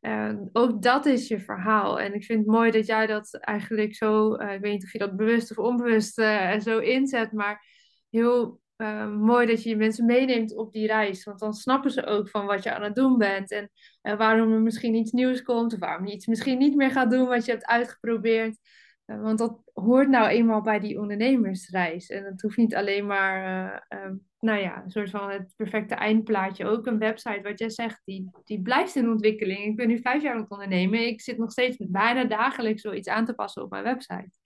Uh, 0.00 0.32
ook 0.52 0.82
dat 0.82 1.06
is 1.06 1.28
je 1.28 1.40
verhaal. 1.40 2.00
En 2.00 2.14
ik 2.14 2.24
vind 2.24 2.38
het 2.38 2.48
mooi 2.48 2.70
dat 2.70 2.86
jij 2.86 3.06
dat 3.06 3.38
eigenlijk 3.40 3.94
zo, 3.94 4.34
ik 4.34 4.60
weet 4.60 4.72
niet 4.72 4.84
of 4.84 4.92
je 4.92 4.98
dat 4.98 5.16
bewust 5.16 5.50
of 5.50 5.58
onbewust 5.58 6.14
zo 6.62 6.78
inzet, 6.78 7.32
maar 7.32 7.64
heel 8.10 8.59
uh, 8.80 9.08
mooi 9.08 9.46
dat 9.46 9.62
je 9.62 9.68
je 9.68 9.76
mensen 9.76 10.06
meeneemt 10.06 10.56
op 10.56 10.72
die 10.72 10.86
reis. 10.86 11.24
Want 11.24 11.38
dan 11.38 11.52
snappen 11.52 11.90
ze 11.90 12.06
ook 12.06 12.28
van 12.28 12.46
wat 12.46 12.62
je 12.62 12.74
aan 12.74 12.82
het 12.82 12.94
doen 12.94 13.18
bent. 13.18 13.50
En 13.50 13.70
uh, 14.02 14.16
waarom 14.16 14.52
er 14.52 14.60
misschien 14.60 14.94
iets 14.94 15.12
nieuws 15.12 15.42
komt. 15.42 15.72
Of 15.72 15.78
waarom 15.78 16.06
je 16.06 16.14
iets 16.14 16.26
misschien 16.26 16.58
niet 16.58 16.76
meer 16.76 16.90
gaat 16.90 17.10
doen 17.10 17.28
wat 17.28 17.44
je 17.44 17.50
hebt 17.50 17.66
uitgeprobeerd. 17.66 18.58
Uh, 19.06 19.22
want 19.22 19.38
dat 19.38 19.62
hoort 19.72 20.08
nou 20.08 20.28
eenmaal 20.28 20.60
bij 20.62 20.80
die 20.80 21.00
ondernemersreis. 21.00 22.08
En 22.08 22.24
het 22.24 22.42
hoeft 22.42 22.56
niet 22.56 22.74
alleen 22.74 23.06
maar, 23.06 23.72
ehm, 23.88 24.14
nou 24.38 24.58
ja, 24.58 24.82
een 24.82 24.90
soort 24.90 25.10
van 25.10 25.30
het 25.30 25.52
perfecte 25.56 25.94
eindplaatje. 25.94 26.66
Ook 26.66 26.86
een 26.86 26.98
website, 26.98 27.42
wat 27.42 27.58
jij 27.58 27.70
zegt, 27.70 28.00
die, 28.04 28.30
die 28.44 28.62
blijft 28.62 28.96
in 28.96 29.10
ontwikkeling. 29.10 29.64
Ik 29.64 29.76
ben 29.76 29.88
nu 29.88 30.00
vijf 30.00 30.22
jaar 30.22 30.34
aan 30.34 30.40
het 30.40 30.50
ondernemen. 30.50 31.06
Ik 31.06 31.20
zit 31.20 31.38
nog 31.38 31.50
steeds 31.50 31.76
bijna 31.78 32.24
dagelijks 32.24 32.82
zoiets 32.82 33.08
aan 33.08 33.24
te 33.24 33.34
passen 33.34 33.62
op 33.62 33.70
mijn 33.70 33.84
website 33.84 34.39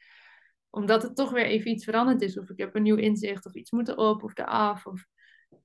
omdat 0.75 1.03
het 1.03 1.17
toch 1.17 1.31
weer 1.31 1.47
even 1.47 1.71
iets 1.71 1.85
veranderd 1.85 2.23
is. 2.23 2.39
Of 2.39 2.51
ik 2.51 2.59
heb 2.59 2.75
een 2.75 2.83
nieuw 2.83 2.97
inzicht, 2.97 3.47
of 3.47 3.55
iets 3.55 3.71
moet 3.71 3.89
erop 3.89 4.23
of 4.23 4.39
eraf. 4.39 4.87
Of, 4.87 5.07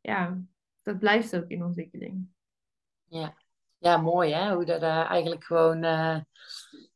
ja, 0.01 0.41
dat 0.82 0.99
blijft 0.99 1.36
ook 1.36 1.47
in 1.47 1.64
ontwikkeling. 1.64 2.28
Ja, 3.05 3.34
ja 3.78 3.97
mooi 3.97 4.34
hè, 4.34 4.53
hoe 4.53 4.66
dat 4.66 4.82
uh, 4.82 5.10
eigenlijk 5.10 5.43
gewoon 5.43 5.84
uh, 5.84 6.20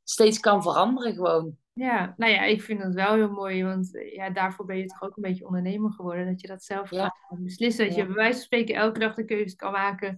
steeds 0.03 0.39
kan 0.39 0.61
veranderen 0.61 1.13
gewoon. 1.13 1.57
Ja, 1.73 2.13
nou 2.17 2.31
ja, 2.31 2.43
ik 2.43 2.61
vind 2.61 2.81
dat 2.81 2.93
wel 2.93 3.13
heel 3.13 3.31
mooi, 3.31 3.63
want 3.63 3.95
eh, 3.95 4.13
ja, 4.13 4.29
daarvoor 4.29 4.65
ben 4.65 4.77
je 4.77 4.85
toch 4.85 5.01
ook 5.01 5.15
een 5.15 5.23
beetje 5.23 5.45
ondernemer 5.45 5.91
geworden, 5.91 6.25
dat 6.25 6.41
je 6.41 6.47
dat 6.47 6.63
zelf 6.63 6.89
Ja. 6.89 7.15
kan 7.27 7.43
beslissen, 7.43 7.85
dat 7.85 7.95
je 7.95 8.05
bij 8.05 8.15
wijze 8.15 8.33
van 8.33 8.41
spreken 8.41 8.75
elke 8.75 8.99
dag 8.99 9.15
de 9.15 9.25
keuze 9.25 9.55
kan 9.55 9.71
maken, 9.71 10.17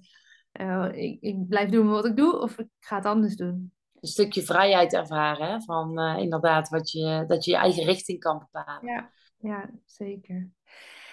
eh, 0.51 0.89
ik, 0.93 1.21
ik 1.21 1.47
blijf 1.47 1.69
doen 1.69 1.87
wat 1.87 2.05
ik 2.05 2.15
doe 2.15 2.39
of 2.39 2.57
ik 2.57 2.67
ga 2.79 2.95
het 2.95 3.05
anders 3.05 3.35
doen. 3.35 3.74
Een 4.05 4.11
stukje 4.11 4.41
vrijheid 4.41 4.93
ervaren, 4.93 5.47
hè? 5.47 5.61
van 5.61 5.99
eh, 5.99 6.17
inderdaad 6.17 6.69
wat 6.69 6.91
je, 6.91 7.23
dat 7.27 7.45
je 7.45 7.51
je 7.51 7.57
eigen 7.57 7.83
richting 7.83 8.19
kan 8.19 8.39
bepalen. 8.39 8.87
Ja, 8.87 9.11
ja, 9.37 9.69
zeker. 9.85 10.49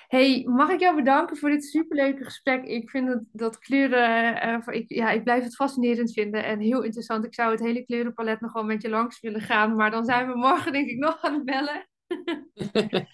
Hey, 0.08 0.42
mag 0.46 0.70
ik 0.70 0.80
jou 0.80 0.96
bedanken 0.96 1.36
voor 1.36 1.50
dit 1.50 1.64
superleuke 1.64 2.24
gesprek? 2.24 2.64
Ik 2.64 2.90
vind 2.90 3.06
dat, 3.06 3.22
dat 3.32 3.58
kleuren, 3.58 4.40
eh, 4.40 4.60
voor- 4.60 4.72
ik, 4.72 4.88
ja, 4.88 5.10
ik 5.10 5.24
blijf 5.24 5.44
het 5.44 5.54
fascinerend 5.54 6.12
vinden 6.12 6.44
en 6.44 6.60
heel 6.60 6.82
interessant. 6.82 7.24
Ik 7.24 7.34
zou 7.34 7.50
het 7.50 7.60
hele 7.60 7.84
kleurenpalet 7.84 8.40
nog 8.40 8.52
wel 8.52 8.64
met 8.64 8.82
je 8.82 8.88
langs 8.88 9.20
willen 9.20 9.40
gaan, 9.40 9.76
maar 9.76 9.90
dan 9.90 10.04
zijn 10.04 10.26
we 10.28 10.36
morgen 10.36 10.72
denk 10.72 10.88
ik 10.88 10.98
nog 10.98 11.22
aan 11.22 11.34
het 11.34 11.44
bellen. 11.44 11.88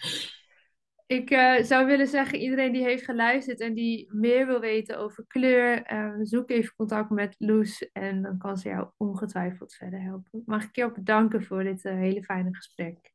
Ik 1.09 1.31
eh, 1.31 1.63
zou 1.63 1.87
willen 1.87 2.07
zeggen, 2.07 2.39
iedereen 2.39 2.73
die 2.73 2.83
heeft 2.83 3.05
geluisterd 3.05 3.61
en 3.61 3.75
die 3.75 4.09
meer 4.13 4.47
wil 4.47 4.61
weten 4.61 4.99
over 4.99 5.25
kleur, 5.27 5.83
eh, 5.83 6.15
zoek 6.23 6.51
even 6.51 6.75
contact 6.77 7.11
met 7.11 7.35
Loes 7.39 7.91
en 7.93 8.23
dan 8.23 8.39
kan 8.39 8.57
ze 8.57 8.69
jou 8.69 8.89
ongetwijfeld 8.97 9.75
verder 9.75 10.03
helpen. 10.03 10.43
Mag 10.47 10.65
ik 10.65 10.77
jou 10.77 10.93
bedanken 10.93 11.43
voor 11.43 11.63
dit 11.63 11.85
eh, 11.85 11.95
hele 11.95 12.23
fijne 12.23 12.55
gesprek. 12.55 13.13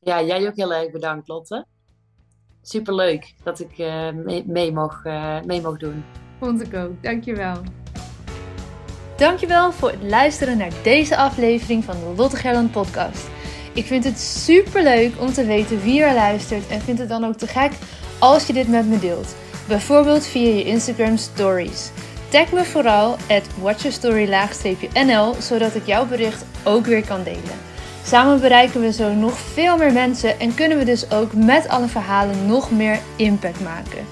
ja, 0.00 0.22
jij 0.22 0.48
ook 0.48 0.56
heel 0.56 0.74
erg 0.74 0.90
bedankt, 0.90 1.28
Lotte. 1.28 1.66
Superleuk 2.66 3.34
dat 3.42 3.60
ik 3.60 3.78
eh, 3.78 4.10
mee, 4.12 4.44
mee, 4.46 4.72
mocht, 4.72 5.04
eh, 5.06 5.42
mee 5.42 5.60
mocht 5.60 5.80
doen. 5.80 6.04
Vond 6.38 6.62
ik 6.62 6.74
ook. 6.74 7.02
Dankjewel. 7.02 7.62
Dankjewel 9.16 9.72
voor 9.72 9.90
het 9.90 10.02
luisteren 10.02 10.58
naar 10.58 10.72
deze 10.82 11.16
aflevering 11.16 11.84
van 11.84 11.94
de 11.94 12.14
Lotte 12.16 12.36
Gerland 12.36 12.70
podcast. 12.70 13.33
Ik 13.74 13.86
vind 13.86 14.04
het 14.04 14.20
super 14.20 14.82
leuk 14.82 15.12
om 15.18 15.32
te 15.32 15.44
weten 15.44 15.82
wie 15.82 16.02
er 16.02 16.14
luistert 16.14 16.66
en 16.68 16.80
vind 16.80 16.98
het 16.98 17.08
dan 17.08 17.24
ook 17.24 17.36
te 17.36 17.46
gek 17.46 17.72
als 18.18 18.46
je 18.46 18.52
dit 18.52 18.68
met 18.68 18.86
me 18.86 18.98
deelt. 18.98 19.34
Bijvoorbeeld 19.68 20.26
via 20.26 20.48
je 20.54 20.64
Instagram 20.64 21.16
stories. 21.16 21.90
Tag 22.28 22.52
me 22.52 22.64
vooral 22.64 23.16
at 23.28 23.42
watchyourstory-nl 23.60 25.34
zodat 25.40 25.74
ik 25.74 25.86
jouw 25.86 26.06
bericht 26.06 26.44
ook 26.64 26.86
weer 26.86 27.06
kan 27.06 27.22
delen. 27.22 27.58
Samen 28.04 28.40
bereiken 28.40 28.80
we 28.80 28.92
zo 28.92 29.12
nog 29.12 29.38
veel 29.38 29.76
meer 29.76 29.92
mensen 29.92 30.40
en 30.40 30.54
kunnen 30.54 30.78
we 30.78 30.84
dus 30.84 31.10
ook 31.10 31.32
met 31.32 31.68
alle 31.68 31.86
verhalen 31.86 32.46
nog 32.46 32.70
meer 32.70 32.98
impact 33.16 33.60
maken. 33.60 34.06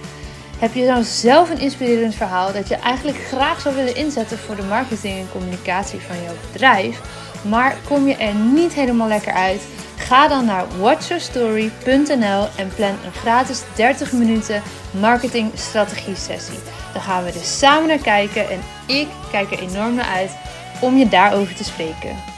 Heb 0.59 0.75
je 0.75 0.85
nou 0.85 1.03
zelf 1.03 1.51
een 1.51 1.61
inspirerend 1.61 2.15
verhaal 2.15 2.53
dat 2.53 2.69
je 2.69 2.75
eigenlijk 2.77 3.19
graag 3.19 3.61
zou 3.61 3.75
willen 3.75 3.97
inzetten 3.97 4.39
voor 4.39 4.57
de 4.57 4.63
marketing 4.63 5.19
en 5.19 5.29
communicatie 5.33 6.01
van 6.01 6.23
jouw 6.23 6.35
bedrijf, 6.53 7.01
maar 7.43 7.76
kom 7.88 8.07
je 8.09 8.16
er 8.16 8.34
niet 8.34 8.72
helemaal 8.72 9.09
lekker 9.09 9.32
uit? 9.32 9.62
Ga 9.97 10.28
dan 10.28 10.45
naar 10.45 10.64
watchyourstory.nl 10.78 12.49
en 12.57 12.68
plan 12.76 12.97
een 13.05 13.12
gratis 13.12 13.62
30 13.74 14.12
minuten 14.12 14.62
marketing 14.90 15.51
strategie 15.55 16.16
sessie. 16.16 16.59
Dan 16.93 17.03
gaan 17.03 17.24
we 17.24 17.30
er 17.30 17.45
samen 17.45 17.88
naar 17.88 17.99
kijken 17.99 18.51
en 18.51 18.61
ik 18.86 19.09
kijk 19.30 19.53
er 19.53 19.59
enorm 19.59 19.95
naar 19.95 20.09
uit 20.16 20.30
om 20.80 20.97
je 20.97 21.09
daarover 21.09 21.55
te 21.55 21.64
spreken. 21.64 22.32